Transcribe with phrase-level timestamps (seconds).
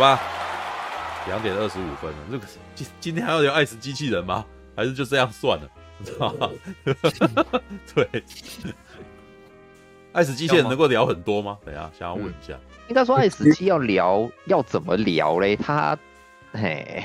[0.00, 0.20] 吧，
[1.26, 4.44] 两点二十五分了，这个今今天还要聊爱死机器人吗？
[4.74, 5.70] 还是就这样算了？
[6.04, 6.50] 知道吗？
[7.94, 8.24] 对，
[10.12, 11.58] 爱死机器人能够聊很多吗？
[11.64, 15.54] 等一下，想要问一下，嗯、应该说爱死机要聊要怎么聊嘞？
[15.54, 15.96] 他，
[16.52, 17.04] 嘿。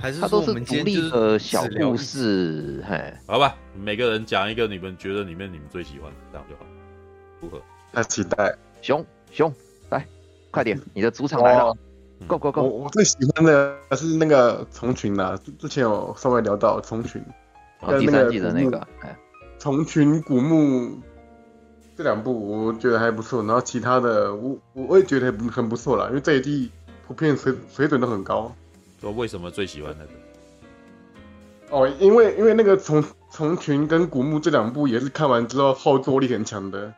[0.00, 6.66] 还是它都是独立的小故事，嘿，好吧，每个人讲一个你们觉得里面你们最喜欢的，这样就好，
[7.40, 7.62] 如何？
[7.94, 9.56] 太期待，熊熊来，
[10.56, 11.76] 快点，你的主场来了
[12.26, 12.62] ，Go Go Go！
[12.62, 17.22] 我我最喜欢的是那个虫群啊，之前有稍微聊到虫群，
[17.82, 19.14] 哦，第三季的那个，哎，
[19.58, 20.98] 虫群古墓
[21.94, 26.70] 这两部我觉得还不错，然后其他的我我也觉得很很不错啦，因为这一季
[27.06, 28.50] 普遍水水准都很高。
[28.98, 30.10] 说为什么最喜欢那个？
[31.76, 36.94] 哦，因为因为那个虫虫群跟古墓这两部也是看完之后后坐力很强的，嗯，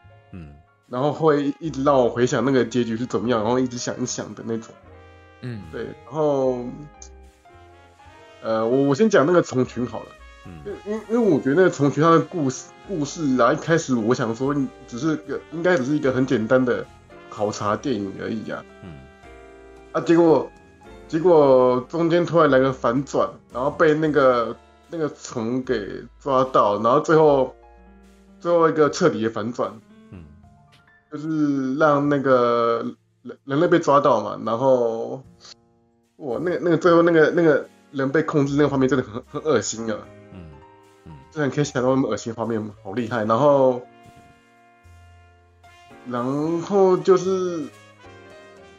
[0.89, 4.75] 然后会一直让我回想那个结局是怎么样，然后一直想一想的那种，
[5.43, 6.65] 嗯，对，然后，
[8.43, 10.07] 呃，我我先讲那个虫群好了，
[10.47, 10.53] 嗯，
[10.85, 14.55] 因因因为我觉得那个虫群它的故事故事啊，一开始我想说
[14.87, 16.85] 只是个应该只是一个很简单的
[17.31, 18.99] 考察电影而已啊，嗯，
[19.93, 20.51] 啊，结果。
[21.09, 24.55] 结果中间突然来个反转，然后被那个
[24.91, 27.57] 那个虫给抓到，然后最后
[28.39, 29.88] 最后一个彻底的反转，嗯，
[31.11, 32.85] 就是让那个
[33.23, 35.23] 人人类被抓到嘛，然后
[36.17, 39.99] 我，那个那个最后那个那个人被控制那个画面真的很很恶心啊，
[40.33, 40.47] 嗯
[41.07, 43.83] 嗯，真的可以想到那么恶心的画面，好厉害，然后
[46.07, 47.65] 然后就是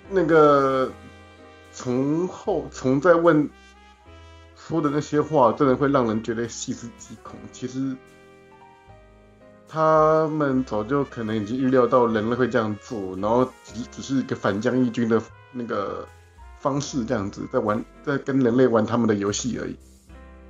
[0.09, 0.91] 那个。
[1.71, 3.47] 从后从在问
[4.55, 7.35] 说的那些话，真的会让人觉得细思极恐。
[7.53, 7.95] 其实
[9.69, 16.07] 他们早就可能已经预料到人类会这样做，然后只只是一个反将一军的那个
[16.57, 19.75] 方式，这样子在玩，在跟人类玩他们的游戏而已。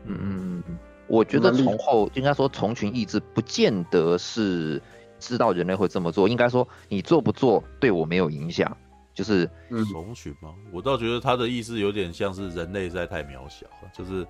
[0.05, 0.63] 嗯，
[1.07, 4.81] 我觉得从后应该说虫群意志不见得是
[5.19, 8.75] 知道人类会这么做，应该说你做不做对我没有影响。
[9.11, 9.45] 就是
[9.91, 10.53] 虫群吗？
[10.71, 13.89] 我倒觉得他的意思有点像是人类实在太渺小了。
[13.93, 14.25] 就是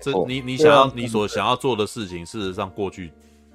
[0.00, 3.12] 这你你想要你所想要做的事情，事实上过去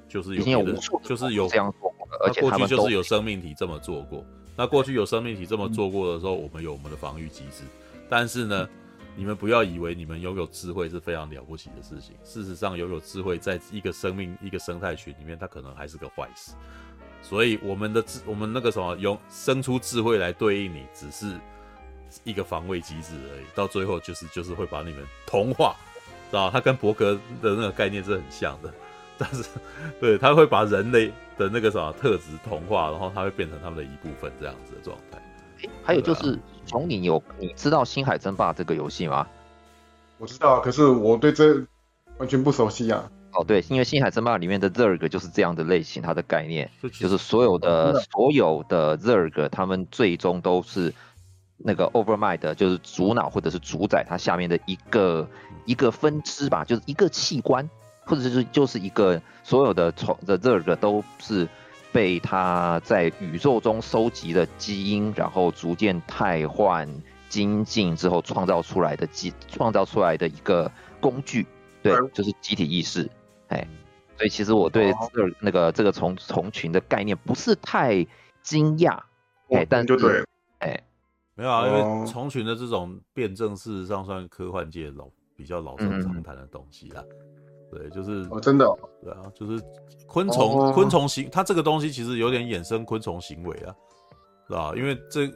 [0.07, 0.63] 就是有
[1.03, 4.25] 就是有这样做过的，而且过去就是有生命体这么做过。
[4.55, 7.63] 那过去有生命体这么做过的时候，我们有我们的防御机制。
[8.09, 8.67] 但是呢，
[9.15, 12.15] 你们不要以为你们拥有智慧是非常了不起的事情。
[12.23, 16.53] 事实上，拥有智慧在一个生命一个生态群里面，它可能还是个坏事。
[17.21, 21.33] 所以我们的智，我们那个什么用生出智慧来对应你，只是
[22.23, 23.45] 一个防卫机制而已。
[23.53, 25.75] 到最后就是就是会把你们同化，
[26.31, 26.49] 知道？
[26.49, 28.73] 它跟伯格的那个概念是很像的，
[29.17, 29.43] 但是
[29.99, 35.19] 对，他会把人类的那个什么特质同化，然后他会变成他们的一部分，这样子的状态。
[35.83, 39.27] 还有就是，从你有你知道《星海争霸》这个游戏吗？
[40.19, 41.63] 我知道，可是我对这
[42.17, 43.09] 完全不熟悉啊。
[43.33, 46.69] 哦，对，因为《星海争霸》里面的 Zerg 就是这样的类型，它的概念
[46.99, 50.93] 就是所有的所有的 Zerg，他们最终都是
[51.57, 55.27] 那个 Overmind，就是主脑或者是主宰它下面的一个
[55.65, 57.69] 一个分支吧，就是一个器官，
[58.07, 61.47] 或者是就是一个所有的虫的 Zerg 都是
[61.91, 66.87] 被它在宇宙中收集的基因，然后逐渐汰换
[67.27, 71.45] 精进之后创造出来的机，创造出来的一个工具，
[71.83, 73.09] 对，就是集体意识。
[73.49, 73.67] 哎，
[74.17, 78.05] 所以其实我对这那个这个虫虫群的概念不是太
[78.41, 78.99] 惊讶，
[79.49, 80.23] 哎，但就对，
[80.59, 80.81] 哎，
[81.35, 87.03] 没有啊，因为虫群的这种辩证，事实上算科幻界老比较老生常谈的东西啦。
[87.71, 88.65] 对，就是哦，真的，
[89.03, 89.61] 对啊，就是
[90.07, 93.75] 昆虫昆虫行，它这个东西其实有点衍生昆虫行为啊，
[94.47, 94.73] 是吧？
[94.75, 95.29] 因为这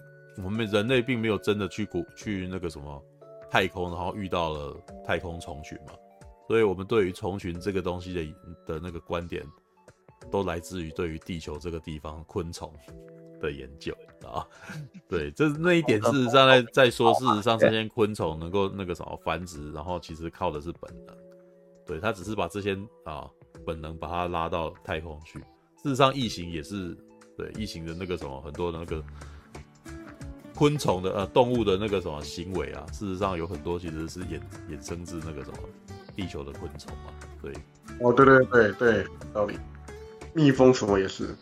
[0.44, 3.03] 我们人类并没有真的去古去那个什么
[3.50, 4.75] 太空，然后遇到了
[5.06, 5.94] 太空虫群嘛。
[6.47, 9.41] 所以，我们对于虫群这个东西的的那个观点，
[10.29, 12.73] 都来自于对于地球这个地方昆虫
[13.40, 13.96] 的研究
[14.26, 14.46] 啊。
[15.08, 21.16] 对，这那一点，事实上在在说，事实上这些昆虫能够那个什么繁殖，然后其实靠的是本能。
[21.85, 23.29] 对，他只是把这些啊
[23.66, 25.39] 本能把它拉到太空去。
[25.39, 26.97] 事实上，异形也是
[27.37, 29.03] 对异形的那个什么很多的那个
[30.55, 34.39] 昆虫的呃动物的那个什么行为啊，事实上有很多其实是衍
[34.69, 35.57] 衍生自那个什么。
[36.13, 37.53] 地球的昆虫嘛，对，
[38.01, 39.57] 哦，对对对对，道理，
[40.33, 41.33] 蜜蜂什么也是，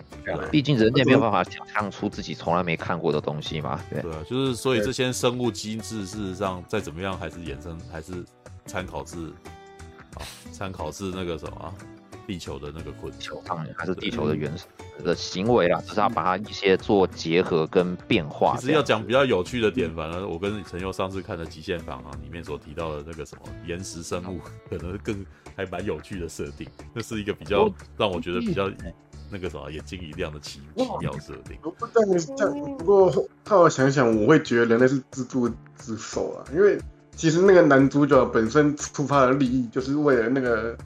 [0.52, 8.24] 毕竟人类没有办法想象出自己从来没看过的东西嘛，对，对啊，就是所以这些生物机制，事实上再怎么样还是衍生，还是
[8.68, 9.34] 参考自，
[10.16, 11.74] 啊，参考是那个什么，
[12.28, 14.66] 地球的那个昆虫，当然还是地球的原始
[15.04, 18.56] 的行为啊，只是要把它一些做结合跟变化。
[18.58, 24.40] 其实要讲比较有趣的点，反而我跟陈佑上次看的《极限防啊》里面所提到的那个什么岩石生物，
[24.70, 25.26] 可能更
[25.56, 26.68] 还蛮有趣的设定。
[26.94, 28.70] 那是一个比较让我觉得比较
[29.32, 31.58] 那个什么眼睛一亮的奇奇妙设定。
[31.62, 33.12] 不但是这样，不过
[33.48, 36.80] 后来想想，我会觉得人类是自作自受啊，因为
[37.20, 40.78] 其实那个男主角本身出发的利益就是为了那个。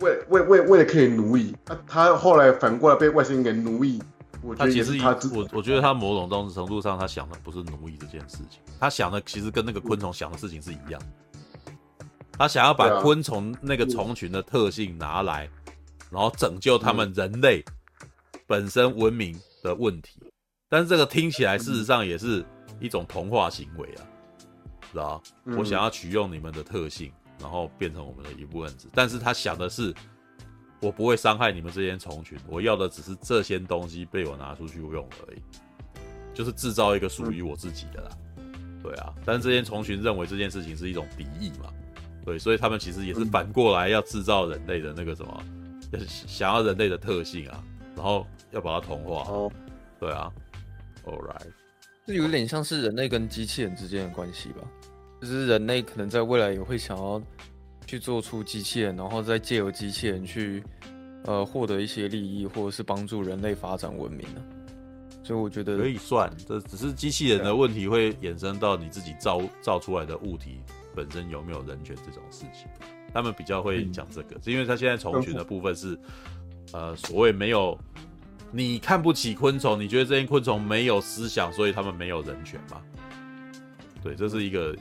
[0.00, 4.02] 为为为为了可以奴役，他他后来反过来被外星人给奴役。
[4.42, 10.98] 我觉得他其实我我觉得他某种程度上，他想的不是奴役这件事情，他想的其实跟那个昆虫想的事情是一样。
[12.32, 15.46] 他想要把昆虫那个虫群的特性拿来，
[16.10, 17.62] 然后拯救他们人类
[18.46, 20.22] 本身文明的问题。
[20.70, 22.42] 但是这个听起来事实上也是
[22.80, 24.00] 一种童话行为啊，
[24.92, 25.22] 知道？
[25.58, 27.12] 我想要取用你们的特性。
[27.42, 29.94] 然后变成我们的一部分子，但是他想的是，
[30.78, 35.40] 我不会伤害你们这些虫群，我要的只是这些东西被我拿出去用而已，
[36.34, 38.10] 就是制造一个属于我自己的啦。
[38.82, 41.72] 对啊，但是这些虫群认为这件事情是一种敌意嘛，
[42.26, 45.42] 对，所以他们其实也是反过来要制造人类的那个什么，
[46.06, 47.64] 想要人类的特性啊，
[47.96, 49.22] 然后要把它同化。
[49.32, 49.50] 哦，
[49.98, 50.30] 对啊
[51.06, 51.50] ，All right，
[52.10, 54.62] 这有点像是人类跟机器人之间的关系吧。
[55.20, 57.22] 就是人类可能在未来也会想要
[57.86, 60.60] 去做出机器人，然后再借由机器人去
[61.24, 64.42] 呃获得一些利益，或者是帮助人类发展文明呢。
[65.22, 70.58] 所以我觉得可以算，这只是机器人的问题会衍生到你自己造造出来的物体
[70.96, 72.66] 本身有没有人权这种事情。
[73.14, 75.96] 他们比较会讲这个，是因为他现在虫群的部分是
[76.72, 77.78] 呃所谓没有
[78.50, 82.80] 你看不起昆虫，你觉得这些昆虫没有思想，所以他们没有人权吗？
[84.02, 84.76] 对，这是一个。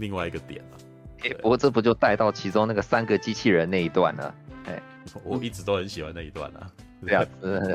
[0.00, 0.78] 另外一个点了，
[1.24, 4.34] 哎，不过这不就带到其中那个三个机器人那一段了？
[4.66, 4.80] 哎，
[5.24, 6.70] 我一直都很喜欢那一段啊。
[7.04, 7.26] 对啊，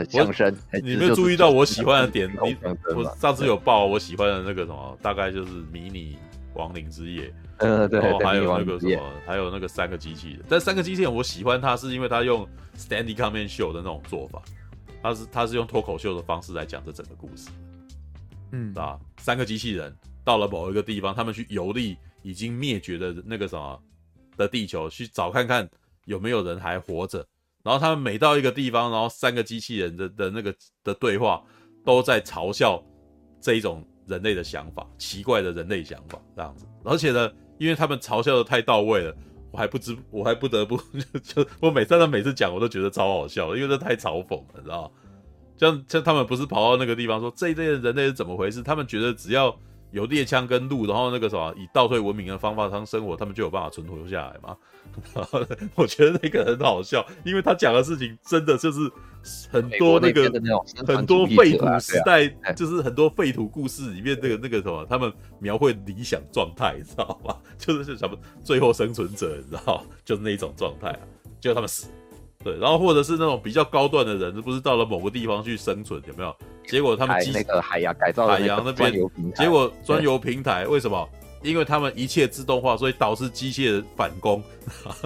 [0.10, 2.31] 相声，你没有注意到我喜欢的点？
[2.42, 2.56] 你
[2.96, 6.18] 我上次有报我喜欢的那个什么，大概就是迷你
[6.54, 7.30] 亡灵之夜。
[7.57, 10.39] 嗯，对，还有那个什么，还有那个三个机器人。
[10.48, 12.48] 但三个机器人我喜欢它，是因为它用
[12.78, 14.42] standing Comedy Show 的那种做法，
[15.03, 17.50] 它是他是用脱口秀的方式来讲这整个故事。
[18.53, 21.95] 嗯，啊，三个机器人到了某一个地方，他们去游历。
[22.25, 23.77] 已经灭绝的那个什么
[24.38, 25.69] 的地球，去找看看
[26.05, 27.17] 有没有人还活着。
[27.61, 30.55] 然后他们每到一个地方，然后三个机器人的的那个
[30.85, 31.44] 的对话，
[31.83, 32.81] 都在嘲笑
[33.41, 36.65] 这一种人类的想法，奇怪的人类想法这样子。
[36.85, 37.29] 而且呢，
[37.59, 39.13] 因为他们嘲笑的太到位了，
[39.53, 40.75] 我还不知我还不得不
[41.13, 44.89] 就就我每次他每次讲，我都觉得超好笑，因为这太嘲讽了，你知道吗？
[45.55, 48.61] 像像他们不是跑到那个地方说这一类的人类是怎么回事？
[48.61, 49.57] 他们觉得只要。
[49.94, 54.57] 有猎枪跟鹿，然后那个什么以倒退文明的方法当生活，他们就有办法存活下来嘛？
[55.75, 58.92] 我觉得那个很好笑，因为他讲的事情真的就是
[59.50, 60.28] 很多那个
[60.86, 67.38] 那很多废土时代，就是很多废土故事里面那个那个什么，他们描绘理想状态，你知道吗？
[67.57, 71.00] 就是什么最后生存者，你知道，就是那种状态啊，
[71.39, 71.88] 就他们死。
[72.44, 76.36] 对，然后或者是那种比较高段的人，不是到了某个地方去生存，有没有？
[76.68, 78.92] 结果他们机那个海洋改造海洋那边，
[79.36, 81.07] 结果专有平台为什么？
[81.44, 84.42] 因为他们一切自动化，所以导致机械人反攻，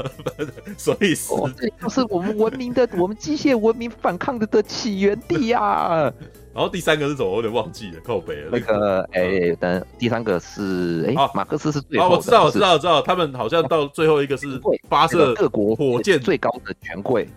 [0.78, 1.52] 所以是、哦、
[1.82, 6.14] 这是我们文明的 我们机械文明反抗的的起源地呀、啊。
[6.54, 7.30] 然后第三个是什么？
[7.30, 8.50] 我有点忘记了，靠北了。
[8.52, 14.60] 那个哎，等、欸、第三个是哎，马克思是最后、哦、我知道，我知道，我知道，他们好像到最后一个是
[14.90, 17.30] 发射各国火箭最高的权贵，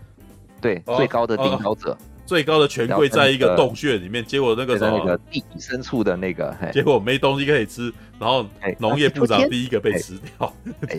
[0.61, 1.97] 对，最高的领导者。
[2.31, 8.47] 最高的权贵在一个洞穴里面，结果那个什么，那个地底深处的那个，结果没东西可以吃，然后
[8.79, 10.55] 农业部长第一个被吃掉，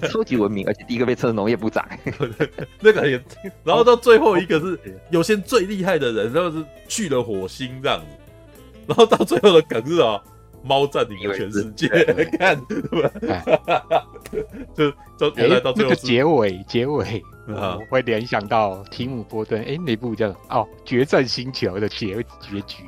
[0.10, 1.88] 超级文明，而且第一个被吃的农业部长，
[2.82, 3.24] 那个也，
[3.64, 4.78] 然后到最后一个是
[5.10, 8.06] 有些最厉害的人，然后是去了火星这样子，
[8.88, 10.22] 然后到最后的梗是啊。
[10.64, 11.88] 猫占领了全世界，
[12.38, 12.60] 看，
[14.76, 22.84] 就就原来到最后、欸、那个结尾，结尾，啊、我会联想到提姆波顿，哎、欸，那部叫哦《决战星球》的结结局，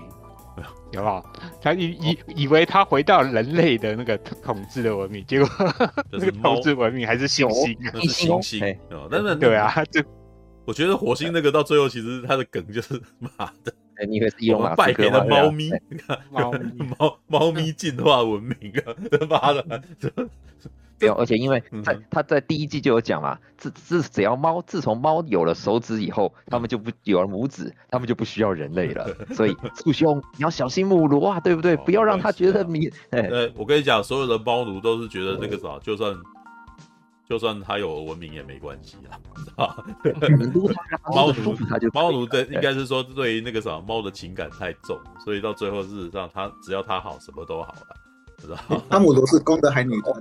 [0.93, 1.25] 有没有？
[1.61, 5.49] 他以以、哦、以为他回到人类的那个统治的文明，结果
[6.11, 8.77] 那个统治文明还是猩猩，那是猩猩，
[9.09, 10.01] 但是对啊，就
[10.65, 13.29] 我觉得火星那个到最后其实他的梗就是妈
[13.63, 13.73] 的。
[14.05, 14.85] 你以为是伊隆马斯克吗？
[14.87, 16.51] 败给了猫咪，你看猫
[16.97, 18.93] 猫猫咪进化文明啊！
[19.11, 19.65] 他妈的，
[20.99, 29.07] 没有，而且因为在他在第一季就有讲嘛，自自只要猫自从猫有了手指以后，他们就不有了拇指，他们就不需要人类了。
[29.35, 31.75] 所以畜兄你要小心母罗啊，对不对？
[31.77, 32.89] 不要让他觉得你。
[33.11, 36.15] 呃，我跟你讲，所有的猫奴都是觉得那个啥，就算。
[37.33, 38.95] 就算他有文明也没关系
[39.55, 40.29] 啊，知道
[41.11, 47.95] 猫奴他就猫奴的应该是说对于那个什么猫的情感太重，所以到最后事实上它只要它好，什么都好了，
[48.37, 48.55] 知道
[48.87, 50.13] 汤姆罗是公的还是女的？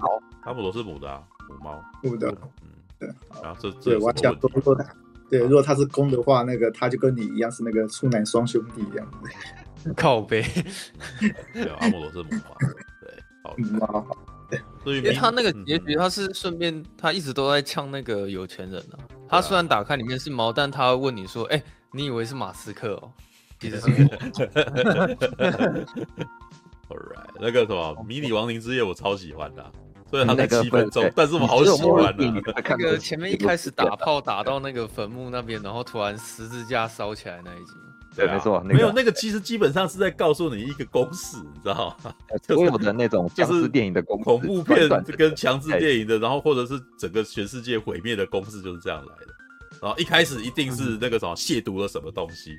[0.42, 1.84] 汤姆罗是 母的啊，母猫。
[2.02, 2.48] 母的，嗯，
[2.98, 3.10] 对。
[3.42, 4.86] 然后这对，我想说，如果他
[5.28, 9.06] 对，如果它是公的话，那个它就跟你一样是那个处男双兄弟一样。
[9.94, 10.42] 靠背。
[11.52, 12.56] 对，阿姆罗是母猫。
[13.02, 13.54] 对，好。
[13.58, 14.06] 母猫。
[14.84, 18.98] 因为他那个结局，他是顺便，他一直都在呛那个有钱人啊。
[19.28, 21.62] 他虽然打开里面是猫，但他会问你说：“哎，
[21.92, 23.12] 你以为是马斯克哦？”
[23.60, 23.94] 其实是我。
[26.92, 29.64] Alright，那个什么迷你亡灵之夜我超喜欢的，
[30.10, 32.14] 虽然他才七分钟，但是我好喜欢啊。
[32.68, 37.72] 那个前面一开始打炮打到那个坟墓那边，然后突然十字架烧起来那一集。
[38.14, 42.14] 对，没错，没有那个，其实基本上是在告诉你一个公式，你知道吗？
[42.46, 49.34] 所有的那种僵尸电影的公式，恐怖片跟强制电影的，然后或者是整个全世界毁灭的公式就是这样来的。
[49.80, 52.56] 然后一开始一定是那个什么亵渎了什么东西，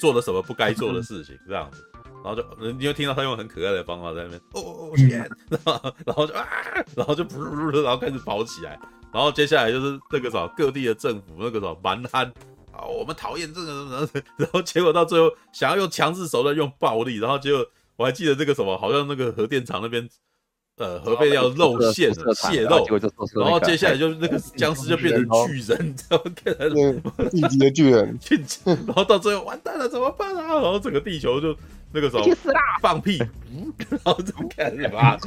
[0.00, 1.82] 做了什么不该做的事情，这样子，
[2.24, 5.30] 然后就你就听到他用很可爱的方法在那边哦哦天，
[6.04, 6.46] 然后就啊，
[6.96, 8.78] 然后就噗噗噗，然后开始跑起来，
[9.12, 12.30] 然后接下来就是那个什么各地的政府那个什么蛮汉。
[12.72, 20.08] 啊，我们讨厌这个，然后然后结果到最后想要用强制手段用暴力，然后结果我还记得这个什么，好像那个核电厂那边，
[20.76, 22.86] 呃，核废料漏泄了，泄漏，
[23.34, 26.32] 然后接下来就那个 僵尸就变成巨人，知道吗？
[26.44, 28.18] 变成一级的巨人，
[28.86, 30.42] 然后到最后完蛋了，怎么办啊？
[30.42, 31.56] 然后整个地球就。
[31.92, 32.22] 那个时候
[32.82, 33.18] 放屁，
[33.88, 35.18] 然后怎么看是吧？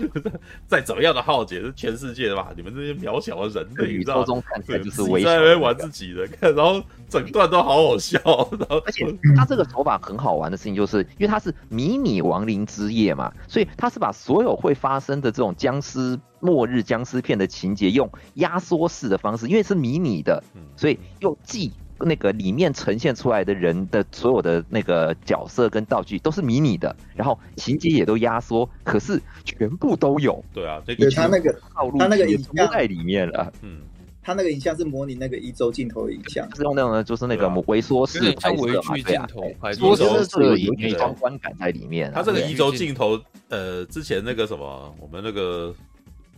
[0.68, 2.51] 再怎么样的浩劫是全世界的吧？
[2.56, 4.44] 你们这些渺小的人类，你知道吗？
[4.46, 8.20] 看起来就是微在那边玩自己的，看，然后整段都好好笑。
[8.60, 20.44] 然后而且他这个手法很好玩的事情，就是因为他是迷你亡灵之夜嘛，所以他是把所有会发生的这种僵尸末日僵尸片的情节用压缩式的方式，因为是迷你的，
[20.75, 21.74] 所以又既。
[22.03, 30.43] 那个里面呈现出来的人的所有的那个角色跟道具都是迷你的，然后情节也都压缩，可是全部都有。
[30.53, 33.51] 对啊，对他那个套路，他那个影像在里面了。
[33.62, 33.79] 嗯，
[34.22, 39.27] 他那个影像是模拟那个一周镜头的影像，是用那种呢，就是那个微缩式拍摄嘛，对啊，
[39.74, 42.12] 缩缩是有一种观感在里面。
[42.13, 45.74] 他这个一周镜头，呃，之前那个什么，我们那个。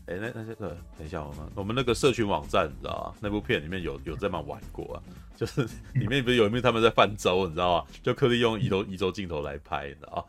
[0.06, 3.18] 哎，那那这个，等一下，我们我们那个社群网站，你知道吗？
[3.22, 5.00] 那部片里面有有这么玩过啊，
[5.36, 7.86] 就是里面不是有一幕他们在泛舟，你知道吗？
[8.02, 10.24] 就刻意用移轴移轴镜头来拍，你知道吗？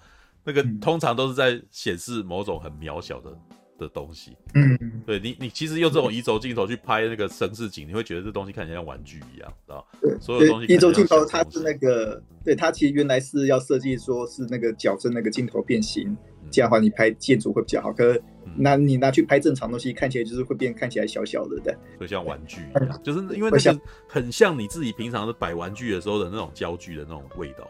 [0.44, 3.37] 那个通常都是在显示某种很渺小的
[3.78, 4.37] 的东西。
[4.54, 9.87] 嗯，对你你其实用这种移轴镜头去拍那个城市景，你会觉得这东西看起来像玩具一样，知道
[10.20, 16.14] 所有东西移轴镜头它是那个，对它其实原来是要设计说是那个矫正那个镜头变形，
[16.50, 17.90] 这样的话你拍建筑会比较好。
[17.92, 18.23] 可是
[18.56, 27.68] 那你拿去拍正常东西，看起来就是会变，看起来小小的，对，就像玩具一样，就是因为那个很像你自己平常的摆玩具的时候的那种焦距的那种味道，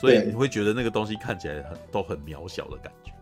[0.00, 3.12] 所以你会觉得那个东西看起来很都很渺小的感觉。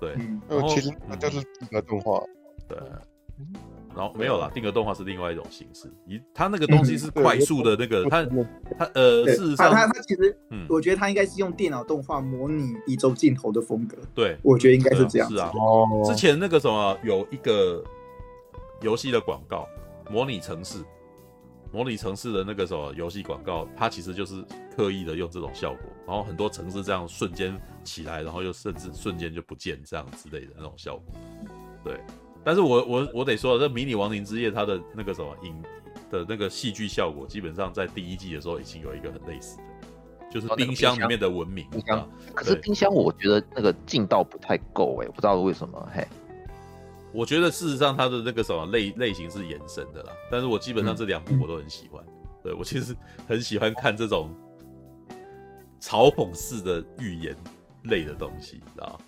[0.00, 0.12] 对，
[0.48, 2.22] 然后其实那就是那个动画，
[2.68, 2.78] 对。
[3.96, 5.90] 然后没有啦，定格动画是另外一种形式。
[6.06, 8.22] 一，它那个东西是快速的那个，它
[8.78, 13.96] 它呃，事实上它它其实，嗯，我觉得它应该是用电脑动画模拟一周镜头的风格。
[14.14, 15.30] 对，我觉得应该是这样。
[15.30, 16.02] 是啊，哦。
[16.04, 17.82] 之前那个什么有一个
[18.82, 19.66] 游戏的广告，
[20.10, 20.84] 模拟城市，
[21.72, 24.44] 模拟城市的那个什么游戏广告，它其实就是
[24.76, 31.14] 刻意的用这种效果，然后很多城市这样瞬间起来，然后又甚至瞬间就不见这样之类的那种效果，
[31.82, 31.98] 对。
[32.46, 35.60] 但是我我我得说，这《迷你亡灵之夜》它的那个什么影
[36.08, 39.62] 的那个戏剧效果，基本上在第一季的时候已经有一个很类似的，
[40.30, 41.68] 就是冰箱里面的文明。
[41.70, 46.06] 冰箱，可是冰箱我觉得那个劲道不太够哎，我不知道为什么嘿。
[47.12, 52.00] 我觉得事实上它的那个什么类类型是延伸的啦，但是我基本上这两部我都很喜欢。
[52.06, 52.94] 嗯、对我其实
[53.26, 54.32] 很喜欢看这种
[55.80, 57.34] 嘲讽式的预言
[57.82, 58.98] 类的东西，知道吗？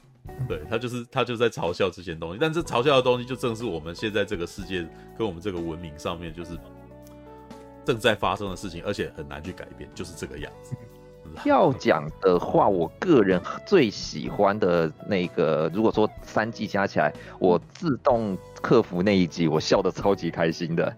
[0.47, 6.59] 对他就是他就在嘲笑这些东西，但这嘲笑的东西就正是我们现在这个世界跟我们这个文明上面就是
[7.85, 10.75] 正在发生的事情，而且很难去改变，就是这个样子。
[11.45, 20.95] 要讲的话，我个人最喜欢的那个，如果说三季加起来，我自动克服那一集，我笑得超级开心的。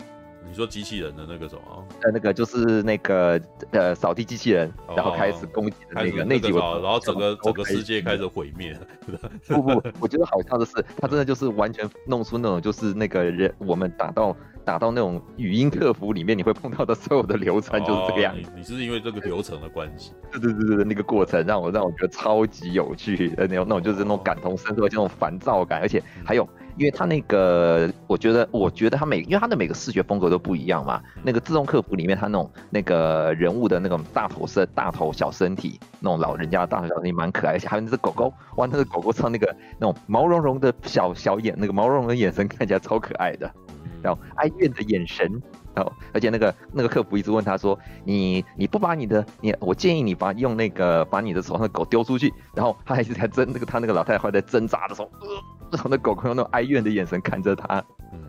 [0.50, 1.86] 你说机器人的那个什么？
[2.02, 3.40] 呃，那个就是那个
[3.70, 8.76] 呃扫地机器人，然后开始攻击的那个那集，然后整个整个世界开始毁灭。
[9.46, 18.50] 不不，我觉得好像的是，他真的就是完全弄出那种就是那个人我们打到打到那种语音客服里面你会碰到的所有的流程就是这个样子。
[18.56, 20.10] 你是因为这个流程的关系？
[20.32, 26.48] 对对对对，那个过程让我让我觉得超级有趣的那种那种就是那种感同身受这种烦躁感，而且还有。
[26.80, 30.98] 因为它那个，我觉得，我觉得它每，因为它的每个视觉风格都不一样嘛。
[31.22, 43.52] 那个自动客服里面，它那种那个人物的那种大头身、大头小身体，那种老人家的大头小身体蛮可爱，而且还有那只狗狗，哇，那个狗狗唱那个那种毛茸茸的小小眼，那个毛茸茸的眼神看起来超可爱的，
[44.00, 45.30] 然后哀怨的眼神，
[45.74, 55.10] 然后而且那个那个客服一直问他说，你你不把你的你，我建议你把用那个把你的手上的狗丢出去，然后他还是在挣那个他那个老太太还在挣扎的时候。
[55.20, 55.28] 呃
[55.72, 58.20] 然后那狗狗用那种哀怨的眼神看着他，嗯，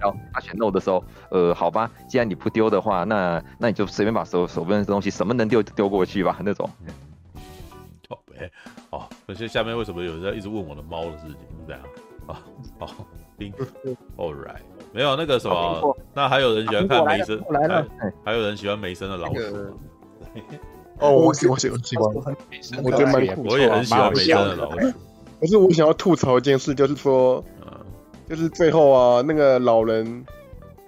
[0.00, 6.68] 然后他选 no 的时候，呃，好吧，既然你不丢的话，那那你就随便把手手边的东西什么能丢就丢过去吧，那种。
[8.08, 8.50] 好呗，
[8.90, 11.30] 哦，那些下面为什么有人在一直问我的猫的事情？
[11.32, 11.80] 是这样
[12.26, 12.42] 啊？
[12.78, 12.86] 好
[14.16, 14.60] ，All right，
[14.92, 17.86] 没有那个什么，那还有人喜欢看梅森，来了，
[18.24, 19.40] 还有人喜欢梅森的老鼠。
[20.98, 22.14] 哦，我喜欢喜欢喜欢，
[22.84, 24.92] 我觉得蛮酷，我也很喜欢梅森的老鼠。
[25.44, 27.44] 可是我想要吐槽一件事，就是说，
[28.26, 30.24] 就是最后啊，那个老人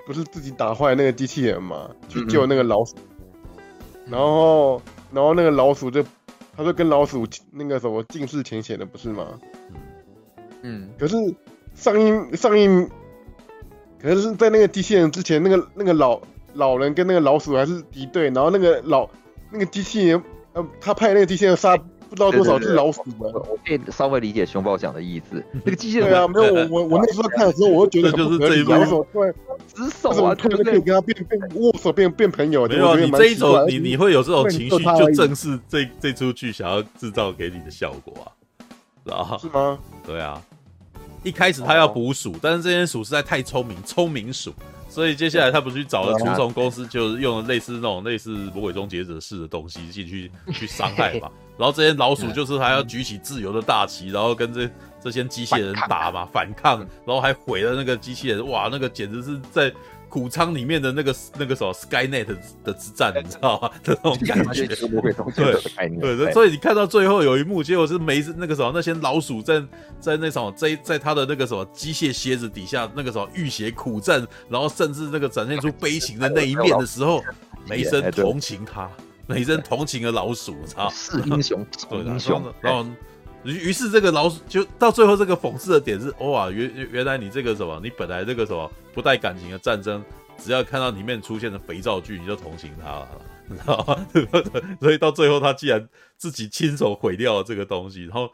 [0.06, 2.96] 不是自己打坏那个机器人嘛，去救那个老鼠，
[4.06, 4.80] 然后，
[5.12, 6.02] 然后那个老鼠就，
[6.56, 9.38] 他说跟老鼠那个什么近视前嫌的不是吗？
[10.62, 11.18] 嗯，可是
[11.74, 12.88] 上映上映，
[14.00, 16.18] 可是在那个机器人之前，那个那个老
[16.54, 19.06] 老人跟那个老鼠还是敌对，然后那个老
[19.52, 20.22] 那个机器人，
[20.54, 21.78] 呃，他派那个机器人杀。
[22.16, 23.30] 不知道多少只老鼠吗？
[23.32, 25.42] 我可以稍微理解熊宝讲的意思。
[25.64, 29.32] 那个机器人对啊，没有我我我那时候看的时候，我就觉得就是这一种，对，
[29.74, 32.66] 只手啊，突然可以跟他变变握手变变朋友。
[32.66, 38.12] 没有你这一种，你你会有这种情绪，就正是这这出剧想要制造给你的效果
[39.12, 39.78] 啊，是吗？
[40.06, 40.42] 对啊，
[41.26, 44.54] 一开始他要捕鼠，但是这些鼠实在太聪明，聪明鼠。
[44.88, 51.28] 所以接下来他不是去找了除虫公司，就是用了类似那种类似魔鬼终结者式的东西进去去伤害嘛。
[51.58, 54.70] 然后这些老鼠就是还要举起自由的大旗，然后跟这
[55.02, 58.48] 这些机器人打嘛，反抗，然后还毁了那个机器人。
[58.48, 59.72] 哇，那个简直是在。
[60.16, 62.24] 谷仓里面的那个那个什么 Skynet
[62.64, 63.70] 的之战，你知道吗？
[63.84, 69.62] 这种感觉，对对，所以你看到最后有一幕，结果是没那个什么那些老鼠在
[70.00, 77.22] 在那什么在在他的那个什么机械蝎子底下那个什么浴血苦战，然后甚至那个展现出悲情的那一面的时候，
[77.68, 78.90] 梅森同情他，
[79.26, 82.88] 梅森同情了老鼠，操，是英雄， 对英雄，然后。
[83.52, 90.02] 于是这个老鼠就到最后这个讽刺的点是，哇，原原来你这个什么，你本来这个什么不带感情的战争，
[90.38, 93.08] 只要看到里面出现的肥皂剧，你就同情他了，
[93.48, 94.06] 你知道吗？
[94.80, 98.30] 所以到最后他既然自己亲手毁掉了这个东西，然后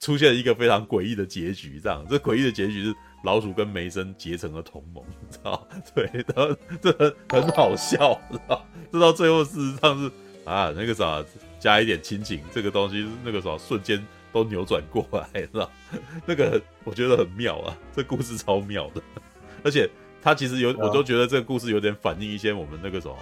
[0.00, 2.94] 出现了一个非常诡异的结局，这样，这诡异的结局是
[3.24, 5.68] 老鼠跟梅森结成了同盟，你知道？
[5.94, 6.92] 对，然后这
[7.28, 8.66] 很很好笑，知道？
[8.92, 10.10] 这到最后事实上是
[10.44, 11.24] 啊，那个啥，
[11.58, 14.04] 加一点亲情，这个东西那个啥瞬间。
[14.32, 15.70] 都扭转过来了，
[16.26, 19.02] 那个我觉得很妙啊，这故事超妙的，
[19.64, 19.88] 而且
[20.22, 23.16] 他其实有，我都觉得这个故事有点反映一些我们那个什么，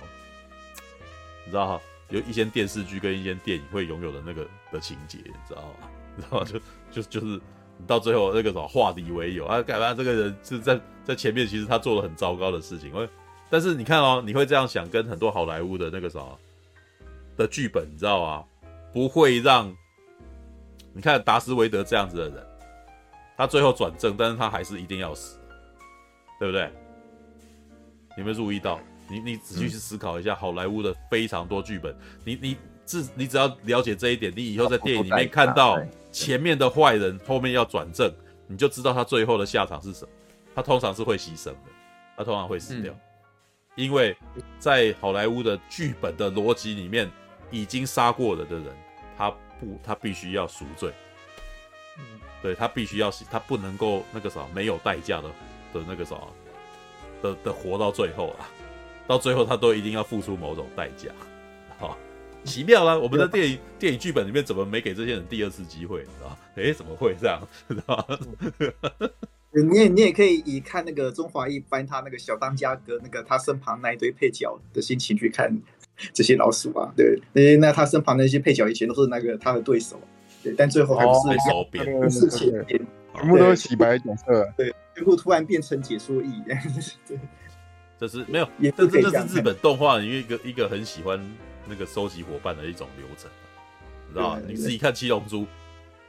[1.44, 5.88] 你知道哈，有一些电视剧跟一些电影会拥有的那个的情节，你知道吗？
[6.16, 6.46] 你知道吗？
[6.92, 7.40] 就就就是
[7.86, 13.08] 到最后那个什么化敌为友啊，改完这个人是在在前面其实他做了很糟糕的事情，因为
[13.48, 16.38] 但是你看哦，你会这样想，跟很多好莱坞的那个什么
[17.36, 18.44] 的剧本，你知道啊？
[18.92, 19.74] 不会让。
[20.98, 22.44] 你看达斯维德这样子的人，
[23.36, 25.38] 他最后转正，但是他还是一定要死，
[26.40, 26.68] 对不对？
[28.16, 28.80] 有没有注意到？
[29.08, 35.80] 你你仔细去思考一下，好莱坞的非常多剧本，你你自你只要了解这一点，你以后在电影里面看到
[36.10, 38.12] 前面的坏人后面要转正，
[38.48, 40.10] 你就知道他最后的下场是什么。
[40.52, 41.70] 他通常是会牺牲的，
[42.16, 42.92] 他通常会死掉，
[43.76, 44.16] 因为
[44.58, 47.08] 在好莱坞的剧本的逻辑里面，
[47.52, 48.87] 已经杀过了的人，他。
[49.60, 50.92] 不，他必须要赎罪。
[51.98, 52.04] 嗯，
[52.42, 55.28] 对，他必须要，他不能够那个啥，没有代价的
[55.74, 56.16] 的那个啥
[57.22, 58.48] 的的活到最后啊，
[59.06, 61.10] 到最后他都一定要付出某种代价。
[61.78, 61.98] 好，
[62.44, 66.02] 奇妙啊，我们的电影电影剧本里面怎么没给这些人第二次机会？
[66.22, 67.40] 啊， 诶，怎么会这样？
[67.68, 68.18] 知道吗？
[69.50, 75.50] 你也你也可以以看那个中华一番他那个小当家跟那个他身旁那一堆配角的心情去看。
[76.14, 80.00] 这些老鼠啊，对，那他身旁的那些配角以前都是那个他的对手，
[80.42, 82.80] 对，但最后还不是手边，不是前边，
[83.14, 86.42] 全部都是洗白角色，对，最后突然变成解说役，
[87.08, 87.18] 对，
[87.98, 91.20] 这是没有，这这这是日本动画里面一个一个很喜欢
[91.66, 93.28] 那个收集伙伴的一种流程，
[94.06, 94.42] 你知道吗？
[94.46, 95.44] 你自己看七龙珠，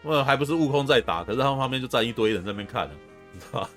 [0.04, 2.92] 那还不是悟空在打，可是他们旁边就站一堆人在那边看了，
[3.34, 3.70] 你知道吗？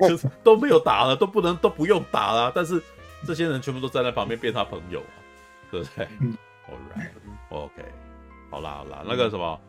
[0.00, 2.80] 就就是都没有打了，都不能都不用打了，但是
[3.26, 5.21] 这些人全部都站在旁边变他朋友啊。
[5.72, 6.06] 对不对
[6.68, 7.82] ？All right，OK，
[8.50, 9.60] 好啦好啦，那个什么，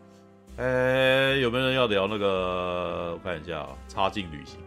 [0.58, 3.14] 哎，有没有人要聊那个？
[3.14, 4.60] 我看一下啊，插进旅行，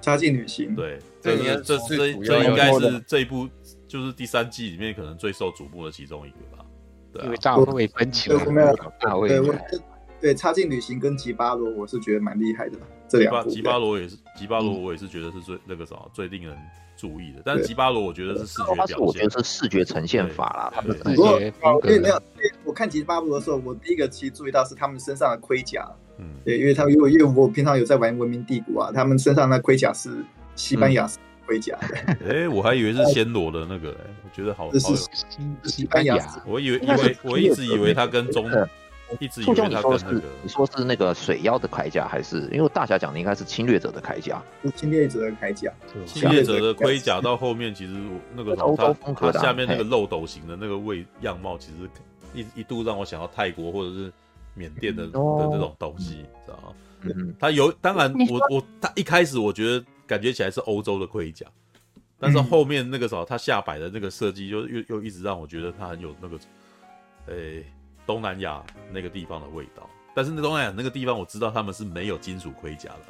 [0.00, 3.48] 插进旅行，对，这这这这应该是这一部
[3.88, 6.64] 就是第三季里面可能最受瞩目的其中一个吧。
[7.12, 8.30] 对，因为大卫芬奇，
[9.00, 9.28] 大卫，
[10.20, 12.78] 对，插进旅行跟吉巴罗，我是觉得蛮厉害的。
[13.08, 16.56] 这两部，吉巴罗也是，吉巴罗我也是觉得是最那个啥，最令人
[17.00, 17.40] 注意的。
[17.44, 20.72] 但是吉巴罗我觉得是视觉表现，我觉得是视觉呈现法啦。
[20.74, 21.40] 他们视觉，
[21.84, 22.22] 因为没有，
[22.64, 25.88] 我看吉巴罗的时候，我第一个其实注意到是他们身上的盔甲。
[26.18, 30.10] 嗯，对，因为他们因为因为我平常有在玩文明帝国啊，他们身上那盔甲是
[30.54, 31.08] 西班牙
[31.46, 31.74] 盔甲。
[32.28, 34.78] 哎，我还以为是暹罗的那个，哎，我觉得好，是
[35.64, 36.16] 西班牙。
[36.46, 38.50] 我以为，以为我一直以为他跟中，
[39.18, 44.42] 一直以为他跟那个，你说是那个水妖的铠甲，还是因为大侠讲的应该是侵略者的铠甲？
[44.76, 45.72] 侵略者的铠甲，
[46.06, 47.92] 侵略者的盔甲到后面其实
[48.34, 51.90] 那个他他下面那个漏斗型的那个位样貌，其实
[52.34, 54.12] 一一度让我想到泰国或者是。
[54.52, 56.74] 缅甸的的这种东西，知道吗？
[57.02, 61.46] 嗯，他有，当然我，我我他一开始我觉得感觉起来是欧洲的盔甲，
[62.18, 66.36] 但是后面那个时候他下摆的那个设计，就又又一直让我觉得他很有那个，
[67.28, 67.66] 诶、欸，
[68.10, 69.88] 东南亚那个地方的味道。
[70.16, 73.06] 但是那东南亚那个地方，我知道他们是没有金属盔甲的，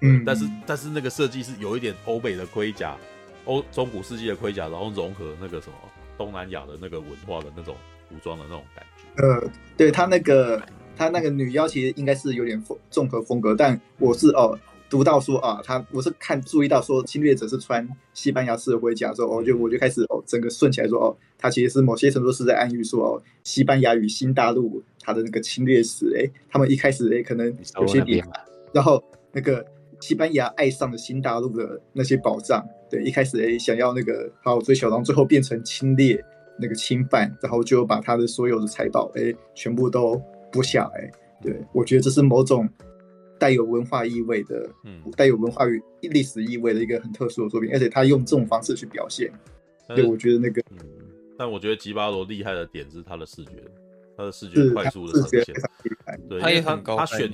[0.00, 2.96] 嗯，但是但是那个设计是有一点欧美的盔甲，
[3.44, 5.74] 欧中古世纪的盔甲，然后融合那个什么
[6.18, 7.76] 东南亚的那个文化的那种
[8.08, 9.22] 服装的那种感觉。
[9.22, 10.60] 呃，对他那个，
[10.96, 14.58] 他那个女妖其实应该是有点风综合风格，但我是哦
[14.90, 27.46] 读到说啊，他我是看注意到说侵略者是穿西班牙式的盔甲之后，我就我就开始哦整个顺起来说哦，他其实是某些程度是在暗喻说哦，西班牙与新大陆他的那个侵略史，哎，他们一开始哎可能
[27.80, 28.26] 有些点，
[28.74, 29.64] 然后那个
[30.00, 36.22] 西班牙爱上了新大陆的那些宝藏，对，一开始哎想要那个好好追求，然后最后变成侵略。
[36.62, 40.20] 那个侵犯，然后就把他的所有的财宝，哎，全部都
[40.52, 41.10] 剥下来。
[41.40, 42.68] 对，我觉得这是某种
[43.40, 49.32] 带有文化意味的，嗯，带有文化与历史意味的一个很特殊的作品，而且他用这种方式去表现，
[49.88, 50.78] 对，我觉得那个，嗯，
[51.38, 53.52] 但我觉得吉巴罗厉害的点是他的视觉，
[54.16, 55.54] 他的视觉快速的呈现，
[56.28, 57.32] 对，他也很高，他选。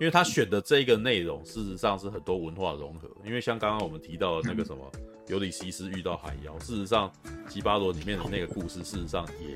[0.00, 3.08] 因为他选的这个内容，事实上是很多文化融合。
[3.24, 4.90] 因为像刚刚我们提到的那个什么，
[5.28, 7.10] 尤里西斯遇到海妖，事实上
[7.48, 9.54] 吉巴罗里面的那个故事，事实上也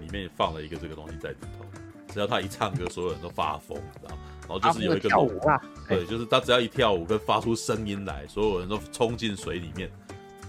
[0.00, 1.66] 里面放了一个这个东西在里头。
[2.08, 4.18] 只要他一唱歌，所有人都发疯，知道？
[4.48, 5.40] 然后就是有一个跳舞，
[5.88, 9.90] 对，就是他只要一跳舞跟发出声音来，所有人都冲进水里面。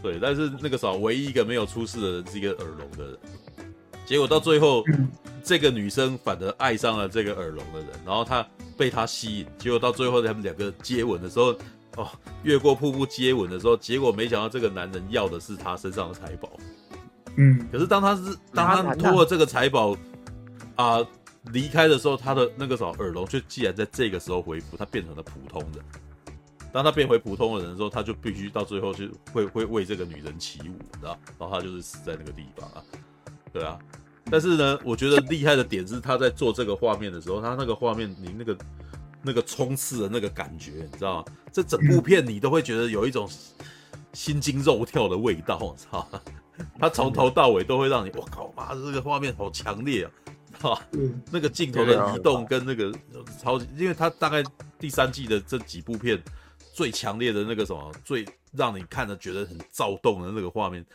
[0.01, 3.17] 对，但是那个时候唯一一个没有出事的人是一个耳聋的人。
[4.05, 4.83] 结果到最后，
[5.43, 8.45] 这个女生反而爱上了这个耳聋的人，然后她
[8.77, 9.45] 被他吸引。
[9.57, 11.53] 结果到最后他们两个接吻的时候，
[11.97, 12.07] 哦，
[12.43, 16.49] 越过瀑布接吻的时候，结果没想到这个男人要的是她身上的财宝。
[17.36, 19.95] 嗯，可是当他是当他托了这个财宝
[20.75, 21.05] 啊
[21.51, 25.83] 离开的时候，他的那个什么耳聋却既然在这个时候恢复，他变成了普通人。
[26.73, 31.17] 当他变回普通的人的时候，他就必须到最后就会会为这个女人起舞，知道？
[31.39, 32.83] 然后他就是死在那个地方啊。
[33.51, 33.79] 对啊，
[34.29, 38.57] 但是呢，我觉得厉害的点是他在做这个画面的时候，他那个画面，你那个
[39.23, 41.25] 那个冲刺的那个感觉，你知道吗？
[41.51, 43.27] 这整部片你都会觉得有一种
[44.13, 46.07] 心惊肉跳的味道，我操！
[46.77, 50.12] 他从头到尾都会让你，我靠妈，这个画面好强烈啊！
[50.59, 50.79] 哈，
[51.31, 52.93] 那个镜头的移动跟那个
[53.39, 54.43] 超级，因为他大概
[54.79, 56.21] 第三季的这几部片
[56.73, 60.85] 最强烈的那个什么，最让你看着觉得很躁动的那个画面，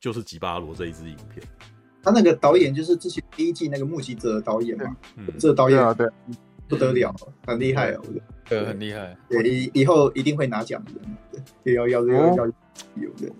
[0.00, 1.46] 就是吉巴罗这一支影片。
[2.02, 6.06] 他那个导演就是之前第一季那个目击者的导演嘛，嗯、这个导演啊，对，
[6.68, 7.14] 不得了，
[7.46, 12.46] 很厉害哦，我觉得，对，很厉害，对，以以后一定会拿奖的，对，要要要要
[12.96, 13.32] 有的，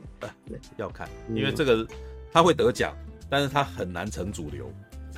[0.46, 1.87] 对，要看，因为这个
[2.32, 2.96] 他会得奖，
[3.28, 4.72] 但是他很难成主流，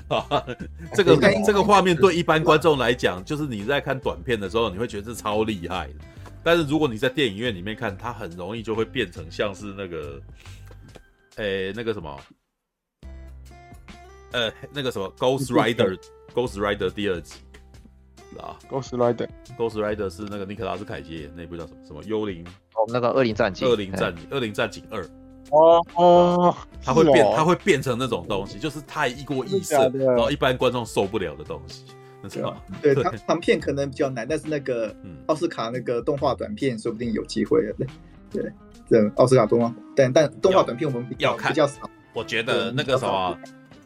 [0.95, 5.95] 这个这个画面对一般观众来讲，就是你在看短片的时候，你会觉得这超厉害的，
[6.45, 10.21] 但是如果你在电影院里面看，它很容易就会变成像是那个，
[11.37, 12.21] 诶，那个什么。
[14.33, 15.97] 呃，那个什么《Ghost Rider》
[16.35, 17.37] 《Ghost Rider》第二集，
[18.39, 19.15] 啊，《Ghost Rider》
[19.57, 22.45] 《Ghost Rider》是那个尼克拉斯凯奇演那部叫什么什么幽灵？
[22.75, 23.67] 哦，那个《恶灵战警》。
[23.71, 25.03] 恶灵战警，恶灵战警二。
[25.51, 31.85] 哦哦，它会变，它会变成那种东西，就是太一过异色，然后一般观众受不了的东西，
[32.23, 32.63] 你知道吗？
[32.83, 34.95] 对， 长长片可能比较难，但是那个
[35.27, 37.75] 奥斯卡那个动画短片说不定有机会的。
[37.79, 37.87] 对
[38.43, 38.53] 对，
[38.89, 41.89] 这奥斯卡动画，但但动画短片我们要看比较少。
[42.13, 43.39] 我觉得那个什么。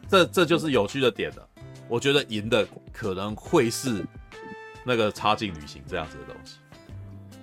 [0.09, 1.47] 这这就是有趣的点了，
[1.87, 4.05] 我觉得赢的可能会是
[4.83, 6.57] 那个插进旅行这样子的东西。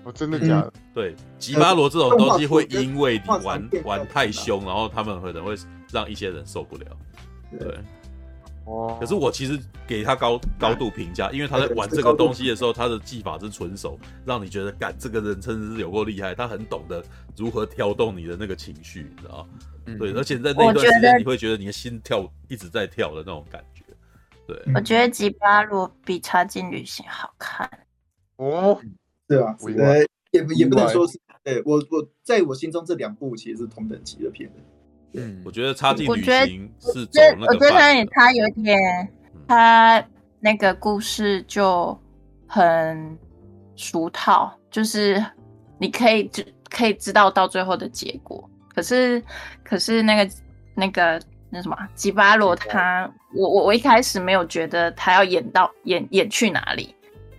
[0.04, 0.72] 哦，真的假的？
[0.94, 5.54] 对，吉巴罗这种东西会因为你玩玩太凶，然后他们可能会
[5.92, 6.87] 让一些人受不了。
[7.58, 7.78] 对，
[8.64, 8.96] 哦。
[9.00, 17.02] 可是我其实给他高高度评价，因为他在玩这个东西的时候，他的技法是纯熟，让你觉得，干这个人真的是有够厉害，他很懂得
[17.37, 19.48] 如何挑动你的那个情绪，你知道吗？
[19.87, 23.82] 嗯、对，而且在那段时间，你会觉得你的心跳一直在跳的那种感觉。
[24.46, 27.68] 对，我觉得吉巴罗比插进旅行好看。
[28.37, 28.78] 哦，
[29.28, 29.98] 对啊，呃，
[30.30, 34.56] 也也不能说是，对我我在我心中这两部其实是同等级的片子。
[35.12, 37.46] 嗯，我觉得插进旅行是走那个。
[37.46, 38.78] 我觉得他他有点，
[39.46, 40.04] 他
[40.40, 41.98] 那个故事就
[42.46, 43.16] 很
[43.76, 45.22] 俗套，就是
[45.78, 48.48] 你可以就可以知道到最后的结果。
[48.74, 49.22] 可是
[49.64, 50.34] 可是那个
[50.74, 56.94] 那个那什么吉巴罗他，我我我一开始没有觉得他要演到演演去哪里，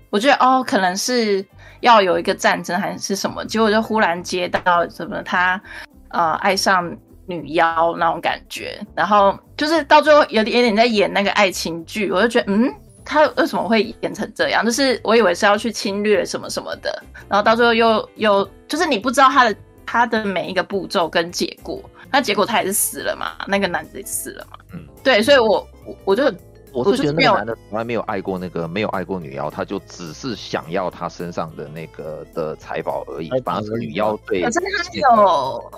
[0.10, 1.46] 我觉得哦可能是
[1.82, 5.62] 要有一个战争还是什么，结果就忽然接到什么他
[6.10, 6.96] 呃爱上。
[7.32, 12.74] 女妖那种感觉，然后就是到最后有点有点在演那个爱情剧，我就觉得，嗯，
[13.06, 14.66] 他为什么会演成这样？
[14.66, 26.34] 就是我以为是要去侵略什么什么的，然后到最后又又就是你不知道他的他的每一个步骤跟结果，那结果他也是死了嘛，那个男的也死了嘛，嗯，对，所以我我我就
[26.74, 35.72] 我是觉得那个男的从来没有爱过那个没有爱过女妖，他就只是想要他身上的那个的财宝而已，反而是女妖对，可是他有。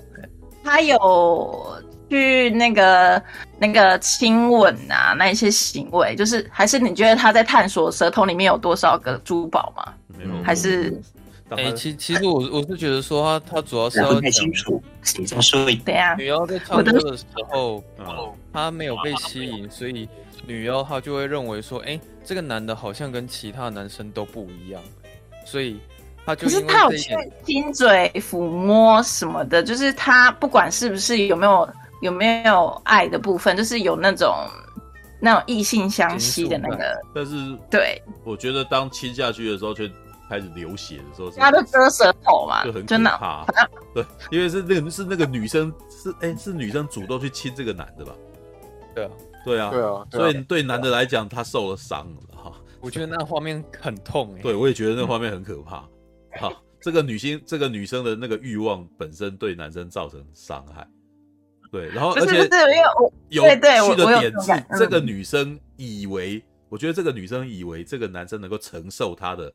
[0.64, 1.76] 他有
[2.08, 3.20] 去那个
[3.58, 9.92] 那个亲吻啊，那一些行为，就是还是你觉得他在探索舌头里面有多少个珠宝吗？
[10.16, 11.02] 没有，还是？
[11.58, 14.82] 哎、欸，其其实我我是觉得说他他主要是要太清楚，
[15.28, 16.04] 再说一遍。
[16.18, 17.84] 女妖在唱歌的时候，
[18.54, 20.08] 他没有被吸引，所以
[20.46, 24.82] 女妖她就会认为说，哎、欸，这个男的好像跟其他男生都不一样，
[25.46, 25.80] 所以。
[26.24, 27.10] 可是他有去
[27.44, 31.68] 亲嘴、抚摸什么的，就是他不管是不是有没有
[32.02, 34.32] 有没有爱的部分，就是有那种
[35.20, 37.02] 那种异性相吸的那个。
[37.14, 39.92] 但是对，我觉得当亲下去的时候，却
[40.32, 43.46] 开始流血的时候，他都割舌头嘛，就很可怕。
[43.94, 48.16] 对，因为是那个是那个女生是哎、欸、是女生主动去亲这个男的吧？
[48.96, 49.12] 对啊，
[49.44, 50.06] 对啊，对啊。
[50.10, 52.54] 所以对男的来讲，他受了伤了哈。
[52.80, 54.42] 我觉得那画面很痛哎。
[54.42, 55.86] 对，我也觉得那画面很可怕。
[56.40, 60.88] 好，这个女性，这个女生的那个欲望本身对男生造成伤害，
[61.70, 62.38] 对，然后而且
[63.30, 69.54] 有趣的点是，这个女生以为，我觉得这个女生以为这个男生能够承受她的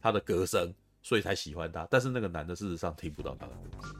[0.00, 3.94] 她的歌声，所以才喜欢他，但是那个男的事实上听不到他的歌声，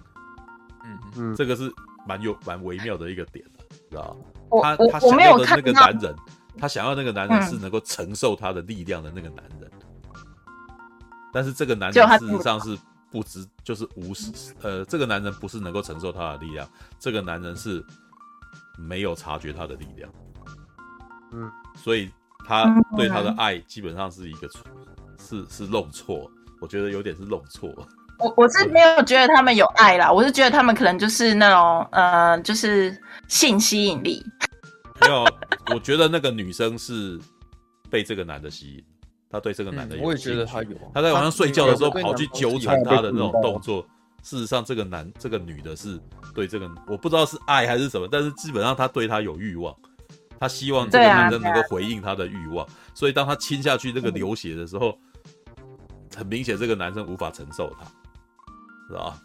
[0.84, 1.72] 嗯嗯，这个是
[2.06, 4.16] 蛮有蛮微妙的一个点的，知道
[4.50, 4.60] 吗？
[4.62, 6.14] 他他想要的那个男人，
[6.58, 9.70] 他想要那个男人是能够承受他的力量的那个男人。
[11.32, 12.78] 但是这个男人事实上是
[13.10, 14.54] 不知，就是无视。
[14.62, 16.66] 呃，这个男人不是能够承受他的力量，
[16.98, 17.84] 这个男人是
[18.78, 20.10] 没有察觉他的力量。
[21.32, 22.10] 嗯，所以
[22.46, 24.48] 他对他的爱基本上是一个
[25.26, 27.68] 是是弄错，我觉得有点是弄错。
[28.18, 34.24] 我我是没有觉得他们有爱啦，我是觉得他们可能就是那种呃，就是性吸引力。
[35.02, 35.26] 没有，
[35.74, 37.20] 我觉得那个女生是
[37.90, 38.84] 被这个男的吸引。
[39.28, 40.70] 她对这个男的有，我也觉得她有。
[40.94, 43.86] 她在晚上睡觉的时候跑去纠缠他的那种动作，
[44.22, 46.00] 事实上，这个男这个女的是
[46.34, 49.74] 对这个我不知道是爱还是什么，但是基本上他对他有欲望，
[50.40, 54.96] 他希望这个男生能够回应他的欲望，所以当他亲下去那个流血的时候，
[56.16, 57.84] 很明显这个男生无法承受他，
[58.88, 59.20] 是吧？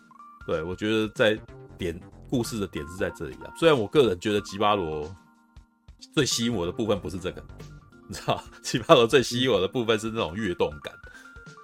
[0.45, 1.39] 对，我觉得在
[1.77, 1.99] 点
[2.29, 3.53] 故事的点是在这里啊。
[3.57, 5.09] 虽然我个人觉得吉巴罗
[6.13, 7.43] 最吸引我的部分不是这个。
[8.07, 10.93] 你知道， 吉巴罗最吸引我的部分是那种跃动感，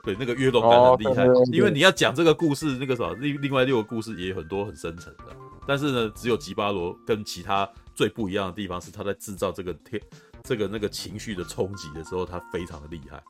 [0.03, 1.27] 对，那个跃动感很厉害。
[1.27, 5.35] 哦、因为你要讲这个故事，那个什么另另外六个故事也有很多很深层的，
[5.67, 10.01] 但是呢，只有吉巴罗跟其他最不一样的地方是，他在制造这个天
[10.41, 13.21] 这个那个情绪的冲击的时候，他非常的厉害，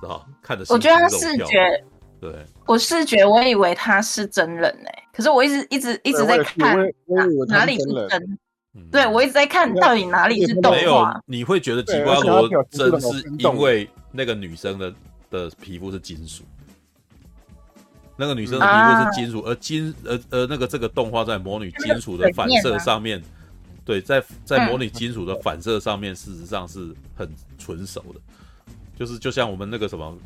[0.00, 0.72] 知道看的是。
[0.72, 1.84] 我觉得他视觉，
[2.20, 2.32] 对，
[2.66, 6.76] 我视觉我以为他是真人哎、欸，可是我一直一直一直在看
[7.48, 8.38] 哪里是真。
[8.92, 10.76] 对，我一直在看到底哪里是动画。
[10.76, 14.94] 没有，你会觉得吉巴罗真是因为那个女生的
[15.30, 16.44] 的皮肤是金属，
[18.18, 23.22] 那个女生的皮肤是金属，而金而而那个这个动画在模拟金属的反射上面，
[23.82, 28.20] 对，在在模拟金属的反射上面，事实上是很纯熟的，
[28.96, 30.18] 就是就像我们那个什么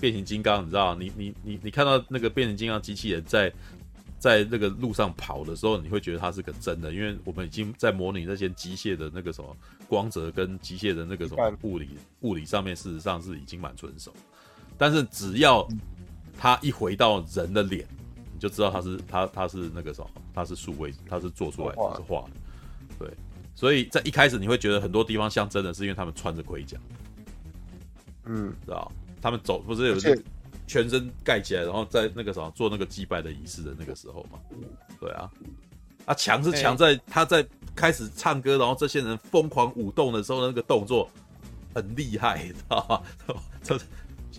[0.00, 3.52] 变形金刚，你知道，你你你你看到那个变形金刚机器人在。
[4.20, 11.90] 在那个路上跑的时候，你会觉得它是个真的，因为我们已经在模拟那些机械的那个什么光泽跟机械的那个什么物理
[12.22, 14.12] 物理上面，事实上是已经蛮纯熟。
[14.76, 15.64] 但是只要
[16.36, 17.86] 它一回到人的脸，
[18.34, 22.30] 你就知道它是它它是那个什么，它是数位，它是做出来，他是画的。
[22.98, 23.08] 对，
[23.54, 26.76] 所以在一开始你会觉得很多地方像真的，是因为他们穿着盔甲，
[28.28, 30.16] 嗯，知道他们走不是有些
[30.66, 34.38] 全身盖起来，然后在那个什么做那个祭拜的仪式的那个时候嘛？
[35.00, 35.30] 对啊，
[36.04, 41.10] 啊强是强在他在开始唱歌，然后这些人疯狂舞动的时候，那个动作
[41.74, 43.02] 很厉害，知道吧？
[43.62, 43.78] 这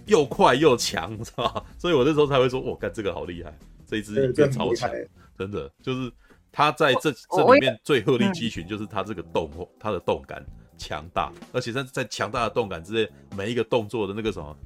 [0.06, 1.66] 又快又强，知道吧？
[1.78, 4.90] 所以我那时候才会说，我干这个好厉害，这一支影片超强，
[5.38, 6.12] 真的就是
[6.52, 9.50] 他在这这里面最鹤立鸡群，就是他这个动，
[9.80, 10.46] 他的动感
[10.80, 14.58] 强大，而且在在强大的动感之内，每一个动作的那个什么。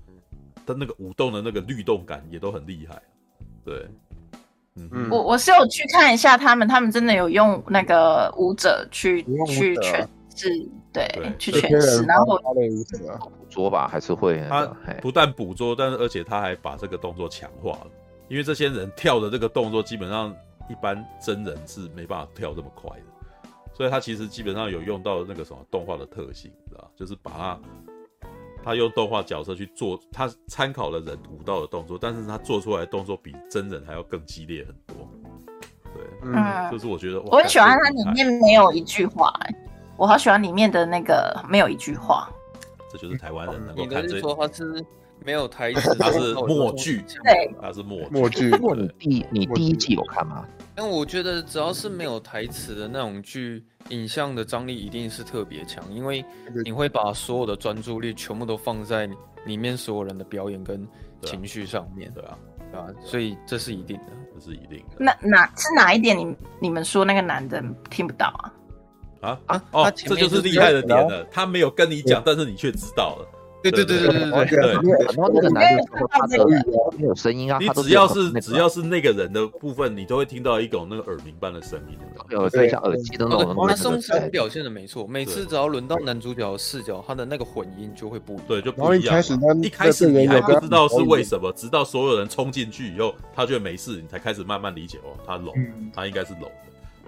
[0.65, 3.01] 他那个舞动的那个律动感也都很厉害，
[3.65, 3.85] 对，
[4.75, 11.35] 嗯，我我是有去看一下他们，他们真的有用那个舞者去去诠释，对，对。
[11.37, 12.39] 去诠释，然后
[13.19, 14.65] 捕捉吧，还是会他
[15.01, 17.87] 不但捕捉，但是而且他还把这个动作强化了，
[18.29, 20.33] 因为这些人跳的这个动作基本上
[20.69, 23.05] 一般真人是没办法跳这么快的，
[23.73, 27.59] 所以他其实基本上有用到那个什么动画的特性，知道就是把它。
[28.65, 35.05] 他用动画角色去做，他参考了人舞蹈的动作，但是他做出来的动作比真人还要更激烈很多。
[35.93, 39.55] 对，嗯，就是我觉得我很喜欢它里面没有一句话，欸，
[39.97, 42.31] 我好喜欢里面的那个没有一句话。
[42.89, 44.15] 这就是台湾人能够看这。
[44.15, 44.85] 你说他是
[45.25, 48.49] 没有台词，他是默剧，对，他是默默剧。
[48.51, 50.47] 不过你第你第一季有看吗？
[50.75, 53.63] 但我觉得只要是没有台词的那种剧。
[53.89, 56.23] 影像的张力一定是特别强，因为
[56.63, 59.09] 你会把所有的专注力全部都放在
[59.45, 60.87] 里面所有人的表演跟
[61.21, 62.37] 情绪上面，对啊，
[62.71, 64.95] 对啊，所以这是一定的，这是一定的。
[64.97, 66.23] 那哪是哪一点你？
[66.23, 68.53] 你你们说那个男的听不到啊？
[69.19, 73.27] 啊啊哦，这就是厉害的点了，他没有跟你讲，但是你却知道了。
[73.71, 76.45] 对对对对对对对，很多那个男的他的
[76.97, 81.97] 没有声音啊，你只要是只要是那个人的部分，你都会听到一种那个耳鸣般的声音，
[82.29, 83.55] 有对像耳机的那种。
[83.67, 88.45] 他声声表现的没错，每次只要轮到男主角的视角，他的那个混音就会不一样。
[88.47, 89.05] 对，就不一样。
[89.05, 95.53] 一开始一开始你还不知道是为什么，直到所有人冲进去以后，他觉得没事，你才开始慢慢理解哦，他聋，
[95.93, 96.43] 他应该是聋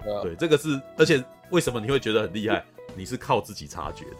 [0.04, 0.22] 的。
[0.22, 2.64] 对，这个是，而且为什么你会觉得很厉害？
[2.94, 4.16] 你是靠自己察觉的。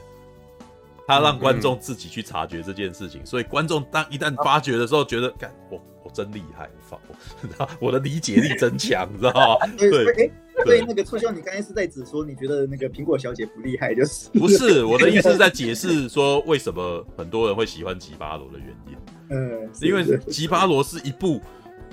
[1.07, 9.67] 他让观众自己去察觉这件事情，嗯、所以观众当一旦发觉的时候，觉得，干，我我真厉害，我我的理解力真强，你知道吗？
[9.79, 10.33] 对，对，对，
[10.65, 14.85] 对，那个促销，你刚才是在指说，你觉得那个苹果小姐不厉害，就是不是？
[14.85, 18.97] 我的意思是在解释说，为什么很多人会喜欢吉巴罗的原因。
[19.31, 21.41] 嗯，因为吉巴罗是一部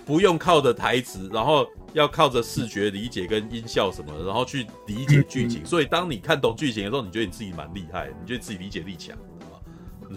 [0.06, 1.66] 不用靠着台词，然后。
[1.94, 5.64] 要靠着视觉理解跟音效什么的，然后去理解剧情。
[5.64, 9.16] 所以当你看懂剧情的时候，你觉得你自己蛮厉害，你觉得自己理解力强，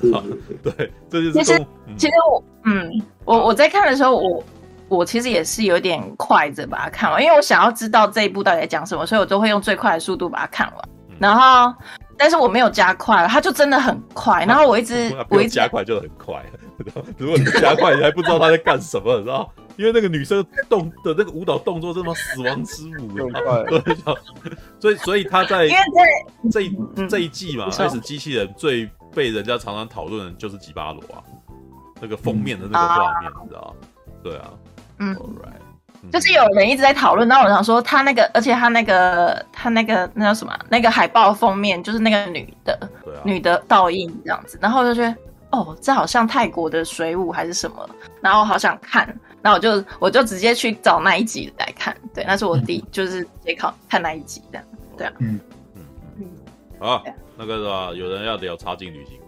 [0.00, 0.26] 知道吗？
[0.64, 1.32] 对，这就是。
[1.34, 1.66] 其实，
[1.98, 2.90] 其实我，嗯，
[3.26, 4.42] 我我在看的时候，我
[4.88, 10.88] 我其实也是有点快着把它看完，因为我想要知道这一部到底在讲什么，所以我都会用最快的速度把它看完。
[11.18, 11.70] 然后，
[12.16, 14.44] 但是我没有加快，它就真的很快。
[14.48, 16.42] 然后我一直， 我一直加快就很快。
[17.18, 19.52] 如果你加快，你还不知道他在干什么，知道？
[19.76, 23.96] 因为那个女生动的那个舞蹈动作，这么死亡之舞，对，
[24.80, 25.78] 所以所以他在因为
[26.50, 26.76] 这一
[27.08, 31.22] 这一季嘛，开始机器人最被人家常常讨论的就是吉巴罗啊，
[32.00, 33.74] 那个封面的那个画面，你知道？
[34.22, 34.50] 对啊，
[34.98, 35.16] 嗯，
[36.10, 40.52] 就是有人一直在讨论，那我想说他那个，而且他那个他那个那叫什么？
[40.68, 42.90] 那个海报封面就是那个女的，
[43.24, 45.14] 女的倒映这样子，然后我就觉得
[45.50, 47.88] 哦，这好像泰国的水舞还是什么，
[48.22, 49.14] 然后好想看。
[49.46, 54.64] 那我就我就直接去找那一集来看，对，那是我第、嗯、就是直接考看那一集这样，
[54.98, 55.38] 对啊，嗯。
[55.76, 55.82] 嗯
[56.18, 56.26] 嗯，
[56.80, 57.02] 好，啊、
[57.36, 57.92] 那个是吧？
[57.94, 59.20] 有人要聊插进旅行。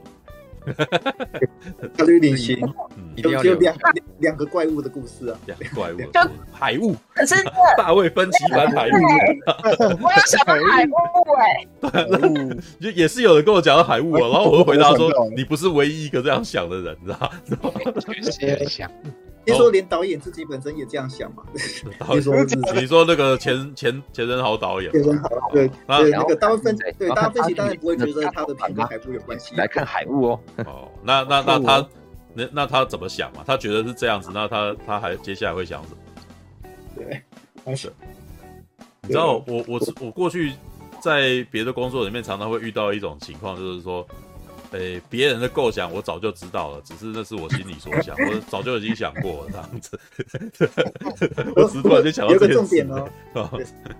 [1.97, 2.59] 插进旅行，
[2.97, 3.77] 嗯，有有两
[4.19, 6.21] 两个怪物的故事啊，两个怪物，就
[6.53, 7.37] 海雾，可是
[7.79, 8.91] 大卫芬奇版海雾，
[10.03, 10.91] 我有想到海雾
[11.39, 17.31] 哎，对，就 也是有人跟我讲到海雾啊，然后我就回答说，你不是唯一一个这样想的人，知道吗？
[19.49, 19.57] 确想。
[19.57, 21.43] 听说连导演自己本身也这样想嘛？
[22.15, 22.35] 你说
[22.75, 29.55] 你说那个钱钱钱仁豪导演，钱仁豪对对那个大部分对大部分当然不会觉得他的片跟海雾有关系。
[29.57, 30.41] 来看海雾哦。
[30.59, 31.89] 哦，那那那他
[32.35, 33.43] 那那他怎么想嘛？
[33.47, 36.71] 他觉得是这样子，那他他还接下来会想什么？
[36.95, 37.23] 对，
[37.65, 37.93] 开始。
[39.03, 40.53] 你知道我我我过去
[41.01, 44.07] 在别的工作里面常常会遇到一种情况，就是说。
[44.73, 49.99] 诶，别人的构想我早就知道了，只是那是我心里所想， 我早就已经想过了这样子。
[51.57, 53.09] 我只是突然就想到有个重点哦，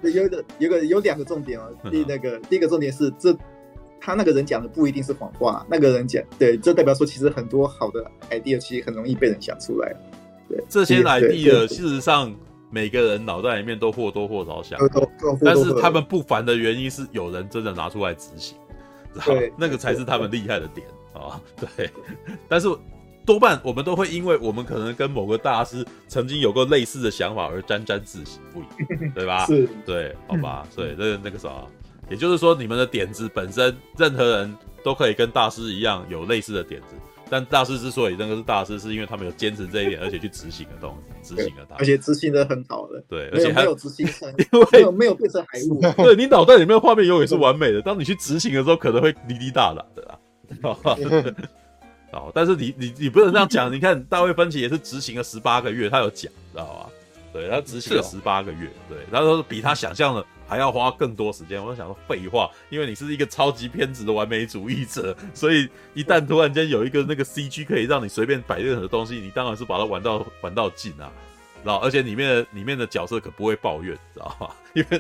[0.03, 1.73] 有一个有个有两个重点哦。
[1.91, 3.35] 第那个第一个重点是，这
[4.01, 9.95] 他那个人讲的不一定是谎话，那个人讲对，这代表说其实很多好的 idea 其实很容易被人想出来。
[10.49, 12.35] 对，这些 idea 事实上
[12.71, 14.79] 每个人脑袋里面都或多或少想，
[15.43, 18.57] 但是他们不凡的原因是有人真的拿出来执行，
[19.25, 21.41] 对，那个才是他们厉害的点啊。
[21.57, 21.91] 对，
[22.49, 22.69] 但是
[23.25, 29.45] 多半我们都会因为我们可能跟某个大师曾经有过类似的想法而沾沾自喜不已，对吧？
[29.51, 31.51] 是，对，好吧，所以那那个啥，
[32.09, 36.95] 也就是说，你们的点子本身，任何人都可以跟大师一样有类似的点子。
[37.31, 43.03] 但大师之所以那个是大师，是因为他们有坚持这一点，而且去执行的东西，执行了它，而且执行的很好的。
[43.09, 45.81] 对，而且还有执行成， 因为没有没有变成海雾。
[46.03, 50.19] 对，你脑袋里面的画面永远是完美的，当你去执行的时候，可能会滴滴答答的啦。
[52.13, 53.71] 哦，但是你你你不能这样讲。
[53.73, 56.91] 你看大卫芬奇也是执行了十八个月，他有讲，知道吧？
[57.33, 60.25] 对，他执行了十八个月，对，他说比他想象的。
[60.49, 71.13] 还要花更多时间，我就想说废话，因为你是一个超级偏执的完美主义者，所以一旦突然间有一个那个 CG 可以让你随便摆任何东西，你当然是把它玩到玩到尽啊，
[71.63, 74.57] 然后而且里面的里面的角色可不会抱怨，知道吧？
[74.73, 74.99] 因为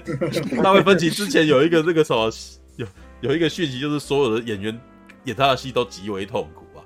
[0.63, 2.31] 大卫芬奇之前有一个那个什么
[2.77, 2.87] 有
[3.23, 4.79] 有一个讯息，就是所有的演员
[5.25, 6.85] 演他的戏都极为痛苦啊，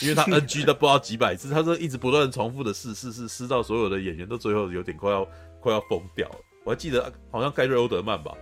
[0.00, 5.26] 因为他 NG 都不知道几百次，他说一直不断重复的试试试试到所有的演员都最后有点快要
[5.60, 6.36] 快要疯掉了。
[6.66, 8.36] 我还记得好像盖瑞欧德曼吧，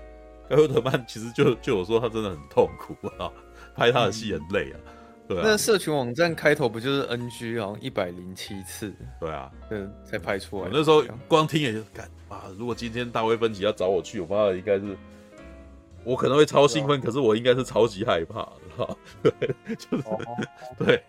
[0.49, 3.31] 盖瑞欧德曼其实就就有说他真的很痛苦啊，
[3.77, 4.81] 拍他的戏很累啊，
[5.29, 5.43] 对啊。
[5.45, 8.95] 那社群网站开头不就是 NG 好像一百零七次？
[9.20, 10.70] 对啊，嗯，才拍出来。
[10.72, 14.97] 那时候光听也就干啊，如果今天大卫芬奇要找我去，我怕应该是
[16.03, 18.41] 我可能会超兴奋，可是我应该是超级害怕，
[18.75, 18.97] 哈，
[19.79, 20.05] 就是
[20.83, 21.05] 对，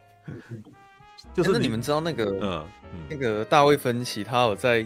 [1.33, 2.65] 就是那你们知道那个嗯
[3.09, 4.85] 那个大卫芬奇他有在。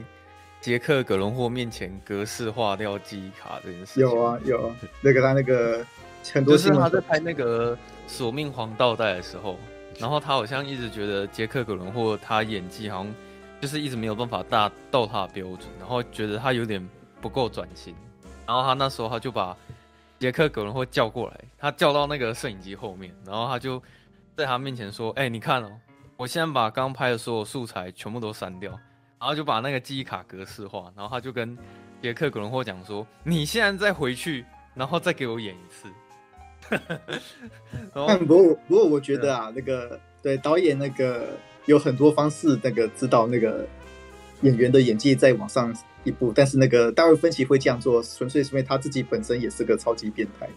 [0.62, 5.86] 杰克·葛伦霍面前格式化掉记忆卡这件事情有啊有啊，那个他那个
[6.34, 7.76] 很多就是他在拍那个
[8.08, 9.58] 《索命黄道带》的时候，
[9.98, 13.16] 然后他好像一直觉得杰克·葛伦霍他演技好像
[13.62, 16.86] 就是一直没有办法达到他的标准，然后觉得他有点
[17.22, 17.96] 不够转型，
[18.46, 19.56] 然后他那时候他就把
[20.20, 23.82] 杰克·葛伦霍叫过来，他叫到那个摄影机后面，然后他就
[24.36, 25.72] 在他面前说：“哎、欸，你看哦，
[26.18, 28.78] 我现在把刚拍的所有素材全部都删掉。”
[29.20, 31.58] 然后就把那个记忆卡格式化，然后他就跟
[32.02, 35.90] 杰克·古伦霍讲说：“你现在再回去，然后再给我演一次。
[37.94, 43.68] ”但不过不过我觉得啊，那个对导演那个有很多方式，那个知道那个
[44.42, 50.48] 演员的演技再往上一步，但是那个大卫·芬奇会这样做，纯粹是因为他自己本身也是个超级变态，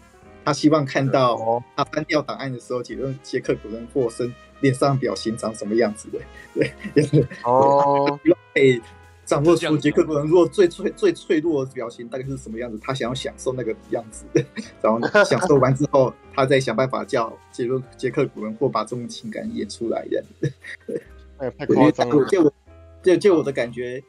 [0.45, 4.33] 他希望看到他翻掉档案的时候，杰克杰克·古伦霍身。
[4.63, 6.19] 脸上表情长什么样子的？
[6.55, 8.19] 对，就是哦，
[8.53, 8.81] 可以
[9.25, 12.79] 掌握出杰克·葛伦若最脆、最脆弱的表情大概是什么样子。
[12.81, 14.25] 他想要享受那个样子，
[14.81, 20.05] 然后享受完之后，他再想办法叫杰克杰克·古伦或把这种情感演出来。
[20.09, 20.53] 这样子，
[21.39, 22.25] 哎，太夸张了。
[22.25, 22.53] 就我，
[23.01, 24.01] 就就我的感觉，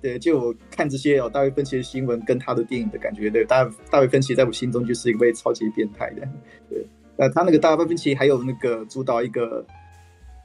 [0.00, 6.26] 对，就我看这些哦，大卫芬奇的新闻跟他的电影的感觉，对，大大卫芬奇在我心中就是一位超级变态的。
[6.70, 6.86] 对，
[7.16, 9.64] 呃，他那个大卫芬奇还有那个主导一个。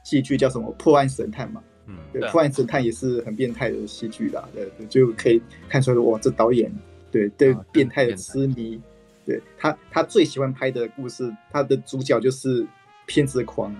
[0.08, 1.62] 戏剧叫什么《破案神探》嘛？
[1.84, 4.48] 嗯，对，《破案神探》也是很变态的戏剧啦。
[4.54, 5.38] 对，就可以
[5.68, 6.72] 看出来，哇，这导演
[7.10, 8.80] 对对变态的痴迷。
[9.26, 12.66] 对他，他最喜欢拍的故事，他的主角就是
[13.04, 13.74] 偏执狂，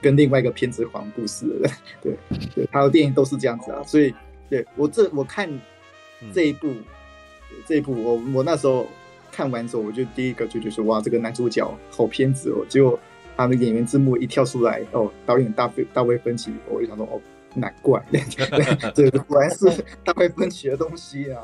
[0.00, 1.44] 跟另外一个偏执狂故事。
[2.00, 2.16] 对
[2.54, 3.82] 对，他的电影都是这样子啊。
[3.82, 4.14] 所以，
[4.48, 5.50] 对我这我看
[6.32, 6.72] 这一部，
[7.66, 8.86] 这一部我我那时候
[9.30, 12.98] 看完之后，我就第一个就觉得说，哇，这个男主角好偏执哦，结果。
[13.36, 17.20] 他的演员字幕一跳出来，哦，导演大卫大卫芬奇，我就想说，哦，
[17.54, 18.00] 难怪，
[18.94, 19.66] 对，这果然是
[20.04, 21.42] 大卫芬奇的东西啊。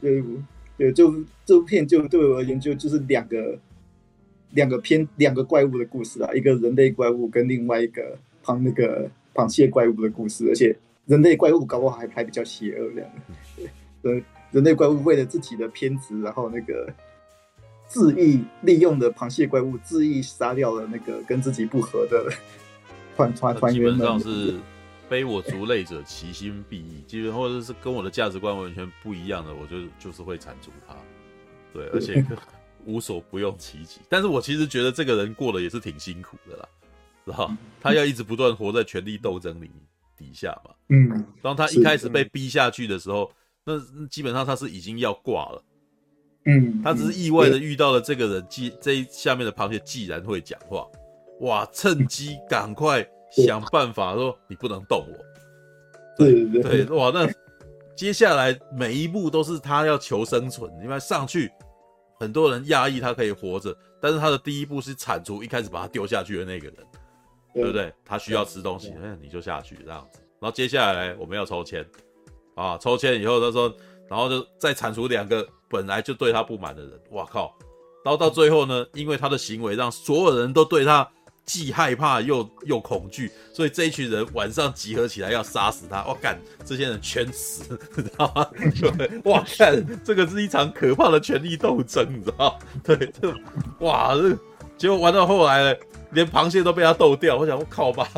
[0.00, 0.22] 对，
[0.76, 1.12] 对，就
[1.44, 3.58] 这部片就对我而言就就是两个
[4.50, 10.76] 两个偏两个怪物的故事啊，一个人类怪物跟另外一个螃那个螃蟹怪物的故事，而且
[11.06, 13.10] 人类怪物搞不好还还比较邪恶这样。
[14.02, 16.92] 对，人类怪物为了自己的偏执，然后那个。
[17.90, 22.30] 恣意利用的螃蟹怪物，恣意杀掉了那个跟自己不合的
[23.16, 23.98] 团团团员们。
[23.98, 24.54] 基本上是
[25.08, 27.00] 非我族类者，其心必异。
[27.08, 30.94] 基本或者是跟我的价值观完全不一样的，我就就是会铲除他。
[31.72, 32.24] 对，而且
[32.84, 34.00] 无所不用其极。
[34.08, 36.68] 但是我其实觉得这个人过得也是挺辛苦的啦，
[37.24, 39.70] 知道他要一直不断活在权力斗争里
[40.16, 40.70] 底下嘛。
[40.88, 43.30] 嗯，当他一开始被逼下去的时候，
[43.64, 43.78] 那
[44.08, 45.62] 基本上他是已经要挂了。
[46.48, 50.86] 嗯，他只是意外的遇到了这个人，既这下面的螃蟹既然会讲话，
[51.40, 55.24] 哇，趁机赶快想办法说你不能动我。
[56.16, 57.28] 对对对，哇，那
[57.94, 61.50] 接下来每一步都是他要求生存，因为上去
[62.18, 66.76] 很多人压抑他可以活着，但是他的第一步是铲除一开始把他丢下去的那个人，
[67.52, 67.92] 对不对？
[68.06, 71.84] 他需要吃东西，那你就下去这样子，然后接下来我们要抽签。
[72.54, 73.72] 啊，抽签以后他说，
[74.08, 77.54] 然后就再铲除两个本来就对他不满的人，哇靠！
[78.04, 81.06] 然后到最后呢，因为他的行为让所有人都对他
[81.44, 86.04] 既害怕又又恐惧，所以这一群人晚上集合起来要杀死他。
[86.04, 88.48] 哇干，这些人全死，你知道吗？
[88.96, 92.58] 对，哇干，这个是一场可怕的权力斗争，你知道？
[92.84, 93.34] 对，这
[93.80, 94.36] 哇这
[94.78, 95.76] 结果玩到后来，
[96.12, 97.36] 连螃蟹都被他斗掉。
[97.36, 98.08] 我想，我靠吧，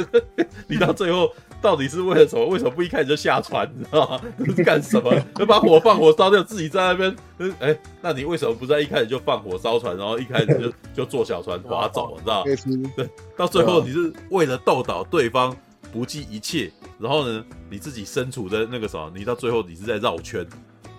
[0.68, 1.32] 你到最后。
[1.62, 2.44] 到底是为了什么？
[2.46, 3.70] 为什么不一开始就下船？
[3.78, 4.20] 你知道吗？
[4.54, 5.14] 是 干什么？
[5.36, 7.16] 就把火放火烧掉，自己在那边。
[7.60, 10.72] 哎、欸，那你为什么不在一开始就放火烧船，然后一开始就
[11.04, 12.14] 就坐小船划走？
[12.16, 12.92] 你知道吗？
[12.96, 15.56] 对，到最后你是为了斗倒对方，
[15.92, 16.70] 不计一切。
[16.98, 20.46] 然后呢，你自己身处在那个什么，你到最后你是在绕圈。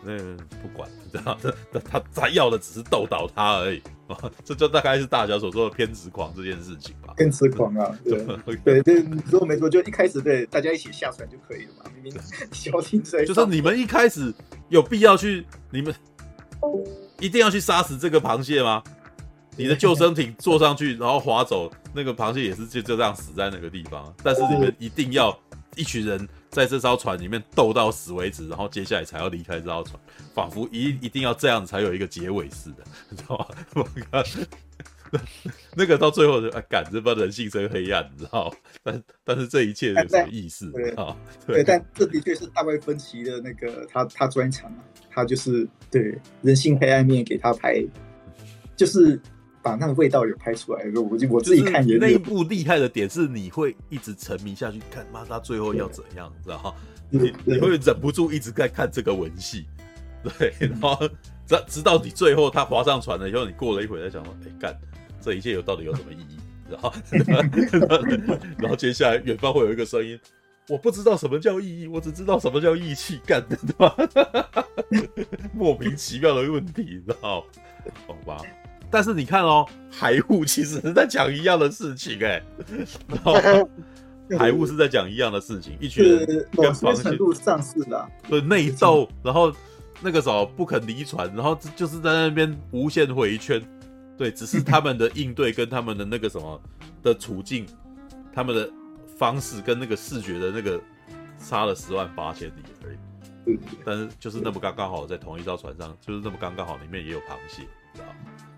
[0.05, 0.17] 那
[0.61, 1.37] 不管，你知道
[1.73, 3.81] 他他他要的只是斗倒他而已。
[4.45, 7.13] 这就大概是大家所说的偏执狂这件事情吧。
[7.17, 8.23] 偏执狂啊，对
[8.63, 11.91] 对对，你说没错，就一开始对大家一起下船就可以了嘛。
[11.95, 14.31] 明明小艇在，就是你们一开始
[14.69, 15.93] 有必要去，你们
[17.19, 18.83] 一定要去杀死这个螃蟹吗？
[19.55, 24.13] 你的救生艇坐上去，然后划走，那个螃蟹也是就就这样死在那个地方。
[24.21, 25.35] 但是你们一定要
[25.75, 29.99] 一群人在这艘船里面斗到死为止，然后接下来才要离开这艘船。
[30.33, 33.37] 仿佛一一定要这样才有一个结尾似的，你知道
[33.75, 34.23] 吗？
[35.75, 38.51] 那个到最后就啊，感这帮人性真黑暗，你知道？
[38.81, 41.15] 但但是这一切有什么意思啊？
[41.45, 44.79] 对，但这的确是大卫芬奇的那个他他专长啊，
[45.11, 47.83] 他就是对人性黑暗面给他拍，
[48.75, 49.19] 就是
[49.63, 50.83] 把那个味道有拍出来。
[50.93, 56.73] 我我自己看也那一部厉害的点是，你会一直沉迷下去看，妈他最后要怎样，知道吗？
[57.09, 59.65] 你你会忍不住一直在看这个文戏。
[60.23, 60.97] 对， 然后
[61.47, 64.77] 直直到你最后他划上船了以后，你过了一会再想说，哎干，
[65.21, 66.37] 这一切有到底有什么意义？
[66.69, 66.93] 然后，
[68.57, 70.17] 然后接下来远方会有一个声音，
[70.69, 73.95] 我不知道什么叫意义，我只知道什么叫义气，干的对吧？
[75.53, 77.45] 莫名其妙的问题，知道？
[78.07, 78.41] 好吧。
[78.93, 82.41] 但是你看哦，海雾其实是在讲一样的事情，哎，
[83.09, 83.33] 然后
[84.37, 89.51] 海雾是在讲一样的事情，一群人跟螃蟹度上是的，对内斗，然后。
[90.05, 93.61] 那个时候不肯离船，然后就是在那边无限回圈，
[94.17, 96.61] 对，只是他们的应对跟他们的那个什么
[97.01, 97.65] 的处境，
[98.33, 98.69] 他们的
[99.15, 100.81] 方式跟那个视觉的那个
[101.39, 103.57] 差了十万八千里而已。
[103.85, 107.63] 但是就是那么刚刚好在同一艘船上，就是那么刚刚好里面也有螃蟹？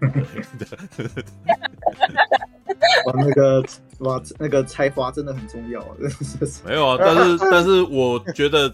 [3.06, 3.64] 哇，那个
[4.00, 5.96] 哇，那个才华真的很重要啊！
[6.66, 8.74] 没有啊，但是 但是我觉得。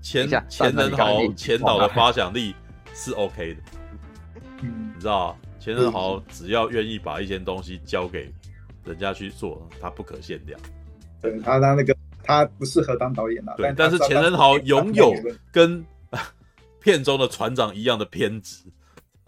[0.00, 2.54] 钱钱能豪钱导的发想力
[2.94, 3.60] 是 OK 的，
[4.62, 8.32] 嗯，你知道钱能豪只要愿意把一些东西交给
[8.84, 10.58] 人家去做，他不可限量。
[11.20, 13.54] 对，他他那个他不适合当导演啊。
[13.56, 15.12] 对，但是钱仁豪拥有
[15.50, 15.84] 跟
[16.80, 18.62] 片中的船长一样的偏执，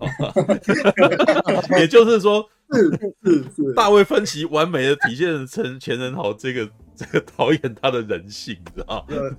[1.79, 2.91] 也就是说，是
[3.25, 6.69] 是是，大卫芬奇完美的体现成钱仁豪这个。
[7.01, 9.17] 这个导演他的人性，你知道吗？
[9.17, 9.35] 呃，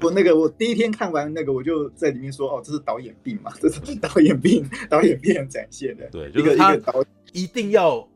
[0.00, 6.08] 我那个我第一天看完那个，我就在里面说，哦，这是导演病嘛， 这是导演病，导演病展现的。
[6.10, 6.74] 对，就是他
[7.34, 8.08] 一定要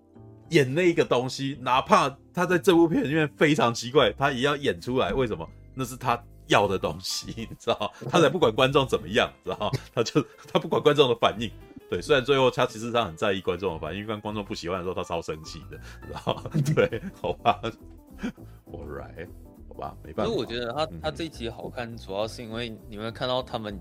[0.48, 5.12] 演那个东西，哪怕他在这部片里面非常奇怪，他也要演出来。
[5.12, 5.46] 为什么？
[5.74, 7.92] 那是他要的东西，你知道？
[8.10, 9.70] 他才不管观众怎么样，知道？
[9.94, 11.50] 他就他不管观众的反应。
[11.90, 15.76] 对，虽然最后他其实他很在意观众的反应，一般观众不喜欢的时候，他超生气的，
[16.08, 16.40] 然后？
[16.74, 17.60] 对，好吧。
[18.70, 19.26] All right，
[19.68, 20.32] 好吧，没办法。
[20.32, 23.76] 所以我觉得他他这一集好看，主要是因为你会看到他们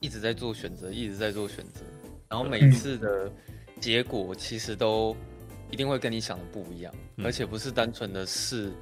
[0.00, 1.80] 一直在做选择，一直在做选择，
[2.28, 3.32] 然后每一次的
[3.80, 5.16] 结果其实都
[5.70, 6.92] 一定会跟你想的不一样，
[7.24, 8.72] 而且不是单纯的是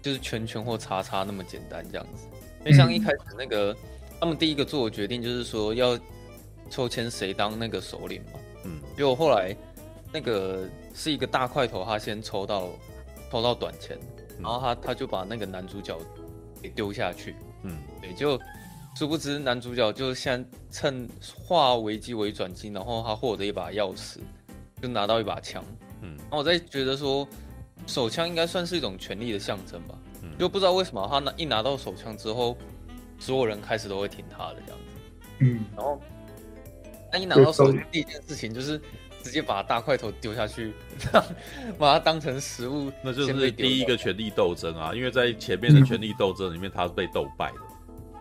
[0.00, 2.28] 就是圈圈或叉叉那么简单这样子。
[2.60, 3.74] 因为像一开始那个
[4.20, 5.98] 他们第一个做的决定就是说要
[6.70, 9.54] 抽签谁当那个首领嘛，嗯，结果后来
[10.12, 10.64] 那个
[10.94, 12.68] 是一个大块头，他先抽到
[13.30, 13.98] 抽到短签。
[14.42, 15.94] 然后他他就把那个男主角
[16.62, 18.40] 给丢下去，嗯，对，就
[18.96, 21.06] 殊不知男主角就先趁
[21.44, 24.16] 化危机为转机，然后他获得一把钥匙，
[24.80, 25.62] 就拿到一把枪，
[26.00, 27.28] 嗯，然后我在觉得说
[27.86, 32.56] 手枪应该算是一种权力的象征吧，嗯，就不知道为什么他拿一拿到手枪之后，
[33.18, 36.00] 所有人开始都会挺他的这样子，嗯，然后
[37.10, 38.80] 他一拿到手枪第一件事情就是。
[39.22, 40.72] 直接把大块头丢下去，
[41.78, 44.94] 把它当成食物，那就是第一个权力斗争啊！
[44.94, 47.58] 因为在前面的权力斗争里面，他是被斗败的，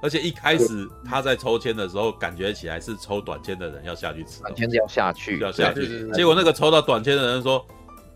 [0.02, 0.66] 而且一开始
[1.06, 6.12] 他在抽签的时候，感觉起来是抽短签的人要下去吃，短签要下去，要下去。
[6.12, 7.66] 结果那个抽到短签的人说：“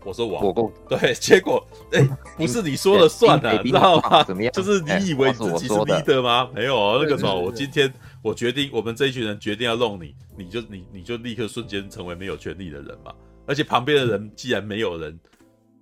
[0.04, 4.22] 我说王，我够对，结果哎、欸，不是你说了算的， 你知道吗？
[4.24, 4.52] 怎么样？
[4.52, 6.50] 就是你以为你自己是 leader 吗？
[6.54, 7.90] 没有，那个时候我今天
[8.24, 13.14] 我决定，我们这一群人决定要弄你，你就你你就立刻瞬间成为没有权利的人嘛。
[13.46, 15.20] 而且旁边的人既然没有人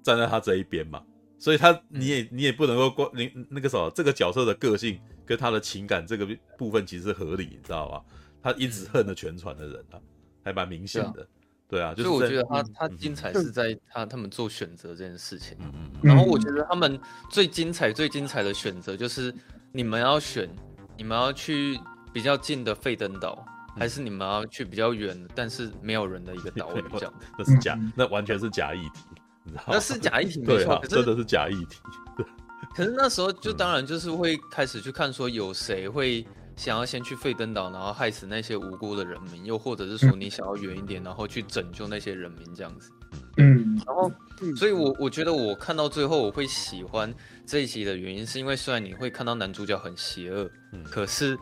[0.02, 1.00] 站在他这一边嘛，
[1.38, 6.26] 所以他你也你也不能够光你那个什么这个角色的个性跟他的情感这个
[6.58, 8.02] 部分其实是合理，你知道吧？
[8.42, 10.00] 他一直恨着全船的人啊，
[10.42, 11.24] 还蛮明显的。
[11.68, 15.56] 对啊，就是我觉得他他精彩是在他他们做选择这件事情。
[15.60, 15.90] 嗯嗯。
[16.02, 19.32] 然后我觉得他们最精彩最精彩的选择就是
[19.70, 20.50] 你们要选，
[20.96, 21.78] 你们要去
[22.12, 23.44] 比较近的费登岛，
[23.78, 26.84] 还是你们要去比较远但是没有人的一个岛屿？
[26.98, 29.00] 这样那是假，那完全是假议题，
[29.44, 29.70] 你知道吗？
[29.72, 31.78] 那是假议题，没错，真的是假议题。
[32.74, 36.26] 可是那时候就当然就是会开始去看说有谁会。
[36.54, 42.90] 想要先去费登岛，然后害死那些无辜的人民，又或者是说你想要远一点，然后去拯救那些人民这样子。
[43.38, 44.12] 嗯，然后，
[44.54, 47.12] 所以我我觉得我看到最后我会喜欢
[47.46, 51.36] 这一集的原因，是因为虽然你会看到男主角很邪恶，嗯，可是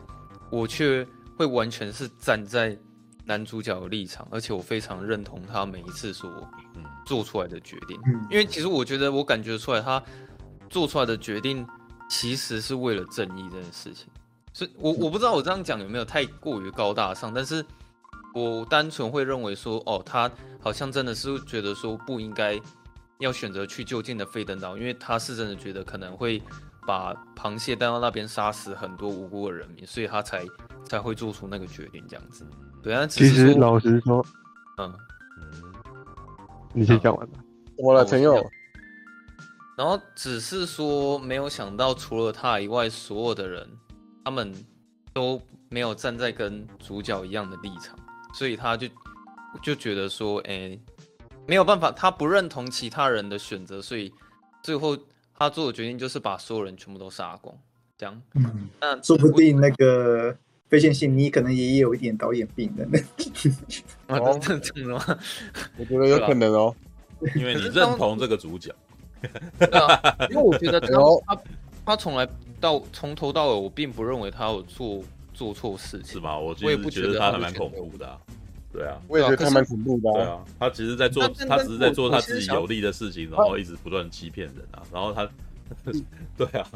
[0.51, 2.77] 我却会完全是站在
[3.25, 6.29] 男主角的立场，而且我非常认同他每一次所
[7.05, 7.99] 做出来的决定。
[8.05, 10.03] 嗯，因为其实我觉得我感觉出来他
[10.69, 11.65] 做出来的决定
[12.09, 14.07] 其实是为了正义这件事情。
[14.53, 17.65] 所以我 我不知道我这样讲有没有太过于高大上，但是
[18.33, 20.29] 我单纯会认为说，哦，他
[20.59, 22.59] 好像真的是觉得说不应该
[23.19, 26.41] 要选择去就近的费登岛，因为他是真的觉得可能会
[26.85, 30.45] 把螃蟹带到那边杀死很多无辜的人民，所以他才
[30.85, 32.45] 才会做出那个决定这样子。
[32.81, 34.25] 对啊，其实老实说，
[34.77, 34.93] 嗯
[35.41, 35.73] 嗯，
[36.73, 37.39] 你先讲完吧。
[37.77, 38.43] 我的朋友，
[39.77, 43.67] 然后只是说没有想到，除了他以外，所有的人。
[44.23, 44.53] 他们
[45.13, 47.97] 都没有站在跟主角一样的立场，
[48.35, 48.87] 所以他就
[49.63, 50.81] 就觉得说，哎、欸，
[51.47, 54.13] 没有办法，他不认同其他人的选择，所以
[54.61, 54.95] 最后
[55.41, 57.57] 他做的决定就是把所有人全部都杀光，
[57.97, 58.21] 这样。
[58.35, 60.37] 嗯，那说不定那个
[60.69, 62.87] 非线性，你可能也有一点导演病的。
[64.07, 65.03] 哦，真的吗？
[65.77, 66.75] 我觉得有可能哦，
[67.35, 68.71] 因为你认同这个主角。
[70.29, 70.87] 因为我觉得 他
[71.25, 71.41] 他
[71.85, 72.27] 他从来。
[72.59, 76.37] 到从头到尾，我并不认为他有做做错事情，是吗？
[76.37, 78.21] 我我也不觉得他还蛮恐怖的、啊，
[78.73, 85.29] 对啊，我也觉得他蛮恐怖的、啊，对啊，他其实在做，他只是在做他自己有利的事情，然后一直不断欺骗人啊，然后他，
[86.37, 86.67] 对啊，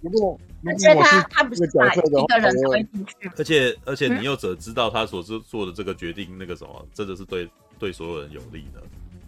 [0.00, 8.82] 不过而且他他不是把一个人推进去，而且而且你又怎知道他所做做的这个决定，那个什么，真的是对对所有人有利的？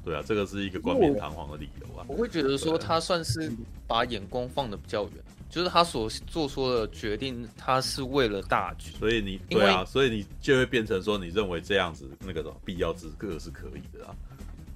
[0.05, 2.07] 对啊，这个是一个冠冕堂皇的理由啊。
[2.09, 3.53] 我会觉得说他算是
[3.87, 5.13] 把眼光放的比较远。
[5.51, 14.15] 就是他所做出的决定，他是为了大局，所以你对啊，所以你就会变成说，你认为这样子那个什么必要之恶是可以的啊，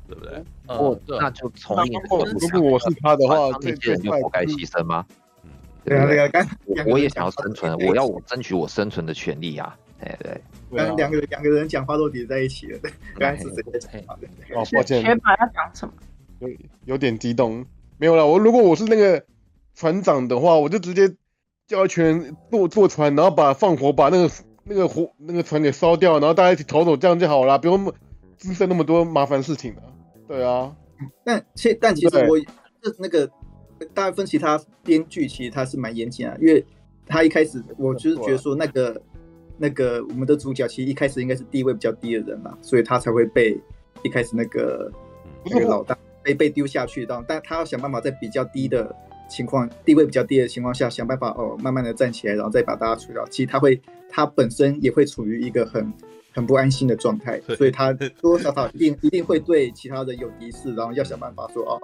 [0.08, 0.42] 对不对？
[0.68, 5.04] 哦，那就从你的角度如果我是他的话，这些人就不该牺牲吗？
[5.44, 5.50] 嗯，
[5.84, 9.76] 对啊，对啊，我我也想要生存，我要我争取我生存的权利啊！
[10.00, 10.40] 哎对，
[10.74, 12.78] 刚两个人两个人讲话都叠在一起了，
[13.18, 14.18] 刚才是谁在讲话？
[14.54, 15.92] 哦，抱歉，学霸要讲什么？
[16.38, 16.48] 有
[16.86, 17.62] 有点激动，
[17.98, 18.26] 没有了。
[18.26, 19.22] 我如果我是那个。
[19.82, 21.12] 船长的话，我就直接
[21.66, 24.30] 叫一群人坐坐船，然后把放火把那个
[24.62, 27.92] 那个火那个船给烧掉，然后大家一起逃走，这样就好了，不用
[28.38, 29.82] 滋生那么多麻烦事情了。
[30.28, 30.72] 对啊，
[31.24, 32.38] 但其但其实我
[32.80, 33.28] 这那个
[33.92, 36.64] 大家分析他编剧，其实他是蛮严谨啊，因为
[37.04, 39.02] 他一开始我就是觉得说那个
[39.58, 43.58] 那个我们的主角其实一开始应该是地位比较低的人嘛，所以他才会被
[44.04, 44.92] 一开始那个
[45.44, 48.94] 那个老大被被丢下去，当但他要想办法在比较低的。
[49.32, 53.26] 情况地位比较低的情况下，想办法哦，慢慢的站起来，然后再把大家除掉。
[53.30, 53.80] 其实他会，
[54.10, 55.90] 他本身也会处于一个很
[56.34, 61.80] 很不安心的状态，所以他多多少少一定一定会对其他人有敌视，然后要想办法说哦，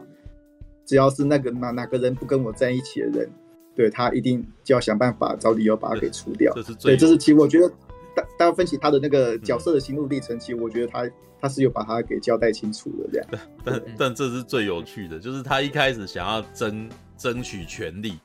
[0.85, 3.31] 只要是那个哪哪个人不跟我在一起的人，
[3.75, 6.53] 对他一定就要想办法找理由把他给除掉。
[6.55, 7.69] 这是对，这是其实我觉得
[8.15, 13.27] 大大家分析他的那个角色的心路历程，其实我觉得他他是有把他给交代清楚的这样。
[13.65, 16.87] 但但这是最有趣的，就是他一开始想要争。
[17.19, 18.19] 争取权利，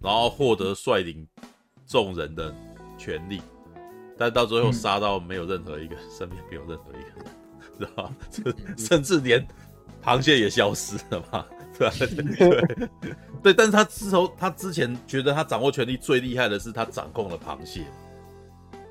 [0.00, 1.26] 然后获得率领
[1.86, 2.54] 众人的
[2.98, 3.40] 权利，
[4.18, 7.26] 但到最后杀到没有任何一个身边没有任何一个人，
[7.80, 8.16] 知道吗？
[8.76, 9.44] 甚至连
[10.02, 11.46] 螃蟹也消失了嘛？
[11.76, 11.96] 对吧？
[12.38, 17.84] 对，对，但是他之后，他之前觉得他掌握权力最厉害的是他掌控了螃蟹，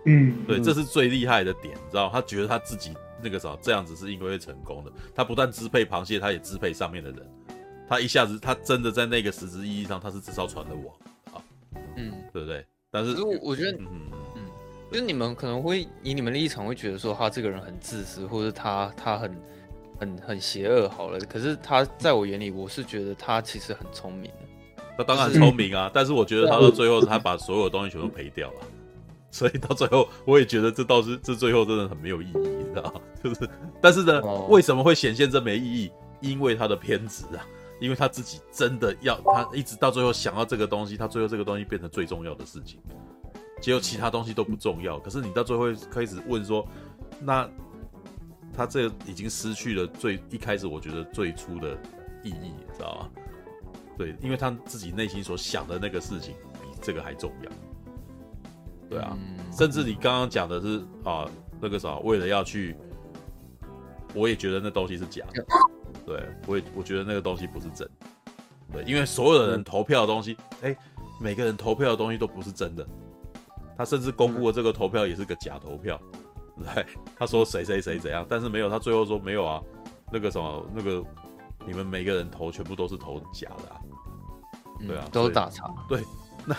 [0.05, 2.11] 嗯，对，这是最厉害的点，你知道吗？
[2.11, 2.91] 他觉得他自己
[3.21, 7.25] 那个时候这样子是因为会成功的，他不但支配螃蟹，他也支配上面的人。
[7.87, 10.85] 他一下子，他真的在那个实质意义上，他是这艘船的王
[11.33, 11.41] 啊，
[11.95, 12.65] 嗯，对不对？
[12.91, 13.87] 但是，我我觉得，嗯
[14.35, 14.41] 嗯，
[14.91, 19.35] 就是你们可能会以你们的立场会觉得说，他这个人很自私，或者他他很
[19.99, 24.37] 很很邪恶好了，可是他在我眼里，我是觉得他其实很聪明的。
[24.95, 28.59] 他当然聪明啊，但是我觉得他到最后他把所有东西全都赔掉了，
[29.31, 33.01] 所以到最后我也觉得这倒是这最后真的很没有意义，你知道吗？
[33.23, 33.49] 就是，
[33.81, 35.91] 但是呢，为什么会显现这没意义？
[36.21, 37.43] 因为他的偏执啊，
[37.83, 42.79] 因为他自己真的要他一直到最后想要这个东西，他最后这个东西变成最重要的事情，
[43.59, 44.97] 结果其他东西都不重要。
[44.99, 46.65] 可是你到最后开始问说，
[47.19, 47.45] 那
[48.55, 51.73] 他这已经失去了最一开始我觉得最初的
[52.23, 53.09] 意义，你知道吗？
[53.97, 57.51] 对，因为他自己内心所想的那个事情比这个还重要。
[58.89, 59.17] 对啊，
[59.51, 61.29] 甚至你刚刚讲的是啊，
[61.59, 62.77] 那个啥，为了要去，
[64.15, 65.45] 我也觉得那东西是假的。
[66.05, 68.03] 对，我也我觉得那个东西不是真的，
[68.73, 70.77] 对，因为所有的人投票的东西，哎、欸，
[71.19, 72.85] 每个人投票的东西都不是真的，
[73.77, 75.99] 他甚至公布了这个投票也是个假投票，
[76.75, 76.85] 对，
[77.17, 79.61] 他说谁谁谁怎样，但是没有，他最后说没有啊，
[80.11, 81.03] 那个什么那个
[81.65, 83.79] 你们每个人投全部都是投假的啊，
[84.85, 86.03] 对啊，都是打叉，对，
[86.45, 86.55] 那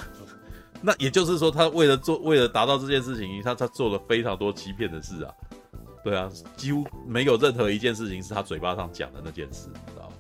[0.81, 5.35] 那也就是说他为了做为了达到这件事情，他他做了非常多欺骗的事啊。
[6.05, 10.13] 对啊，几乎没有任何一件事情是他嘴巴上讲的那件事，你知道吗？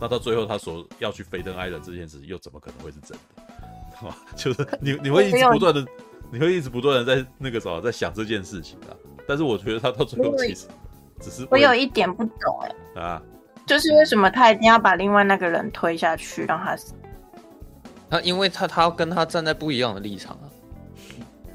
[0.00, 4.06] 那到最后他所要去飞登艾伦这件事，又怎么可能会是真的？
[4.08, 5.84] 啊，就是你你会一直不断的，
[6.30, 8.94] 你会一直不断的在那个时候在想这件事情啊。
[9.26, 10.68] 但是我觉得他到最后其实
[11.20, 12.60] 只是我有一点不懂
[12.94, 13.22] 哎啊，
[13.66, 16.92] 就是为什么他一定要把另外那个人推下去让他死？
[18.10, 20.46] 他因为他他要跟他站在不一样的立场啊。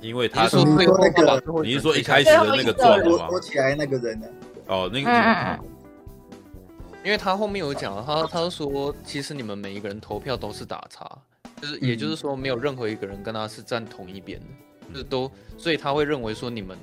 [0.01, 3.27] 因为他说那个，你是说一开始的那个状吗？
[3.29, 4.27] 躲起来那个人呢？
[4.67, 5.59] 哦，那个，
[7.03, 11.09] 因为他后面有讲，他他说，其实你们每一个人投票都是打叉，
[11.61, 14.45] 就是也就是说，没有任何一个人跟他是站同一边的，
[14.93, 16.77] 就是都，所以他会认为说你们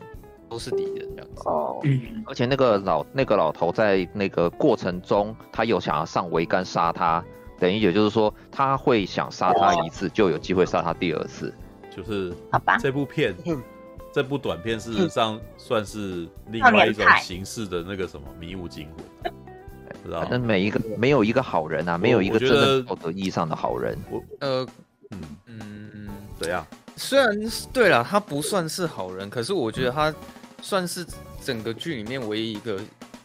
[0.48, 1.42] 都是敌人这样子。
[1.46, 1.80] 哦，
[2.26, 7.24] 而且那个老那个老头在那个过程中，他有想要上桅杆杀他，
[7.58, 11.54] 等于也就是说，他会想杀他一次，就有机会杀他第二次。
[11.96, 13.34] 就是好吧这部片，
[14.12, 19.32] 这部短片事实上算是另外一种形式的那个什么迷雾惊魂，
[20.04, 20.22] 知道吗？
[20.22, 23.98] 反正每一个没有一个好人啊，没有一个真的道德意义上的好人。
[24.10, 24.66] 我呃，
[25.10, 26.66] 嗯嗯嗯，怎样？
[26.96, 27.34] 虽然
[27.72, 30.14] 对了，他不算是好人，可是我觉得他
[30.60, 31.06] 算是
[31.42, 32.78] 整个剧里面唯一一个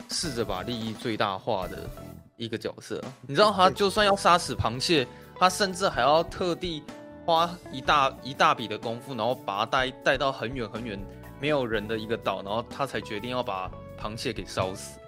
[0.10, 1.90] 试着把利益最大化的
[2.38, 3.02] 一个角色。
[3.28, 5.08] 你知道，他就算要杀死螃蟹，
[5.38, 6.84] 他甚至还要特地。
[7.32, 11.00] 花一大一大笔的功夫，然后把他带带到很远很远
[11.40, 15.00] 没有人的一个岛，然后他才决定要把螃蟹给烧死。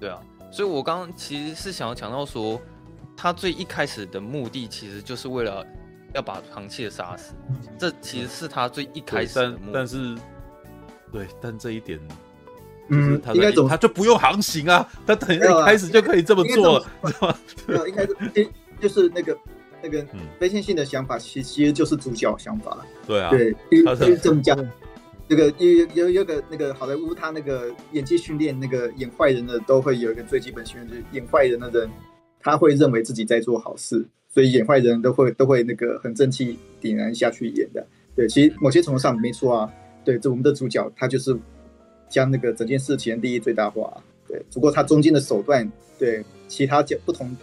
[0.00, 0.18] 对啊，
[0.50, 2.60] 所以我刚刚其实是想要强调说，
[3.16, 5.64] 他最一开始的目的其实就是为了
[6.14, 7.34] 要把螃蟹杀死，
[7.78, 9.62] 这其实是他最一开始的目的。
[9.66, 10.16] 但但是，
[11.12, 12.00] 对，但这一点，
[12.88, 14.86] 嗯，他应该怎么他就不用航行啊？
[15.06, 17.38] 他等于一开始就可以这么做了，知道吗？
[17.66, 18.16] 没有，一开始
[18.80, 19.36] 就是那个。
[19.84, 20.02] 那个
[20.40, 22.84] 非线性的想法，其其实就是主角想法。
[23.06, 24.58] 对啊，对，就是这么讲。
[25.28, 31.88] 这个有有有个那个好莱坞，他那个演技训练，那个演坏人的都会有一个最基本训练，就是演坏人的人，
[32.40, 37.86] 他会认为自己在做好事，所以演坏人都会都会那个很正气凛然下去演的。
[38.14, 39.72] 对，其实某些程度上没错啊。
[40.04, 41.34] 对，这我们的主角他就是
[42.08, 43.90] 将那个整件事情的利益最大化。
[44.28, 47.34] 对，不过他中间的手段，对其他不同。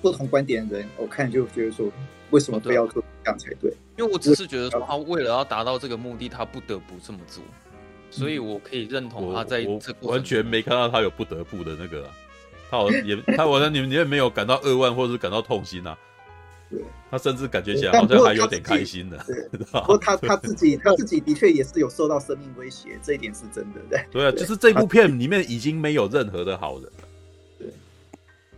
[0.00, 1.90] 不同观点的人，我看就觉得说，
[2.30, 3.72] 为什么非要做这样才对？
[3.96, 7.42] 因为我只是觉得说，他为了要达到这个目的，他不得不这么做，
[8.10, 12.10] 所以我可以认同他在这我完全没看到他有不得不的那个、啊，
[12.70, 15.98] 他好像也他好像你们你也没有感到扼腕或者是感到痛心啊？
[16.70, 16.80] 对，
[17.10, 19.18] 他甚至感觉起来好像还有点开心的。
[19.26, 19.48] 对，
[19.80, 23.80] 不过他他自己 他自己的确也是有受到生命威胁，这一点是真的。
[23.88, 27.07] 对，对啊，就是这部片里面已经没有任何的好人了。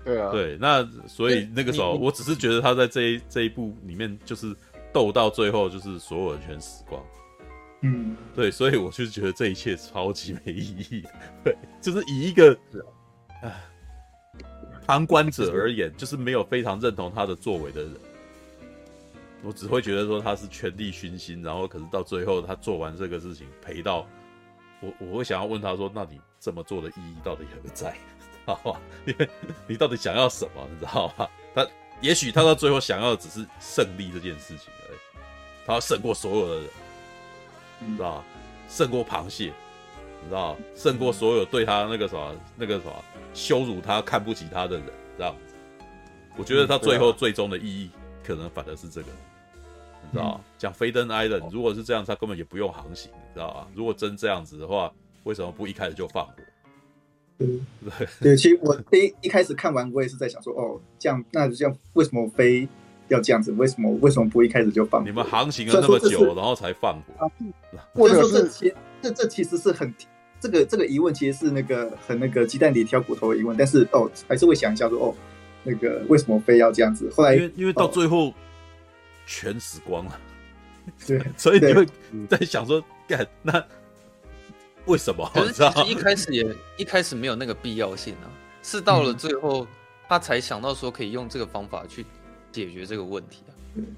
[0.05, 4.55] 对啊，对，那所以那个时候，我只是觉得他在这一这一部里面，就是
[4.93, 7.05] 斗到最后，就是所有人全死光。
[7.83, 11.05] 嗯，对，所以我就觉得这一切超级没意义。
[11.45, 12.57] 对，就是以一个
[13.43, 13.53] 唉
[14.87, 17.95] 旁观者而言，就是没有非常认同他的作为的人，
[19.43, 24.07] 我只会觉得说他是权力熏心，然后可是到最后他做完这个事情赔到
[24.81, 27.95] 我，我会想要问他说：“那你这么做的意义到底何在？”
[28.55, 29.29] 好吧， 因为
[29.67, 31.29] 你到底想要什么，你知道吗？
[31.55, 31.67] 他
[32.01, 34.99] 也许他到最后想要的只是胜利这件事情而已，
[35.67, 36.71] 他要胜过所有的人，
[37.81, 38.25] 你知道吗？
[38.69, 39.53] 胜过螃蟹，
[40.23, 40.61] 你知道吗？
[40.77, 42.93] 胜过所有对他那个什么、那个什么
[43.35, 44.87] 羞辱他、看不起他的人，
[45.17, 45.39] 知道吗？
[46.37, 47.91] 我觉得他最后最终的意义
[48.25, 49.09] 可能反而是这个，
[50.05, 50.41] 你知道？
[50.57, 53.67] 讲飞登艾伦，如果是这样，他根本也不用航行，你知道吗？
[53.75, 54.91] 如果真这样子的话，
[55.25, 56.35] 为什么不一开始就放火？
[57.41, 57.67] 嗯，
[57.99, 62.69] 对对，其实我第一一开始看完，我也是在想说，哦，这样，那这样为什么非
[63.09, 63.51] 要这样子？
[63.53, 65.05] 为什么为什么不一开始就放？
[65.05, 67.31] 你们航行了那么久，然后才放火？
[67.95, 69.93] 或者说这其这这其实是很
[70.39, 73.57] 这个这个疑问，其实是那个很那个鸡蛋里挑骨头的疑问。
[73.57, 75.15] 但是哦，还是会想一下说，哦，
[75.65, 77.11] 那个为什么非要这样子？
[77.17, 78.35] 后来因为因为到最后
[79.27, 80.21] 全死光了，
[81.07, 81.87] 对， 所以你会
[82.29, 83.65] 在想说，干那。
[84.87, 85.31] 为什么？
[85.35, 88.27] 可是 其实一开始也一开始没有那个必要性啊，
[88.63, 89.67] 是到了最后
[90.09, 92.05] 他才想到说可以用这个方法去
[92.51, 93.53] 解决这个问题啊。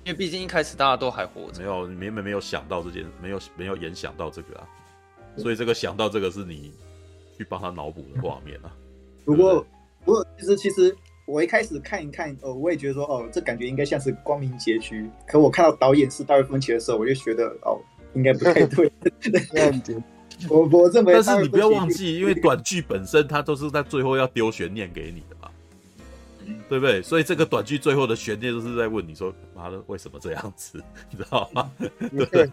[0.04, 4.68] 因为毕竟一开始大家都还活着，没有，你没没没有想到这件，没有没有联想到这个啊。
[5.38, 6.72] 所以这个想到这个是你
[7.38, 8.70] 去帮他脑补的画面啊。
[9.24, 9.64] 不过
[10.04, 10.94] 不过其实其实
[11.26, 15.08] 我一开始看一看哦，我也觉得说哦，这感觉应该像是光明结局。
[15.26, 17.80] 可我看到导演是大卫芬奇的时候，我就觉得哦，
[18.12, 18.92] 应该不太对。
[20.50, 25.50] 我我认为，但是你不要忘记，因为短剧本身它都是在最后要丢悬念给你的嘛，
[26.68, 27.02] 对不对？
[27.02, 31.70] 所以这个短剧最后的悬念都是在问你说：“妈的，为什么这样子？” 你知道吗？
[31.78, 32.48] 对不对？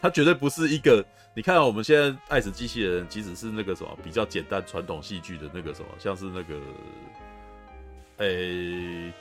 [0.00, 1.04] 它绝对不是一个。
[1.32, 6.54] 你看我们现在爱死机器人，即使是那个什么比较简单传统戏剧的那个什么，像是那个，
[8.18, 9.12] 诶，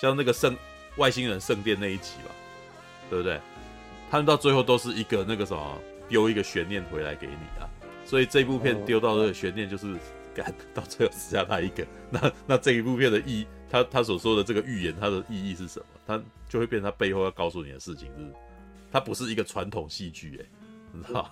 [0.00, 0.56] 像那个圣
[0.96, 2.30] 外星人圣殿那一集吧，
[3.10, 3.38] 对不对？
[4.10, 5.78] 他们到最后都是一个那个什么。
[6.08, 7.68] 丢一个悬念回来给你啊，
[8.04, 9.94] 所以这部片丢到这个悬念就是
[10.34, 11.86] 干到最后死下他一个。
[12.10, 15.86] 那那这一部片的意义，他他所说的这个预言，它的意义是什么？
[16.06, 18.24] 他就会变成他背后要告诉你的事情是，
[18.90, 20.46] 它不是一个传统戏剧，哎，
[20.92, 21.30] 你知道？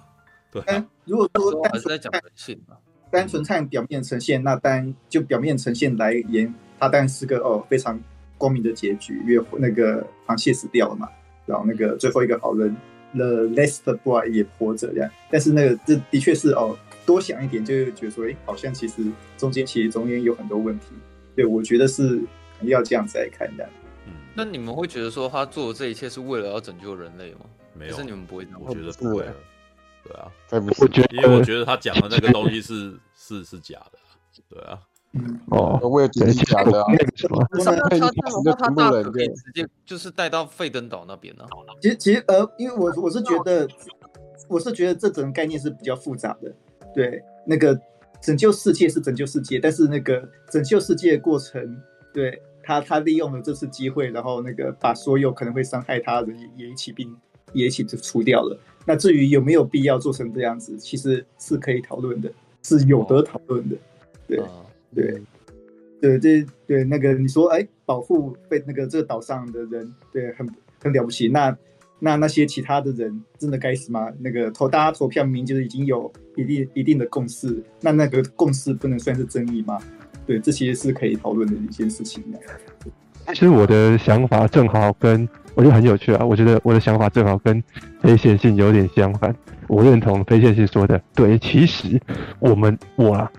[0.51, 0.62] 对。
[1.07, 2.77] 如果说单纯在讲人性嘛，
[3.11, 7.99] 单纯看表面呈现，那单就表面呈现来言，它当然是个哦非常
[8.37, 11.09] 光明的结局，因为那个螃蟹死掉了嘛，
[11.47, 12.77] 然后那个最后一个好人。
[13.17, 19.03] The last boy 也活着这样，但是那个这的确是哦，多想一点就会觉得说，哎、欸，好像其实
[19.39, 20.87] 中间其实中间有很多问题。
[21.35, 22.21] 对，我觉得是
[22.62, 23.67] 要这样子来看的。
[24.07, 27.41] 嗯，那你们会觉得说他做的这一切是为了要拯救人类吗？
[27.75, 29.25] 没有，是你们不会这样，我觉得不会。
[30.05, 30.31] 对啊，
[30.79, 33.99] 我觉得，因为我觉得他讲的那个东西是 是是假的。
[34.49, 34.79] 对啊。
[35.51, 36.87] 哦，我也觉得假的啊。
[37.51, 41.45] 那他他他他大可可以直接就是带到费登岛那边呢？
[41.81, 43.69] 其实其实呃，因为我我是觉得，
[44.49, 46.53] 我是觉得这种概念是比较复杂的。
[46.95, 47.79] 对，那个
[48.21, 51.81] 拯救世界是拯救世界，但是那个拯救世界的过程，
[52.12, 57.14] 对他他利用了这次机会，然后那个把所有可能会伤害他的人也也一起并
[57.53, 58.59] 也一起就除掉了。
[58.85, 62.31] 那至于有没有必要做成这样子，其实是可以讨论的，
[62.62, 63.77] 是有得讨论的。
[64.27, 64.41] 对。
[64.97, 65.22] 对，
[66.01, 70.49] 对，这对那个你说，哎，保护被那个这个岛上的人，对，很
[70.82, 71.28] 很了不起。
[71.28, 71.57] 那
[71.99, 74.11] 那那些其他的人真的该死吗？
[74.18, 79.78] 那个投大家投票明明就是已经有一定一定的共识，那那个共识不能算是争议吗？
[80.26, 82.24] 对，这些是可以讨论的一件事情。
[83.28, 87.62] 其实我的想法正好跟我觉得很有趣啊，我觉得我的想法正好跟
[88.01, 89.34] 非线性有点相反。
[89.68, 92.01] 我认同非线性说的，对，其实
[92.38, 93.32] 我们我啊。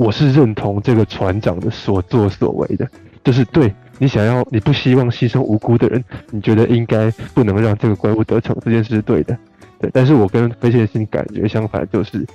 [0.00, 2.88] 我是认同这个船长的所作所为的，
[3.22, 9.36] 就是对你想要，你不希望牺牲无辜的人，你觉得应该不能让这个怪物得逞，这件事是对的，
[9.78, 9.90] 对。
[9.92, 12.26] 但是我跟非线性感觉相反，就是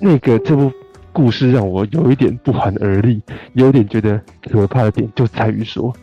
[0.00, 0.72] 那个这部
[1.12, 5.94] 故事让我有一点不寒而栗，有点觉得可怕的点就在于说，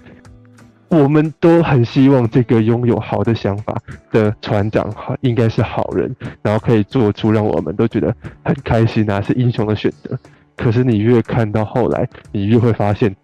[0.87, 3.77] 我们都很希望这个拥有好的想法
[4.13, 10.17] 的船长好应该是好人，然后可以做出让我们都觉得很开心啊，是英雄的选择。
[10.55, 13.15] 可是你越看到后来，你越会发现，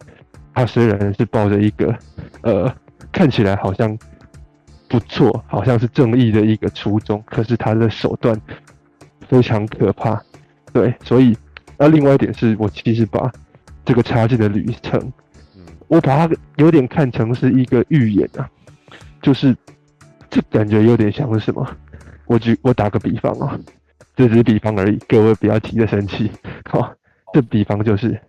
[0.54, 1.96] 他虽然是抱着一个，
[2.42, 2.74] 呃，
[3.12, 3.98] 看起来好像
[4.88, 8.40] 不错，好像是正义的一个初衷，可是他的手段
[9.28, 10.22] 非常可怕。
[10.74, 11.38] 对，所以
[11.78, 13.32] 那另外一点是我其实把
[13.86, 15.14] 这个插进的旅程，
[15.88, 18.50] 我把它有点看成是一个预言啊，
[19.22, 19.56] 就是
[20.30, 21.66] 这感觉有点像是什么？
[22.26, 23.58] 我举我打个比方啊，
[24.16, 26.32] 这只是比方而已，各位不要急着生气，
[26.66, 26.94] 好。
[27.32, 28.20] 这比方就是，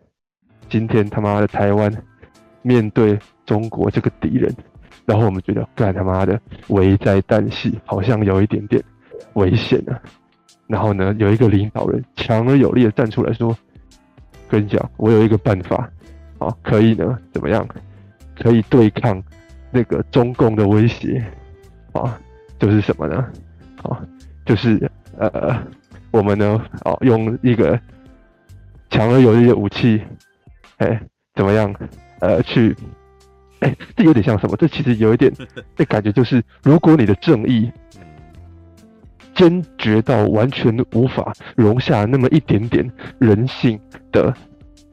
[0.69, 1.91] 今天他妈的台湾
[2.61, 4.55] 面对中国这个敌人，
[5.07, 6.39] 然后我们觉得干他妈的
[6.69, 8.83] 危在旦夕，好像有一点点
[9.35, 9.99] 危险啊。
[10.67, 13.57] 然后呢，有一个领导人强而有力的站出来说
[14.49, 15.91] ：“跟你讲，我有一个办法，
[16.39, 17.67] 啊，可以呢，怎么样？
[18.39, 19.23] 可以对抗
[19.71, 21.25] 那个中共的威胁，
[21.93, 22.21] 啊，
[22.59, 23.27] 就是什么呢？
[23.83, 23.99] 啊，
[24.45, 25.59] 就是呃，
[26.11, 27.81] 我们呢，哦，用一个。”
[28.91, 30.03] 强而有力的武器，
[30.79, 31.01] 哎、欸，
[31.35, 31.75] 怎么样？
[32.19, 32.77] 呃，去，
[33.61, 34.57] 哎、欸，这有点像什么？
[34.57, 35.33] 这其实有一点，
[35.75, 37.71] 这感觉就是，如果你的正义
[39.35, 42.87] 坚决到完全无法容下那么一点点
[43.19, 43.81] 人性
[44.13, 44.35] 的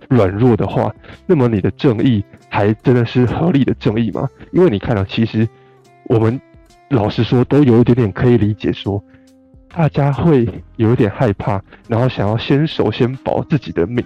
[0.07, 0.93] 软弱的话，
[1.25, 4.29] 那么你的正义还真的是合理的正义吗？
[4.53, 5.45] 因为你看到，其实
[6.05, 6.39] 我们
[6.89, 9.03] 老实说，都有一点点可以理解说，说
[9.69, 14.03] 大家会有一点害怕，然后想要先首先保自己的命，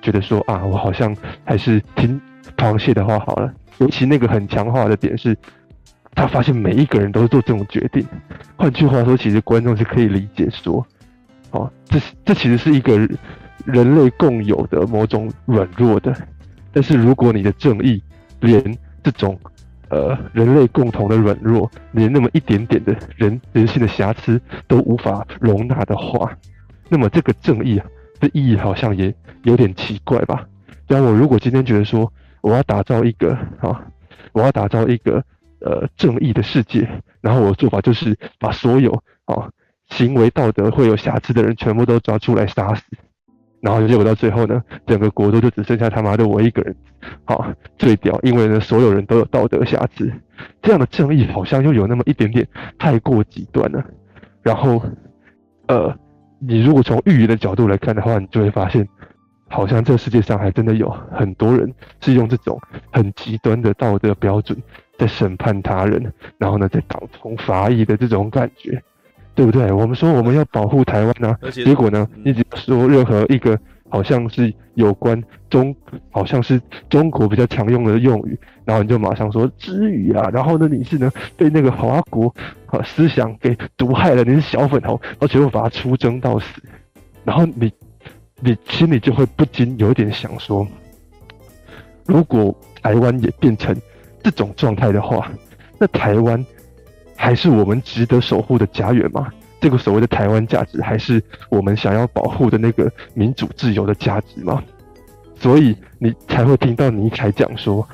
[0.00, 2.20] 觉得说啊，我好像还是听
[2.56, 3.52] 螃蟹的话好了。
[3.78, 5.36] 尤其那个很强化的点是，
[6.14, 8.06] 他发现每一个人都是做这种决定。
[8.56, 10.86] 换句话说，其实观众是可以理解说，
[11.50, 13.08] 哦，这这其实是一个。
[13.64, 16.12] 人类共有的某种软弱的，
[16.72, 18.02] 但是如果你的正义
[18.40, 18.60] 连
[19.04, 19.38] 这种
[19.92, 26.34] 呃人类共同的软弱，连那么一点点的人人性的瑕疵都无法容纳的话，
[26.88, 27.86] 那么这个正义啊
[28.18, 30.46] 的意义好像也有点奇怪吧？
[30.86, 33.84] 但我如果今天觉得说我要打造一个啊，
[34.32, 35.22] 我要打造一个
[35.60, 36.88] 呃正义的世界，
[37.20, 38.92] 然后我的做法就是把所有
[39.26, 39.50] 啊
[39.90, 42.82] 行为道德会有瑕疵的人全部都抓出来杀死。
[43.62, 46.74] 然后结果到最后呢，整个国都就只剩下他妈的我一个人，
[47.24, 47.46] 好
[47.78, 50.12] 最屌，因为呢所有人都有道德瑕疵，
[50.60, 52.44] 这样的正义好像又有那么一点点
[52.76, 53.80] 太过极端了。
[54.42, 54.84] 然后，
[55.68, 55.96] 呃，
[56.40, 58.86] 你如果从寓言的角度来看的话，你就会发现，
[59.48, 62.60] 好像这世界上还真的有很多人是用这种
[62.90, 64.60] 很极端的道德标准
[64.98, 68.82] 在审判他人，然后呢在党同伐异的这种感觉。
[69.34, 69.72] 对不对？
[69.72, 73.58] 我们说我们要保护台湾呢、啊，结果呢，你只要说任何一个
[73.88, 75.74] 好像是有关中，
[76.10, 76.60] 好像是
[76.90, 82.34] 中国比较常用的用语，然后你就马上说之语啊，然后呢，你是呢被那个华国
[82.66, 86.62] 啊思想给毒害了，你是小粉红，而且又把他出征到死，
[87.24, 87.72] 然后你
[88.40, 90.66] 你心里就会不禁有点想说，
[92.04, 93.74] 如果台湾也变成
[94.22, 95.32] 这种状态的话，
[95.78, 96.44] 那台湾。
[97.22, 99.32] 还是我们值得守护的家园吗？
[99.60, 104.60] 这个所谓的台湾价值，还是我们想要保护的那个民主自由的价值吗？
[105.38, 107.88] 所以你才会听到尼采讲说，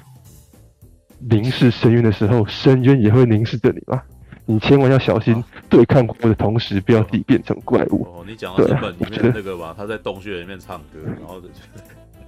[1.19, 4.01] 凝视深渊的时候，深渊也会凝视着你吗？
[4.47, 8.05] 你千万要小心，对抗过的同时，不要自己变成怪物。
[8.05, 11.39] 哦，你讲到日本里面那个吧，他在洞穴里面唱歌，然后。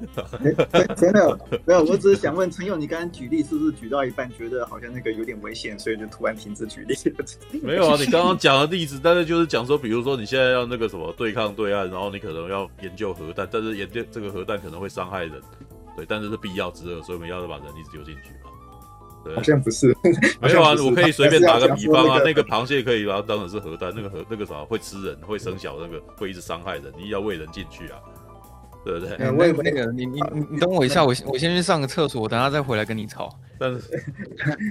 [0.96, 6.94] 真的没有，我只是想问陈勇，你刚刚举例是不是举到一半，觉得好像那个有点危险，所以就突然停止举例？
[7.62, 15.40] 没有啊，你刚刚讲的例子，但是就是讲说，比如说你现在要那个什么对抗对岸，然后你可能要研究核弹，但是研究这个核弹可能会伤害人，
[15.96, 18.51] 对，但是是必要之恶，所以我们要把人一直丢进去嘛。
[19.22, 19.94] 对，好像不是，
[20.40, 27.98] 没有啊，我可以随便打个比方啊，那个螃蟹可以把它当成是核弹，那个核那个啥会吃人，会生小，那个会一直伤害人，你要喂人进去啊。
[28.85, 29.16] 对不对？
[29.18, 30.20] 嗯、我也那个，你你
[30.51, 33.28] 你等我一下，我我先去上个厕所，我等下再回来跟你吵。
[33.61, 33.81] 但是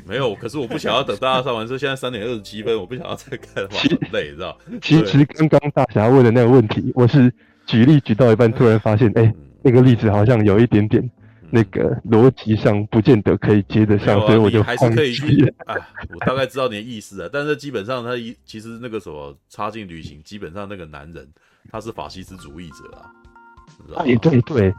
[0.05, 4.57] 没有，可是我不想要等大家上完，车现在三点二十七分，我不想要再看的话很累，知道？
[4.82, 7.32] 其实刚刚大侠问的那个问题，我是
[7.68, 11.07] 举例举到一半，突然发现，哎、欸，那个例子好像有一点点
[11.51, 15.45] 那个逻辑上不见得可以接得上，啊、所以我就还是可以去。
[15.68, 15.76] 啊，
[16.10, 21.28] 我大概知道你的意思啊，但是基本上他一其实那个什么插进旅行，基本上那个男人
[21.72, 23.05] 他是法西斯主义者啊。
[24.03, 24.74] 对对对，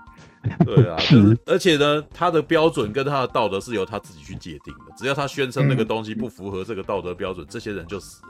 [0.64, 4.92] 对 啊， 是，而且呢，他的标准跟他的道德是由他自己去界定的。
[4.96, 8.28] 只要他宣称那个东西不符合这个道德标准，这些人就死了。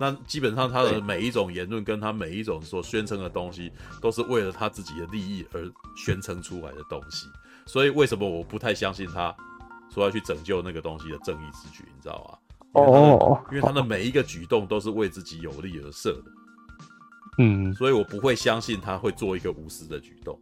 [0.00, 3.70] 那基本上他的每一种言论，跟他每一种所宣称的东西，
[4.00, 5.62] 都是为了他自己的利益而
[5.96, 7.28] 宣称出来的东西。
[7.64, 9.34] 所以为什么我不太相信他
[9.92, 11.84] 说要去拯救那个东西的正义之举？
[11.94, 12.38] 你知道吗？
[12.72, 16.32] 哦，因为他的每一个举动都是为自己有利而设的。
[17.38, 20.38] 嗯，所以我不会相信他会做一个无私的举动。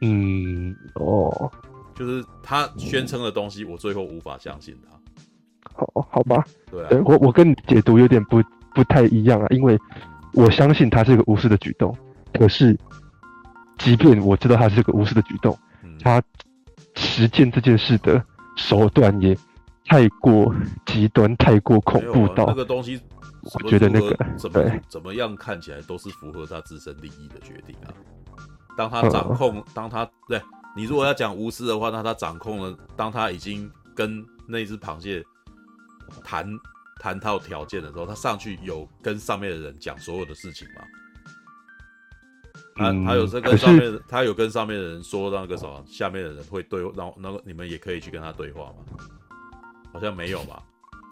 [0.00, 1.50] 嗯，哦，
[1.94, 4.98] 就是他宣称的东西，我最后无法相信他。
[5.74, 6.44] 好，好吧。
[6.70, 8.42] 对啊，我我跟你解读有点不
[8.74, 9.78] 不太一样啊，因为
[10.32, 11.96] 我相信他是一个无私的举动，
[12.32, 12.78] 可是，
[13.78, 16.22] 即便我知道他是一个无私的举动，嗯，他
[16.94, 18.24] 实践这件事的
[18.56, 19.36] 手段也
[19.86, 20.54] 太过
[20.86, 23.00] 极端，太过恐怖到那个东西。
[23.42, 27.90] 我觉得那个怎么怎么样看起来都是符合他自身利益的决定啊。
[28.76, 30.40] 当他掌控，当他对
[30.76, 32.76] 你如果要讲无私的话，那他掌控了。
[32.96, 35.24] 当他已经跟那只螃蟹
[36.24, 36.48] 谈
[37.00, 40.82] 谈套条件的时候，他上去有跟上面的人讲所有的事情吗？
[42.74, 48.76] 他他有在跟上面，他有跟上面的人说那个什么，下面的人会对，然后那个你们也可以去跟他对话吗？
[49.92, 50.62] 好像没有吧。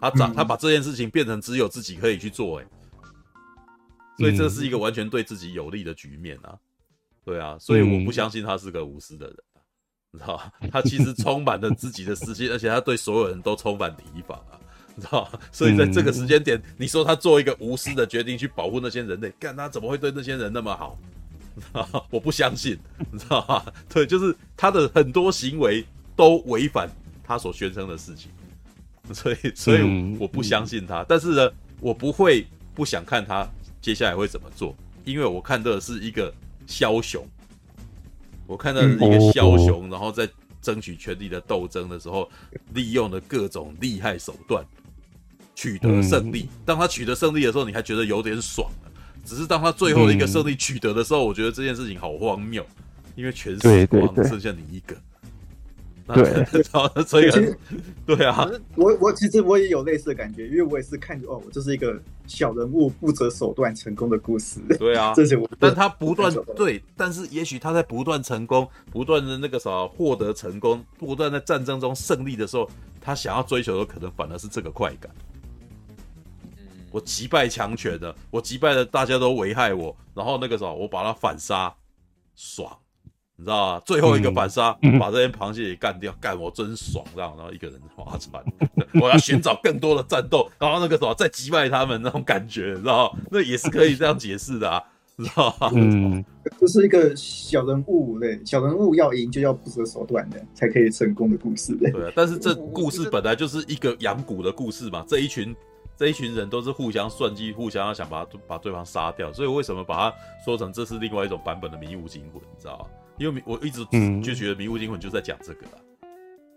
[0.01, 2.65] 他把他把这件事情变成只有自己可以去做，哎，
[4.17, 6.57] 所以这是一个完全对自己有利的局面啊，
[7.23, 9.35] 对啊，所以我不相信他是个无私的人，
[10.11, 10.51] 你知道吧？
[10.71, 14.59] 他其实充满了自己的私心，而且他对所有人都充满提防啊，
[14.95, 15.39] 你知道吗？
[15.51, 20.97] 所以在这个时间点，你说他做一个无私的决定去保护那些人类，干他怎么会对那些人那么好？
[22.09, 22.79] 我不相信，
[23.11, 23.63] 你知道吗？
[23.87, 25.85] 对，就是他的很多行为
[26.15, 26.89] 都违反
[27.23, 28.31] 他所宣称的事情，
[29.13, 31.05] 所以，所以我不相信他。
[31.07, 33.47] 但是呢，我不会不想看他
[33.81, 36.33] 接下来会怎么做，因为我看到的是一个
[36.67, 37.25] 枭雄，
[38.47, 40.29] 我看到的是一个枭雄，然后在
[40.61, 42.29] 争取权力的斗争的时候，
[42.73, 44.63] 利用了各种厉害手段
[45.55, 46.47] 取得胜利。
[46.63, 48.71] 当他取得胜利的时候，你还觉得有点爽。
[49.25, 52.65] 只是当他最后一个胜利取得的时候，嗯、我觉得这件事情好荒谬，
[53.15, 54.95] 因为全死光，剩下你一个。
[56.15, 57.29] 对， 所以
[58.05, 64.59] 对啊，我我其实我也有类似的感觉，因为我也是看哦，这是一个小人物不择手段成功的故事。
[64.77, 75.11] 对啊， 这些我，但他不断对，但是也许他在不断成功、不断的那个啥获得成功、不断在战争中胜利的时候，他想要追求的可能反而是这个快感。
[76.91, 81.73] 我击败强权的，我击败了大家都危害我，然后那个时候我把他反杀，
[82.35, 82.77] 爽，
[83.41, 83.83] 你知道吧？
[83.87, 88.43] 最后一个反杀，嗯、把这些螃蟹也干掉，干我真爽，这样，然后一个人划船，
[89.01, 93.19] 我要寻找更多的战斗，然后那个什么再击败他们那种感觉，你知道吗？
[93.31, 94.79] 那也是可以这样解释的啊，
[95.17, 95.71] 知道吧？
[95.73, 96.23] 嗯，
[96.59, 101.89] 这是一个小人物，对，小人物要赢就要不择手段的，才可以成功的故事，对。
[101.89, 105.55] 对啊，但是这故事本来就是一个养蛊的故事嘛，这一群。
[105.97, 112.85] 这一群人都是互相算计，互相要想把把对方杀掉，所以为什么把它说成这是另外一种版本的《迷雾惊魂》，你知道吗？
[113.17, 113.85] 因为我一直
[114.23, 115.77] 就觉得《迷雾惊魂》就在讲这个啊，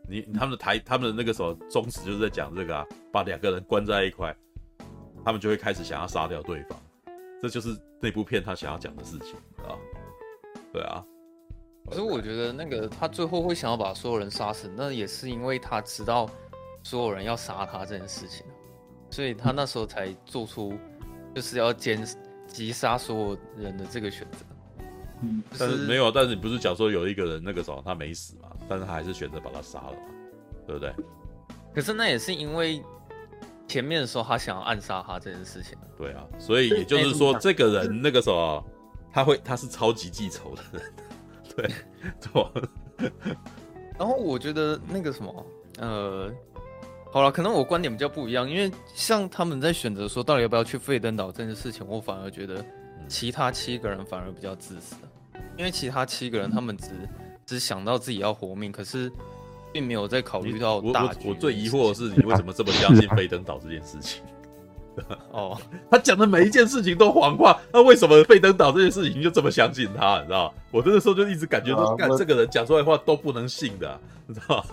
[0.08, 4.34] 你他们的台他们的那个什么宗旨就是在讲这个啊，把两个人关在一块，
[5.24, 6.78] 他们就会开始想要杀掉对方，
[7.42, 9.76] 这就是那部片他想要讲的事情啊。
[10.72, 11.04] 对啊，
[11.88, 16.28] 可是我觉得那个他最后会想要把所有人杀死，那也是因为他知道
[16.82, 18.44] 所有人要杀他这件事情。
[19.10, 20.76] 所以他那时候才做出
[21.34, 22.04] 就是要奸
[22.48, 24.38] 击杀所有人的这个选择。
[25.24, 28.50] 嗯，但是没有，但是你不是讲说有一个人那个时候他没死嘛？
[28.68, 29.98] 但是他还是选择把他杀了嘛？
[30.66, 30.94] 对不对？
[31.74, 32.82] 可是那也是因为
[33.66, 35.76] 前面的时候他想要暗杀他这件事情。
[35.96, 38.64] 对啊，所以也就是说这个人那个时候
[39.12, 40.92] 他会他是超级记仇的人。
[41.56, 41.70] 对，
[42.98, 43.12] 对。
[43.98, 45.46] 然后我觉得那个什么，
[45.78, 46.30] 呃。
[47.12, 52.66] 好了，可能我观点比较不一样，因为像他们在选择说到底要不要去费登岛这件事情，我反而觉得
[53.06, 54.96] 其他七个人反而比较自私，
[55.56, 56.90] 因为其他七个人他们只
[57.46, 59.10] 只想到自己要活命，可是
[59.72, 61.20] 并没有在考虑到大局。
[61.24, 64.22] 我我最疑惑的是你为什么这么相信 费登岛这件事情？
[65.32, 65.58] 哦，
[65.90, 70.20] 他讲的每一件事情都谎话，那为什么费登岛这件事情就这么相信他？
[70.20, 70.54] 你知道？
[70.70, 74.64] 我那个时候就一直感觉说，干这个人讲出来的话都不能信的，你知道？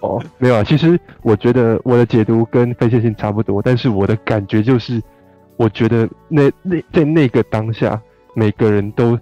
[0.00, 5.02] 哦，没有啊，其实我觉得我的解读跟非线性差不多，但是我的感觉就是，
[5.56, 8.00] 我觉得那那在那个当下，
[8.34, 9.18] 每个人都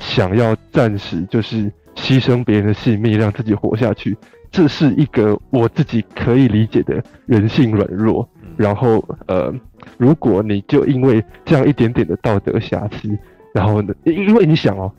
[0.00, 4.16] 想要暂时就是牺牲别人的性命，让自己活下去，
[4.50, 8.28] 这是一个我自己可以理解的人性软弱。
[8.56, 9.54] 然后呃，
[9.96, 13.16] 如果你就因为这样一点点的道德瑕疵，
[13.54, 14.92] 然后呢，因为你想哦，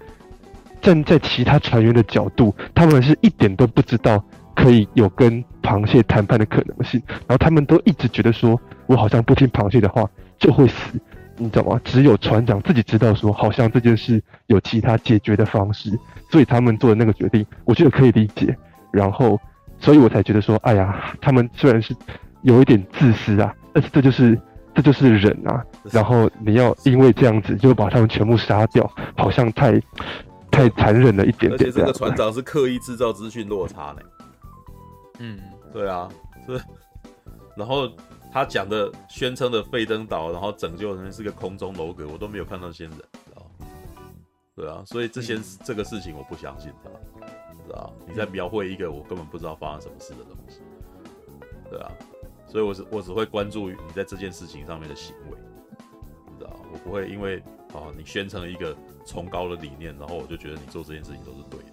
[0.81, 4.23] 站在其他船员的角度，他们是一点都不知道。
[4.53, 10.99] 可以有跟螃蟹谈判的可能性，然后他们都一直觉得说，我好像不听螃蟹的话就会死，
[11.41, 11.81] 你知道吗？
[11.83, 15.89] 只有船长自己知道说，好像这件事有其他解决的方式，
[16.29, 18.55] 所以他们做的那个决定，我觉得可以理解。
[18.91, 19.39] 然后，
[19.79, 21.95] 所以我才觉得说，哎呀，他们虽然是
[22.43, 24.39] 有一点自私啊，但是这就是
[24.75, 25.65] 这就是人啊。
[25.91, 28.87] 然后你要因为这样子就把他们全部杀掉，
[29.17, 29.81] 好像太
[30.51, 31.53] 太残忍了一点点。
[31.53, 34.01] 而且这个船长是刻意制造资讯落差呢。
[35.19, 35.39] 嗯，
[35.73, 36.07] 对啊，
[36.45, 36.61] 是，
[37.55, 37.89] 然后
[38.31, 43.45] 他讲的宣称的费登岛，然后拯救人是个空中楼阁，我都没有看到仙人，知道？
[44.55, 46.89] 对啊，所以这些、嗯、这个事情我不相信他，
[47.65, 47.93] 知道？
[48.07, 50.61] 你在描绘一个我根本不知道发生什么事的东西，
[51.69, 51.91] 对啊，
[52.47, 55.37] 所以我只我只会关注你在这件事情上面的行为，
[56.37, 56.55] 知道？
[56.71, 57.39] 我不会因为
[57.73, 58.75] 啊你宣称了一个
[59.05, 61.65] 崇高的理念，然后我就觉得你做这件事情都是对的，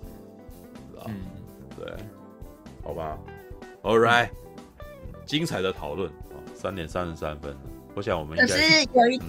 [0.90, 1.04] 知道？
[1.06, 1.14] 嗯，
[1.76, 1.94] 对，
[2.82, 3.18] 好吧。
[3.82, 4.30] All right，
[5.24, 6.27] 精彩的讨论啊，
[6.58, 7.56] 三点三十三分。
[7.94, 9.26] 我想我们可是有一个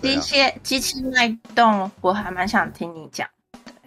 [0.00, 3.28] 机械机器脉动，我还蛮想听你讲。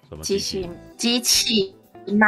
[0.09, 1.73] 什么机器机器
[2.07, 2.27] 脉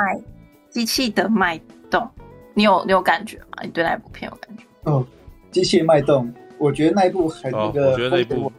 [0.69, 1.60] 机器的脉
[1.90, 2.10] 动？
[2.53, 3.61] 你有你有感觉吗？
[3.61, 4.64] 你对那部片有感觉？
[4.84, 5.06] 哦，
[5.52, 8.52] 机械脉动，我觉得那一部很那个，哦、我觉得那一部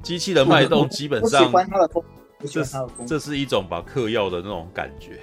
[0.00, 2.02] 机器的脉动基本上，喜欢他的风，
[2.48, 2.76] 这是
[3.06, 5.20] 这是一种把嗑药的那种感觉。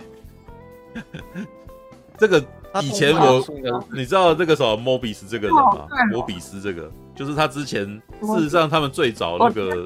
[2.18, 2.44] 这个
[2.84, 3.44] 以前我
[3.92, 5.88] 你知道这个什么莫比斯这个人吗？
[6.12, 7.84] 莫比斯这个就是他之前，
[8.22, 9.86] 事实上他们最早那个，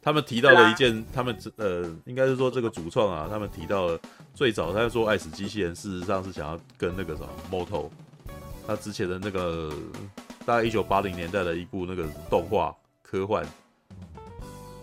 [0.00, 3.98] 他们提到了一件，他们呃，应该是说这个主创啊，他们提到了
[4.34, 7.90] 最早他说爱死机器人，事实上是想要跟那个什么 Moto，
[8.66, 9.70] 他之前的那个
[10.46, 13.44] 大概一九八零年代的一部那个动画科幻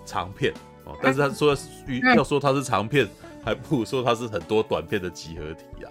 [0.06, 0.54] 长片
[0.86, 1.58] 哦，但是他说
[2.16, 3.10] 要说他是长片，
[3.44, 5.90] 还不如说他是很多短片的集合体啊。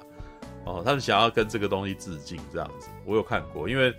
[0.65, 3.69] 哦，他们想要跟这个东西致敬，这样子，我有看过。
[3.69, 3.95] 因为，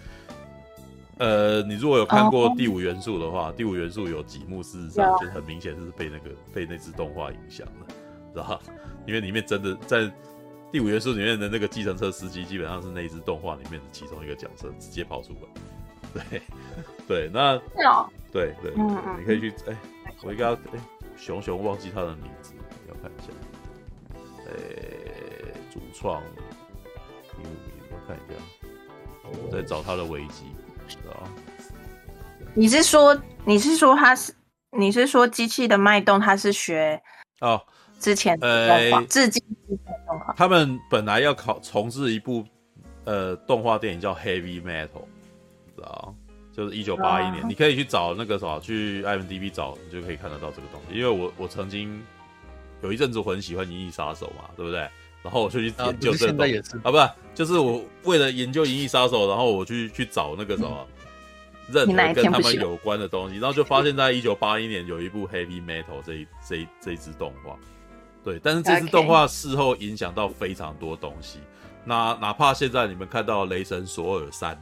[1.18, 7.94] 呃，你如果有看过《第五元素》的话，《第五元素》有几幕事实上就很明显是被那个被那只动画影响的，
[8.34, 8.60] 知道吧？
[9.06, 10.02] 因为里面真的在
[10.72, 16.22] 《第五元素》里面的那个计程车司机，基本上是那一支动画里面的其中一个角色，直接跑出来。
[16.30, 16.41] 对，
[17.07, 17.57] 对，那
[18.31, 18.72] 对对，
[19.19, 19.77] 你可以去，哎、欸，
[20.23, 20.80] 我应该要，哎、欸，
[21.18, 22.53] 熊熊忘记他的名字，
[22.88, 23.34] 要看一下，
[24.45, 26.22] 哎、欸，主创。
[27.91, 28.36] 我看一下，
[29.44, 30.45] 我在找他的危机，
[30.88, 31.24] 知道？
[32.53, 34.34] 你是说你是说他是
[34.72, 36.20] 你是说机器的脉动？
[36.20, 37.02] 他是学
[37.41, 37.61] 哦
[37.99, 39.41] 之前呃致敬
[40.36, 42.45] 他们本来要考重制一部
[43.06, 44.88] 呃动画电影叫《Heavy Metal》，
[45.76, 46.14] 知道？
[46.56, 50.95] 就是一九八一年，你可以去找那个什么，去 IMDB 找，你就可以看得到这个东西。
[50.95, 51.99] 因为我我曾经
[52.84, 54.88] 有一阵子我很喜欢《银翼杀手》嘛，对不对？
[55.23, 60.85] 然后我就去研究这个东西啊，不是，就是我为了研究《银翼杀手》，然后我去去找那个什么，
[61.71, 67.57] 任何跟他们有关的东西，然后就发现，在一九八一年有一部《Heavy Metal》这一这一这一支动画，
[68.21, 71.39] 对，但是这支动画事后影响到非常多东西。
[71.85, 74.53] 那哪怕现在你们看到《雷神索尔三》，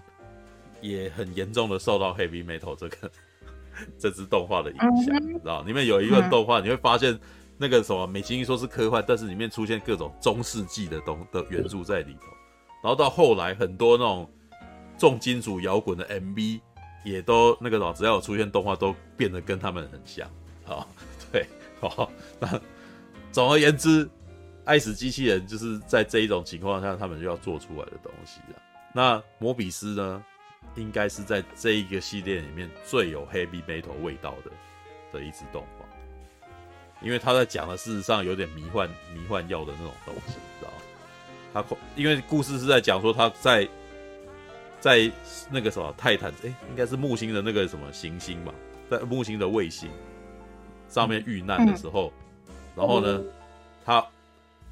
[0.80, 3.12] 也很严重的受到《Heavy Metal》这个
[3.98, 5.64] 这支动画的影响，知道？
[5.64, 7.20] 里面有一个动画，你会发现。
[7.62, 12.26] 那个什么，美其名说是科幻，但是里面出现各种中世纪的东的元素在里头，
[12.82, 14.28] 然后到后来很多那种
[14.98, 16.60] 重金属摇滚的 MV
[17.06, 20.28] 也都那个什么，只要有出现动画都变得跟他们很像，
[20.66, 20.88] 好，
[21.32, 21.46] 对，
[21.80, 22.60] 好，那
[23.32, 24.10] 总而言之，
[24.66, 28.60] 爱死机器人就是在这一种情况下，他们就要做出来的东西了。
[28.92, 30.26] 那摩比斯呢，
[30.74, 34.52] 应该是在这一个系列里面最有 heavy metal 味道的
[35.14, 35.81] 的一支动物。
[37.02, 40.78] 因为他在讲的，事实上有点迷幻、迷幻药的那种东西，知道吗？
[41.54, 41.66] 他
[41.96, 43.68] 因为故事是在讲说他在
[44.80, 45.12] 在
[45.50, 48.54] 那个什么泰坦，哎，应该是木星的那个什么行星吧，
[48.90, 49.90] 在木星的卫星
[50.88, 52.14] 上面遇难的时候，
[52.76, 53.22] 然后呢，
[53.84, 54.06] 他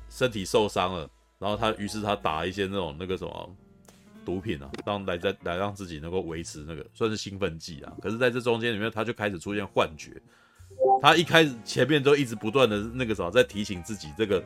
[0.10, 3.56] 身体受伤了，然后他于是他打一些那种那个什么
[4.24, 7.92] 毒品啊，让来在来让自己能够维持那个算是兴奋剂啊。
[8.02, 10.12] 可是在这中间里面，他就开始出现幻觉。
[11.02, 14.44] 他一开始前面都一直不断的那个什么，在提醒自己这个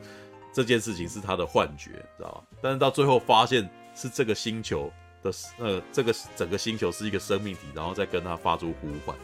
[0.52, 2.58] 这件事情是他的幻觉，知道吧？
[2.62, 4.90] 但是到最后发现是这个星球
[5.22, 9.16] 的呃，这个整个星球是一个生命体，然后再跟他发出呼唤。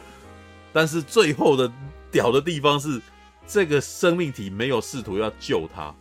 [0.73, 1.71] 但是最后的
[2.11, 3.01] 屌的地方是，
[3.47, 5.93] 这个生命体没有试图要救他，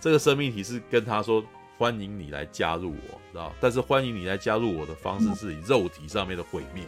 [0.00, 1.44] 这个生命体是跟他说
[1.76, 3.52] 欢迎你来加入我，知道？
[3.60, 6.84] 但是欢迎你来加入我的方式是以肉体上面的毁灭，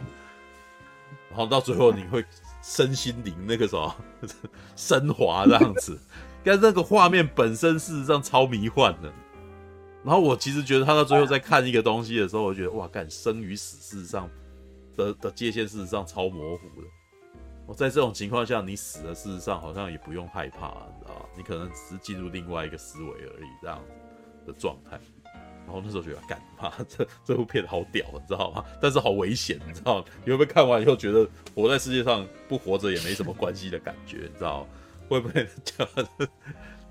[1.29, 2.25] 然后到最后你会。
[2.61, 3.95] 身心灵那个什么
[4.75, 5.99] 升华这样子，
[6.43, 9.11] 但那个画面本身事实上超迷幻的。
[10.03, 14.29] 然后我其实觉得他到最后在看一个东西的时候，我觉得哇，干生与死事实上
[14.97, 16.87] 的的界限事实上超模糊的。
[17.67, 21.29] 我在这种情况下，你死了，事实上好像也不用害怕，你知道？
[21.37, 24.99] 你可能只是进入另外一个思维而已，这样子的状态。
[25.71, 28.61] 然后那时候觉得，干嘛这这部片好屌，你知道吗？
[28.81, 30.05] 但是好危险，你知道吗？
[30.25, 31.25] 你会不会看完以后觉得
[31.55, 34.17] 活在世界上不活着也没什么关系的感觉？
[34.17, 34.67] 你知道吗？
[35.07, 36.07] 会不会这样？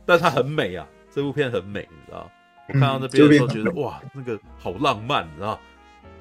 [0.06, 2.30] 但它很美啊，这部片很美，你知道？
[2.68, 5.60] 我看到那边的时候觉得，哇，那个好浪漫，你知道？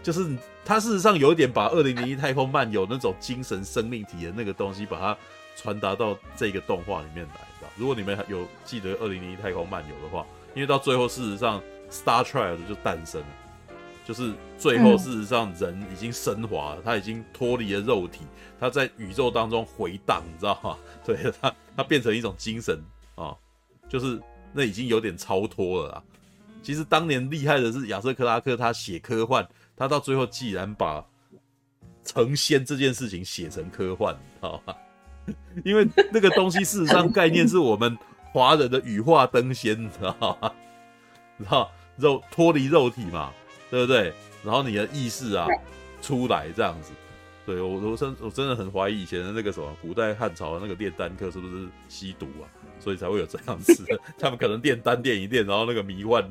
[0.03, 0.30] 就是
[0.65, 5.18] 它事实上有一点把《二零零一太空漫游》那种精神生命体的那个东西，把它
[5.56, 7.69] 传达到这个动画里面来，知道？
[7.77, 10.26] 如果你们有记得《二零零一太空漫游》的话，
[10.56, 11.61] 因为到最后事实上。
[11.91, 13.28] Star Child 就诞生了，
[14.06, 18.22] 就是最后事实上人已经升华了，他已经脱离了肉体，
[18.60, 20.78] 他在宇宙当中回荡，你知道吗？
[21.06, 22.80] 对他，他变成一种精神
[23.16, 23.36] 啊，
[23.88, 24.22] 就是
[24.53, 26.03] 那已经有点超脱了啊。
[26.61, 31.03] 其实当年厉害的是亚瑟克拉克，他写科幻，他到最后既然把
[32.03, 34.76] 成仙这件事情写成科幻，知道吗？
[35.64, 37.98] 因为那个东西事实上概念是我们
[38.34, 40.52] 华人的羽化登仙，你知道吗？
[41.38, 41.72] 知道。
[42.00, 43.32] 肉脱离肉体嘛，
[43.70, 44.14] 对不对？
[44.44, 45.48] 然后你的意识啊
[46.02, 46.92] 出来这样子，
[47.46, 52.48] 对我我真我真的很怀疑以前的那个什么古代汉朝的那个炼丹客是不是吸毒啊？
[52.80, 56.24] 所以才会有这样子的， 他们可能炼丹炼一炼，然后那个迷幻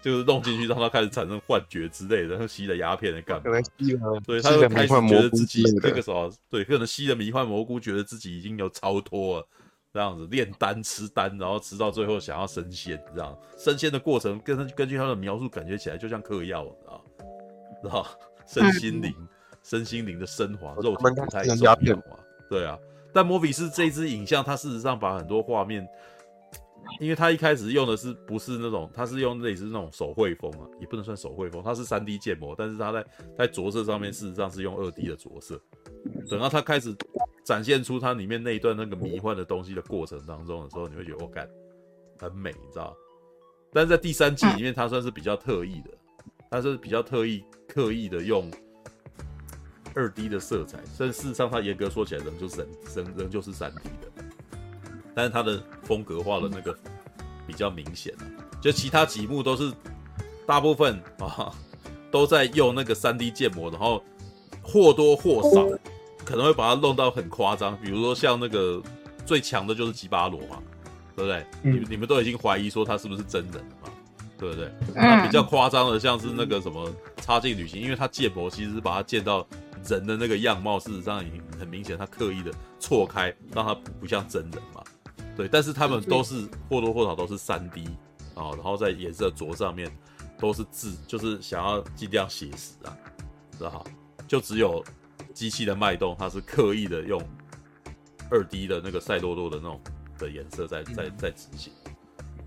[0.00, 3.42] 就是弄进去让他开始产生幻觉之类的，他吸了鸦片的干嘛？
[3.42, 9.46] 可能吸了，对，他就开始觉得自己那个时候，对，可能吸了迷幻蘑菇，觉得自己已经有超脱了，
[9.98, 16.64] 这样子炼丹吃丹，然后吃到最后想要升仙，这样升仙的过程，根根据他的描述，感觉起来就像嗑药，
[17.82, 18.10] 知道吧？
[18.46, 19.12] 身心灵，
[19.64, 22.16] 身心灵的升华，肉体不太重要啊。
[22.48, 22.78] 对啊，
[23.12, 25.84] 但摩比斯这一支影像，它事实上把很多画面。
[27.00, 33.04] 因为他一开始用的是不是那种，他是用类似那种手绘风啊，也不能算手绘风，它是三 D 建模，但是他在
[33.36, 35.60] 在着色上面事实上是用二 D 的着色。
[36.30, 36.96] 等到他开始
[37.48, 41.48] 展现出它里面那一段那个迷幻的东西的过程当中的时候，你会觉得我感
[42.18, 42.94] 很美，你知道？
[43.72, 45.90] 但是在第三季里面，它算是比较特意的，
[46.50, 48.50] 它是比较特意刻意的用
[49.94, 54.24] 二 D 的色彩，但事实上它严格说起来仍就是仍仍旧是三 D 的。
[55.14, 56.76] 但是它的风格化的那个
[57.46, 58.14] 比较明显，
[58.60, 59.72] 就其他几幕都是
[60.46, 61.50] 大部分啊
[62.10, 64.04] 都在用那个三 D 建模，然后
[64.62, 65.66] 或多或少
[66.28, 68.82] 可能会把它弄到很夸张，比如说像那个
[69.24, 70.62] 最强的就是吉巴罗嘛，
[71.16, 71.46] 对不对？
[71.62, 73.88] 你你们都已经怀疑说他是不是真人了嘛，
[74.36, 74.70] 对不对？
[74.94, 76.92] 那比较夸张的像是那个什么
[77.22, 79.46] 插进旅行，因为他建模其实是把它建到
[79.86, 84.84] 人的那个样貌，事实上已经很明显，他刻意的错开，让他不像真人嘛。
[85.34, 87.86] 对，但是他们都是或多或少都是三 D
[88.34, 89.90] 啊，然后在颜色着上面
[90.38, 92.94] 都是字，就是想要尽量写实啊，
[93.56, 93.82] 知道？
[94.26, 94.84] 就只有
[95.34, 97.22] 机器的脉动，它是刻意的用
[98.30, 99.80] 二 D 的那个赛洛洛的那种
[100.18, 101.72] 的颜色在在在执行。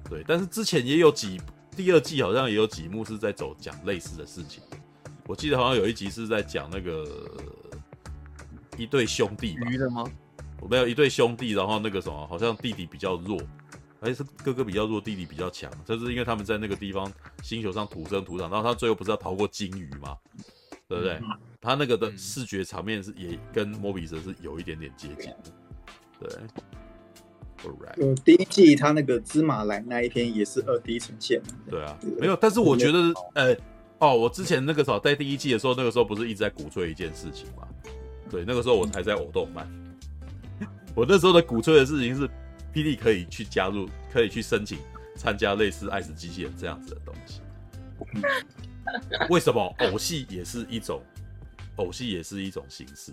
[0.09, 1.39] 对，但是之前也有几
[1.75, 4.61] 第二季好像也有几幕是在走讲类似的事情，
[5.25, 7.07] 我记得好像有一集是在讲那个
[8.77, 9.69] 一对兄弟吧？
[9.69, 10.03] 鱼的吗？
[10.59, 13.41] 我没有一对兄弟，然后那个什么，好像弟弟比较弱，
[13.99, 15.71] 还是哥哥比较弱，弟弟比较强。
[15.85, 17.11] 就是因为他们在那个地方
[17.41, 20.15] 星球上土生土长，然后他最后不是要逃过鲸鱼吗？
[20.91, 21.21] 对不对？
[21.61, 25.37] 他那个的视觉场面是也跟摩比斯是有一点点接近的。
[26.19, 26.29] 对
[27.63, 28.03] ，Alright。
[28.03, 31.41] 嗯，第一季他那个芝麻来那一篇也是二 D 呈现。
[31.69, 32.99] 对啊，没有，但是我觉得，
[33.35, 33.55] 呃，
[33.99, 37.65] 哦，我之前那个时候在第一季的时候，那个时候不是一直在鼓吹一件事情吗？
[38.29, 39.65] 对，那个时候我还在偶动漫。
[40.93, 42.27] 我那时候的鼓吹的事情是，
[42.73, 44.79] 霹雳可以去加入，可以去申请
[45.15, 47.39] 参加类似爱死机器人这样子的东西。
[49.29, 51.01] 为什么偶戏也是一种，
[51.77, 53.11] 偶戏也是一种形式？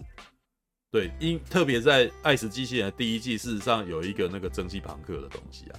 [0.91, 5.75] 对，因特别在爱死机器人的第一季，事实上有一个那个蒸汽朋克的东西啊，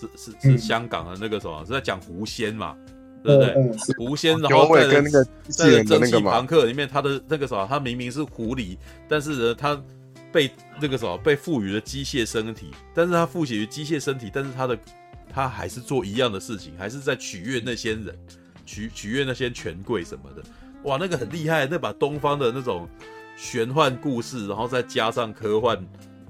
[0.00, 2.76] 是是是香港的那个什么，是在讲狐仙嘛，
[3.22, 3.94] 对不对？
[3.96, 8.76] 狐仙，然后在那个在蒸汽朋克里面，他的那个什么，他明明是狐狸，
[9.08, 9.80] 但是呢，他。
[10.30, 14.78] 被那个什么被赋予了机械身体，但是他赋予机械身体，但是他的
[15.32, 18.14] 他还是做一样的事情，还是在取悦那些人，
[18.68, 20.42] 取取悦那些权贵什么的。
[20.84, 22.86] 哇，那个很厉害，那把东方的那种
[23.34, 25.76] 玄幻故事，然后再加上科幻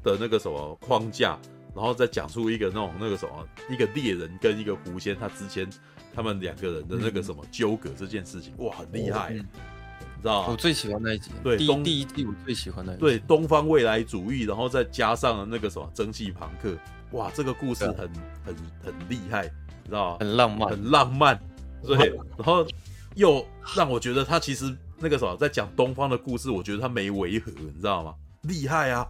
[0.04, 1.36] 的那个什么框架，
[1.74, 5.68] 然后再讲出一个那种那个什么一个猎人跟一个狐仙他之间
[6.14, 9.32] 他们两个人的那个什么纠葛这件事情，哇，很厉害。
[9.32, 16.76] 你知道我最喜欢那一集，对，第第一季我最喜欢那一集，对，东方未来主义，然后再加上那个什么蒸汽朋克，
[17.12, 17.96] 哇，这个故事很
[18.44, 19.44] 很很厉害，
[19.84, 21.40] 你知道很浪漫，很浪漫，
[21.84, 22.66] 对，然后
[23.14, 23.46] 又
[23.76, 28.14] 让我觉得他其实那个什么在讲东方的故事，我觉得他没违和，你知道吗？
[28.42, 29.06] 厉害啊！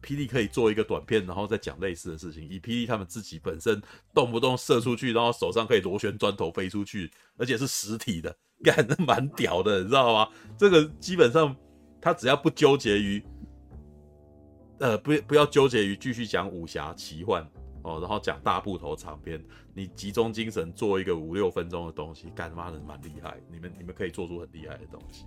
[0.00, 3.82] 霹雳可以做一个短片，然后再讲类似的事情，以霹雳他们自己本身
[4.14, 8.34] 动不动射出去，然后手上可以螺旋砖头飞出去，而且是实体的。
[8.62, 10.28] 干的 蛮屌的，你知道吗？
[10.56, 11.54] 这个基本上
[12.00, 13.22] 他只要不纠结于，
[14.78, 17.44] 呃，不不要纠结于继续讲武侠奇幻
[17.82, 19.42] 哦，然后讲大部头长篇，
[19.74, 25.24] 你集中精神做一个五六分钟的东西，干他妈的蛮厉害，你们你们可以做出很厉害的东西。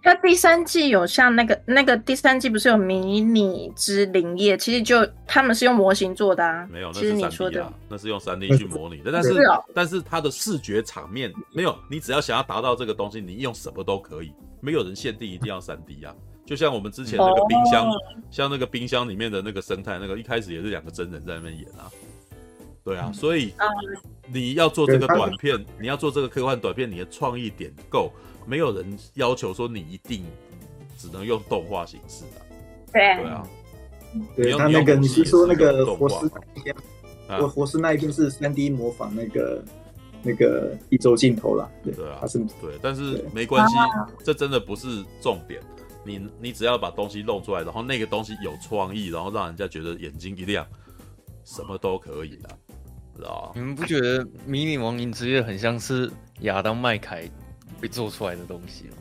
[0.00, 4.56] 那第三季有像那个那个第三季不是有迷你之林业？
[4.56, 6.66] 其实就他们是用模型做的啊。
[6.70, 9.10] 没有，那是 3D 啊，其实你说的那是用三 D 去模拟的。
[9.10, 11.76] 但是，是哦，但是它的视觉场面没有。
[11.90, 16.14] 你只要想要达到这个东西，你用什么都可以，没有人限定一定要三 D 啊。
[16.48, 17.92] 就像我们之前那个冰箱，哦，
[18.30, 21.92] 像那个冰箱里面的那个生态，那个一开始也是两个真人在那边演啊。
[22.82, 23.52] 对啊，所以
[24.32, 28.10] 你要做这个短片，你要做这个科幻短片，你的创意点够。
[28.46, 30.24] 没有人要求说你一定
[30.96, 32.40] 只能用动画形式的，
[32.94, 33.22] 对。
[33.22, 33.48] 对啊，
[34.34, 36.74] 对他那个你是说那个活尸那边，
[37.42, 39.62] 我活尸那一边是三 D 模仿那个
[40.22, 43.74] 那个一周镜头了，对对啊，是对，但是没关系，
[44.24, 45.60] 这真的不是重点，
[46.08, 50.66] 你你只要把东西弄出来，然后那个东西有创意，然后让人家觉得眼睛一亮，
[51.44, 52.48] 什么都可以的，
[53.14, 56.10] 知道你们不觉得《迷你亡灵之夜》很像是
[56.40, 57.28] 亚当麦凯
[57.80, 58.94] 会做出来的东西吗？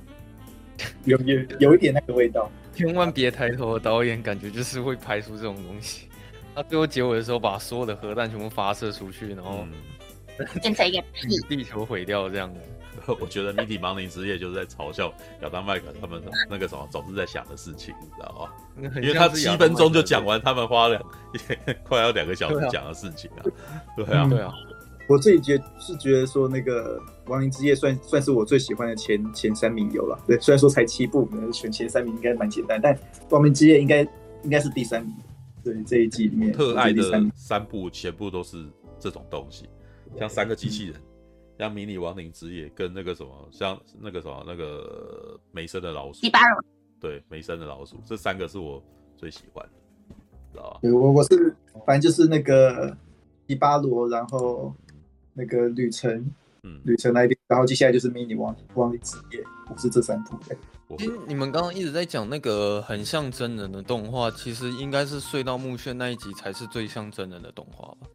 [1.05, 2.51] 有有有一点那个味道。
[2.75, 6.07] 千万别抬头导演感觉就是会拍出这种东西。
[6.53, 9.65] 他最后结尾的时候，把所有的核弹全部发射出去，然后
[10.61, 12.59] 变成一个屁，地球毁掉这样子。
[13.05, 18.49] 我觉得《谜底亡灵之夜》就是在嘲笑亚当麦克他们那个什么总是在想的事情，你知道
[18.79, 18.91] 吗？
[19.01, 21.03] 因为他七分钟就讲完他们花两
[21.83, 23.43] 快要两个小时讲的事情啊。
[23.95, 24.53] 对啊，对啊。
[25.07, 30.19] 我自己觉是觉得说那个《亡灵之夜》算算是我最喜欢的前前三名有了。
[30.27, 32.93] 对，虽然说才七部，可能选前三名应该蛮简单，但
[33.29, 34.01] 《亡灵之夜》应该
[34.43, 35.13] 应该是第三名。
[35.63, 37.03] 对，这一季里面特爱的
[37.35, 38.65] 三部全部都是
[38.99, 39.69] 这种东西，
[40.19, 40.95] 像三个机器人。
[41.57, 46.63] 嗯像迷你亡灵之夜跟那个什么，像那个什么那个梅森的老鼠，第八龙，
[46.99, 48.81] 对，梅森的老鼠，这三个是我
[49.17, 50.15] 最喜欢的，
[50.51, 50.79] 知道吧？
[50.83, 51.55] 对，我我是
[51.85, 52.95] 反正就是那个
[53.47, 54.71] 迪巴罗，然后
[55.33, 56.31] 那个旅程，
[56.61, 60.37] 嗯，旅程那边，然后接下来就是迷你亡亡灵之夜，我是这三部。
[60.97, 68.07] 其实你们刚刚一直在讲那个很像真人的动画，其实应该是隧道墓穴那一集才是最像真人的动画吧？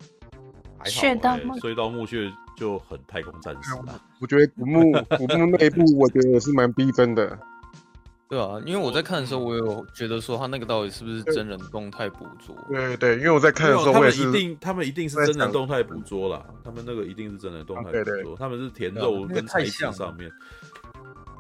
[0.84, 4.00] 隧道隧道墓穴就很太空战士了。
[4.20, 7.38] 我觉得古墓古墓那一部，我觉得是蛮逼真的。
[8.28, 12.56] 对啊，因为我在看的时候，我有觉得说他那个到底是不是真人动态捕捉？
[12.70, 14.24] 对对，因为我在看的时候，我也是。
[14.24, 16.42] 他们一定，他们一定是真人动态捕捉啦。
[16.64, 18.04] 他们那个一定是真人动态捕捉。
[18.04, 20.30] 对对，他们是填肉跟材质上面。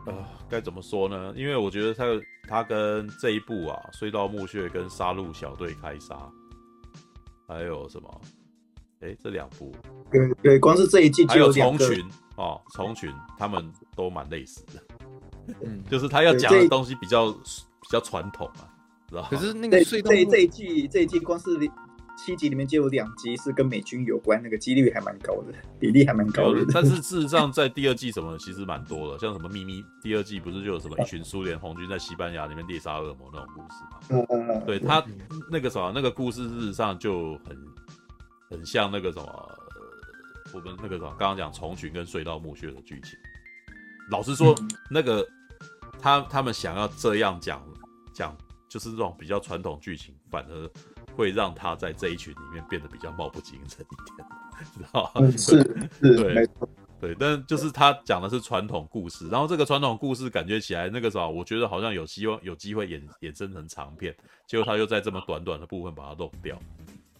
[0.04, 0.12] 啊，
[0.50, 1.32] 该怎么说呢？
[1.34, 2.04] 因为我觉得他
[2.46, 6.14] 他跟这一部啊，隧道墓穴跟杀戮小队开杀，
[7.48, 8.20] 还有什么？
[9.02, 9.72] 哎、欸，这两部，
[10.10, 11.84] 对对，光是这一季就有两个。
[11.84, 18.64] 还有虫群哦，虫群他们都蛮类似的，嗯，就是他要讲的东西比较比较传统啊，
[19.08, 21.50] 知道可是那个隧道这这一季这一季光是
[22.16, 26.64] 七集里面就有两集是跟美军有关，那个几率还蛮高的，比例还蛮高的。
[26.72, 33.98] 但是事实上，在第二季什么其实蛮多的，像什么秘密，第二季不是就有什么一群苏联红军在西班牙里面猎杀恶魔那种故事嘛？
[34.10, 35.04] 嗯嗯嗯，对他
[35.50, 37.56] 那个什么那个故事，事实上就很。
[38.52, 39.58] 很像那个什么，
[40.52, 43.18] 我们那个什么，刚刚讲虫群跟隧道墓穴的剧情。
[44.10, 45.26] 老实说，嗯、那个
[45.98, 47.66] 他他们想要这样讲
[48.12, 48.36] 讲，
[48.68, 50.70] 就是这种比较传统剧情，反而
[51.16, 54.28] 会让他在这一群里面变得比较貌不惊人一点，
[54.76, 55.26] 知道吗？
[55.32, 55.64] 是是，
[56.00, 56.48] 对
[57.00, 64.14] 对，但就是他讲的是传统故事，然后这个传统故事感觉起来那个什么，我觉得好像有希望有机会演衍生成长片，
[64.46, 66.58] 结果他又在这么短短的部分把它弄掉。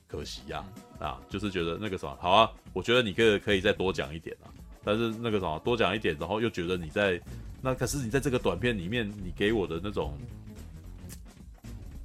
[0.06, 0.64] 可惜呀、啊，
[1.02, 4.46] 啊，就是觉得那个什么好啊，我觉得你可以可以再多讲一点啊，
[4.84, 7.20] 但是那个什么多讲一点，然后又觉得你在
[7.60, 10.16] 那可是你在这个短片里面，你给我的那种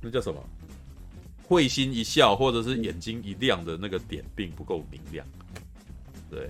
[0.01, 0.43] 那叫什么
[1.43, 5.25] 会心一笑或者是眼睛一亮的那个点并不够明亮，
[6.29, 6.49] 对。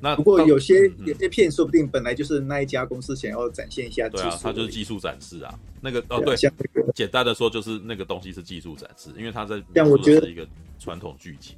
[0.00, 5.58] 那不过有些有些片说不定本来就是那一家公司想要展现一下技术，对啊，它就是技术展示啊。
[5.80, 6.36] 那个哦，对，
[6.94, 10.46] 简单的说就是那个东西是技术展示，因为它在像我觉得是一个
[10.78, 11.56] 传统剧情。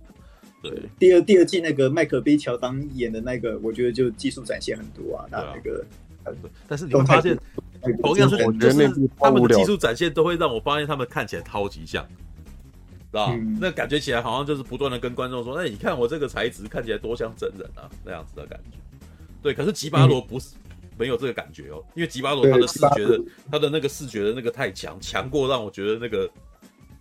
[0.63, 5.25] 对，第二第二季那个迈克 B 乔当演的那个，我觉得就技术展现很多啊。
[5.31, 5.85] 那那个，
[6.67, 7.39] 但是你会发现，
[8.03, 8.73] 同样是我觉得
[9.19, 12.07] 他们的技术展现都会让我发现他们看起来超级像。
[13.11, 18.79] 知道、嗯、那感觉起来好像就是不断的跟观众说：“哎，你看我这个材质看起来多像真人啊，那样子的感觉。”
[19.43, 23.21] 对，可是吉巴罗不是、嗯、没有这个感觉哦，因为吉巴罗他的视觉的，
[23.51, 26.29] 他的那个视觉的那个太强，强过让我觉得那个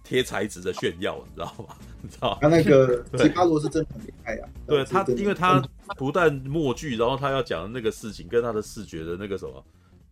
[0.04, 1.76] 贴材质的炫耀，你知道吗？
[2.02, 2.38] 你知道？
[2.40, 4.48] 他那个 吉巴罗是真的很厉害啊！
[4.68, 5.60] 对他，因为他
[5.98, 9.66] 不但默剧，然后他要讲的那个事情跟他的视觉的那个什么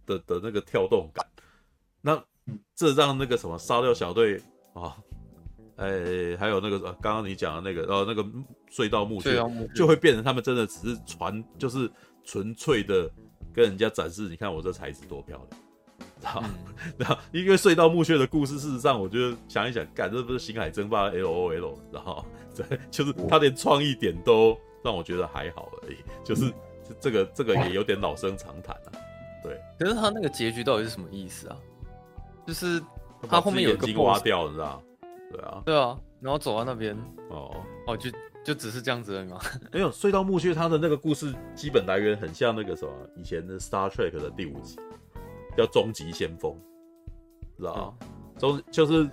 [0.05, 1.25] 的的那个跳动感，
[2.01, 2.21] 那
[2.75, 4.41] 这让那个什么沙雕小队
[4.73, 4.97] 啊。
[5.77, 8.25] 哎、欸，还有那个刚刚你讲的那个，呃，那个
[8.71, 9.41] 隧道墓穴
[9.75, 11.91] 就会变成他们真的只是传，就是
[12.23, 13.09] 纯粹的
[13.53, 15.61] 跟人家展示，你看我这材质多漂亮，
[16.21, 16.43] 然后，
[16.97, 22.25] 然后因为隧道墓穴的故事，事实上我觉得想一想，干这不是星海争霸 L O L，然后
[22.55, 26.53] 对，就是他连创意点都让我觉得还好而已，就是
[27.01, 28.91] 这个这个也有点老生常谈了，
[29.43, 29.59] 对。
[29.77, 31.57] 可是他那个结局到底是什么意思啊？
[32.47, 32.81] 就是
[33.27, 34.81] 他后面有个眼睛挖掉，你知道？
[35.31, 36.95] 对啊，对啊，然后走到那边，
[37.29, 37.55] 哦
[37.87, 38.09] 哦，就
[38.43, 39.39] 就只是这样子而已吗？
[39.73, 44.77] 没有，隧道墓穴它的那个故事基本来源很像那个什么以前的 Star Trek 的第五集，
[45.57, 46.55] 叫终极先锋，
[47.57, 48.07] 知道吗？
[48.37, 49.09] 终、嗯、就是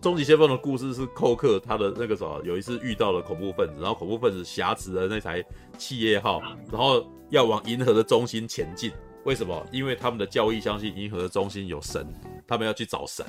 [0.00, 5.44] 终极先锋的故事是寇克他的那个什么，有一次遇到了恐怖分子，然后恐怖分子挟持了那台
[5.78, 6.40] 企业号，
[6.70, 8.90] 然后要往银河的中心前进。
[9.26, 9.66] 为什么？
[9.72, 12.06] 因为他们的教义相信银河的中心有神，
[12.46, 13.26] 他们要去找神。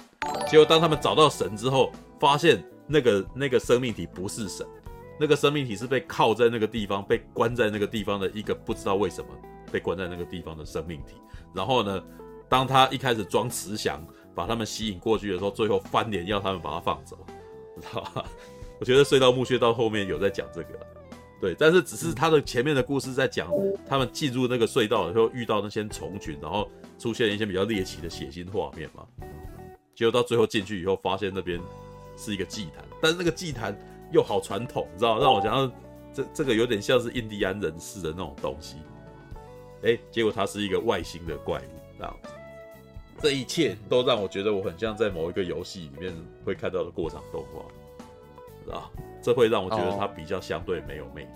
[0.48, 4.64] 结果当他们找到神之后，发现那个那个生命体不是神，
[5.20, 9.28] 那个生命体是被铐在那个地方，被关在那个地方的一个不知道为什么
[9.72, 11.16] 被关在那个地方的生命体。
[11.52, 12.04] 然后呢，
[12.48, 14.00] 当他一开始装慈祥，
[14.36, 17.18] 把他们吸引过去的时候，最后翻脸要他们把他放走，
[17.82, 18.24] 知道吧？
[18.80, 20.80] 我觉得隧道墓穴到后面有在讲这个，
[21.40, 23.48] 对，但是只是他的前面的故事在讲
[23.88, 29.06] 他们进入那个隧道的时候遇到那些虫群，然后出现一些比较猎奇的血腥画面嘛。
[29.94, 31.62] 结果到最后进去以后，发现那边
[32.16, 33.78] 是一个祭坛，但是那个祭坛
[34.12, 35.76] 又好传统，你知道，让我想到
[36.14, 38.78] 这这个有点像是印第安人士的那种东西。
[39.84, 42.30] 哎，结果它是一个外星的怪物，这样子。
[43.20, 47.64] 这一切都让我觉得我很像在某一个游戏里面会看到的过场动画，
[48.64, 48.92] 知道？
[49.28, 51.28] 这会让我觉得它比较相对没有魅力。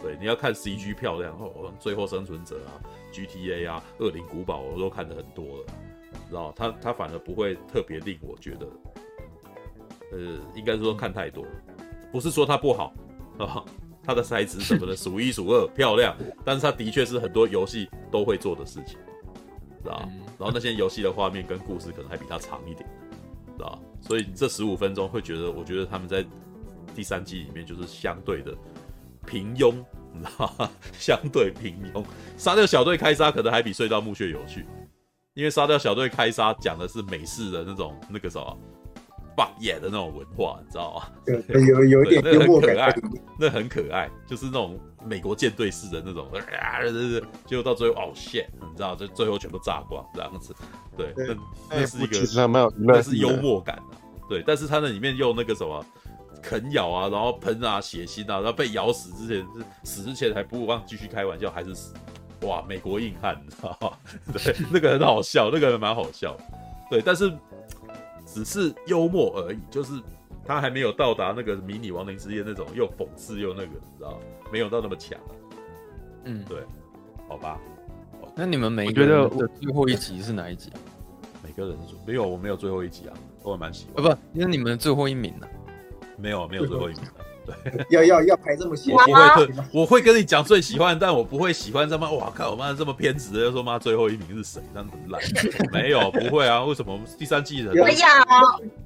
[0.00, 2.78] 对，你要看 CG 漂亮哦，最后生存者啊
[3.12, 5.64] ，GTA 啊，恶灵古堡我都看得很多了。
[6.28, 8.66] 知道它它反而不会特别令我觉得，
[10.12, 11.44] 呃，应该说看太多，
[12.12, 12.92] 不是说它不好
[13.40, 13.64] 啊，
[14.04, 18.96] 他的材质什么的 数一数二漂亮，但是它的确是很多游戏都会做的事情，
[19.82, 20.08] 知道？
[20.38, 22.88] 然后那些游戏的画面跟故事可能还比它长一点，
[23.56, 23.76] 知道？
[24.00, 26.24] 所以这十五分钟会觉得，我觉得他们在
[26.94, 28.54] 第三季里面就是相对的
[29.26, 29.74] 平庸，
[30.12, 30.70] 你知道吗？
[30.92, 32.04] 相对平庸，
[32.36, 34.66] 杀掉小队开杀可能还比隧道墓穴有趣。
[35.34, 38.58] 因为杀掉小队开杀讲的是美式的那种那个什么
[39.34, 41.08] ，fuck yeah 的那种文化，你知道吗？
[41.24, 42.94] 对，有有一点幽默感，
[43.40, 46.28] 那很可爱，就是那种美国舰队式的那种，
[46.60, 50.54] 啊，对对对，结果到最后哦 shit，你知道，就最后全部炸光这样子，
[50.98, 51.34] 对，那
[51.80, 53.96] 那是一个，那是幽默感的，
[54.28, 55.82] 对，但是他那里面用那个什么
[56.42, 61.94] 啃咬啊，然后喷啊血腥啊，然后被咬死之前是死之前还不忘继续开玩笑，还是死。
[62.42, 63.98] 哇，美国硬汉，哈哈，
[64.32, 66.36] 对，那个很好笑，那个人蛮好笑，
[66.90, 67.32] 对，但是
[68.26, 69.92] 只是幽默而已，就是
[70.44, 74.18] 他还没有到达那个迷你亡灵之夜那种又讽刺又那个，你知道
[74.52, 75.16] 没有到那么强。
[76.24, 76.58] 嗯，对，
[77.28, 77.60] 好吧。
[78.34, 80.72] 那你们每一个的最后一集是哪一集？
[81.44, 83.14] 每个人是没有，我没有最后一集啊，
[83.44, 84.04] 我还蛮喜欢。
[84.04, 85.46] 呃，不，因为你们最后一名呢？
[86.16, 87.02] 没有，没有最后一名。
[87.44, 95.20] 对，要要要排这么细，我不会特，我会跟你讲最喜欢，但我不会喜欢这么，哇靠，我妈这么偏执的，说妈最后一名是谁，这样很烂。
[95.72, 97.74] 没有，不会啊，为什么第三季的？
[97.74, 98.06] 有呀，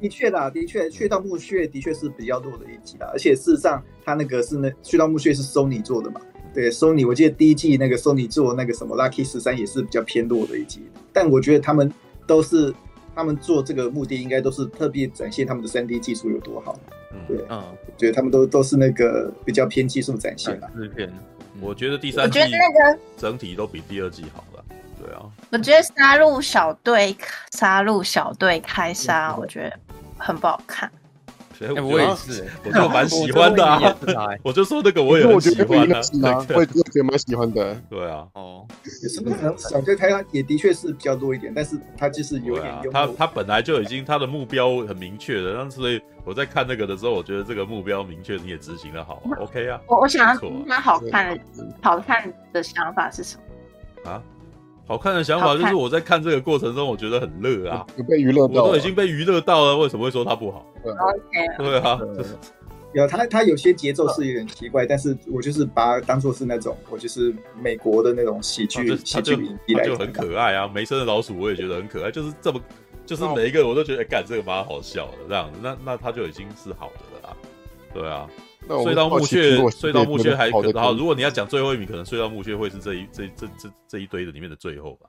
[0.00, 6.18] 的确啦，的确，隧道墓穴的确是比较弱的一集啦，而且事实上，他那个是那隧道墓穴是 Sony 做的嘛，
[6.54, 10.80] 对，Sony，我记得第一季那个 Sony 做那个什么 Lucky 十三也是比较偏弱的一集，
[11.12, 11.92] 但我觉得他们
[12.26, 12.74] 都是。
[13.14, 16.78] 他们做这个目的应该都是特别展现他们的三 D 技术有多好。
[17.16, 17.64] 嗯，对，嗯，
[17.96, 20.68] 觉得他们都都是那个比较偏技术展现吧。
[20.94, 21.12] 偏，
[21.60, 22.40] 我觉得第三季
[23.16, 24.64] 整体都比第二季好了。
[25.02, 27.14] 对啊，我觉得杀戮小队
[27.52, 29.78] 杀戮小队开杀，我觉得
[30.18, 30.90] 很不好看。
[31.60, 33.80] 欸、我也是，我就蛮喜欢的啊！
[34.42, 36.00] 我就说那个我也很喜欢啊，
[36.50, 37.74] 我也觉得蛮喜欢的。
[37.88, 49.80] 对啊，哦，是不是小队开杀也的确是比较多一点，但是他就是有点他他本来就已经他的目标很明确的，但所以我在看那个的时候，我觉得这个目标明确，你也执行的好，OK 啊。
[49.86, 51.42] 我我想要他好看的
[51.80, 53.36] 好看的想法是什
[54.04, 54.22] 么啊？
[54.86, 60.64] 好看的想法就是我在看这个过程中，我觉得很乐啊，有被娱乐到，我都已经被娱乐到了，为什么会说它不好？
[60.82, 62.00] 对，OK，对啊，
[62.94, 70.70] 有他他有些节奏是有点奇怪，但是我就是把它当做是那种我就是美国的那种喜剧喜剧影集来，就很可爱啊。
[70.72, 72.60] 梅森的老鼠我也觉得很可爱，就是这么
[73.04, 77.36] 就是每一个我都觉得干这个蛮好笑的这样子，那那他就已经是好的了啦，
[77.92, 78.26] 对啊。
[78.68, 80.92] 隧道墓穴，隧道墓穴还可好。
[80.92, 85.08] 如果你要讲最后一名，可能隧道墓穴会是这一这这这这一堆的里面的最后吧。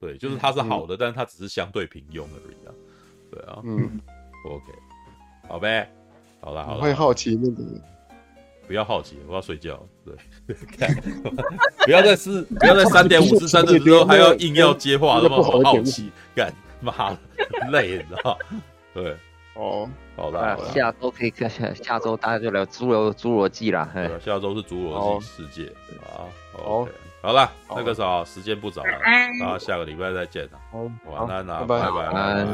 [0.00, 2.72] 对，就是它是好的，但是它只是相对平庸而已啊。
[3.30, 4.00] 对啊，嗯，
[4.48, 4.64] OK，
[5.48, 5.90] 好呗，
[6.40, 6.80] 好了好了。
[6.80, 7.62] 会好奇那个？
[8.66, 9.82] 不要好奇，我要睡觉。
[10.04, 10.56] 对，
[11.84, 16.92] 不要再是不要在三点五十三的时候还要硬要接话， 那么好奇，干妈
[17.70, 18.38] 累，你知道？
[18.94, 19.16] 对。
[19.58, 23.90] 哦，好的，下周可以看，下下周大家就聊侏罗侏罗纪啦。
[23.92, 25.66] 对，下周是侏罗纪世界
[25.98, 26.22] 啊。
[26.52, 26.86] 好，
[27.20, 28.92] 好了，那个时候时间不早了，
[29.40, 30.50] 大家下个礼拜再见了。
[30.70, 30.78] 好，
[31.10, 32.46] 晚安啦，拜拜拜拜。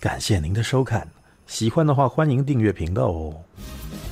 [0.00, 1.08] 感谢您的收看，
[1.48, 3.34] 喜欢的话欢迎订阅频道哦。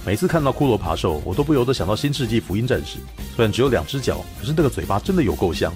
[0.05, 2.99] 每次看到骷髅爬兽，我都不由得想到新世纪福音战士，
[3.37, 5.73] 虽然只有两只脚，可是那个嘴巴真的有够香。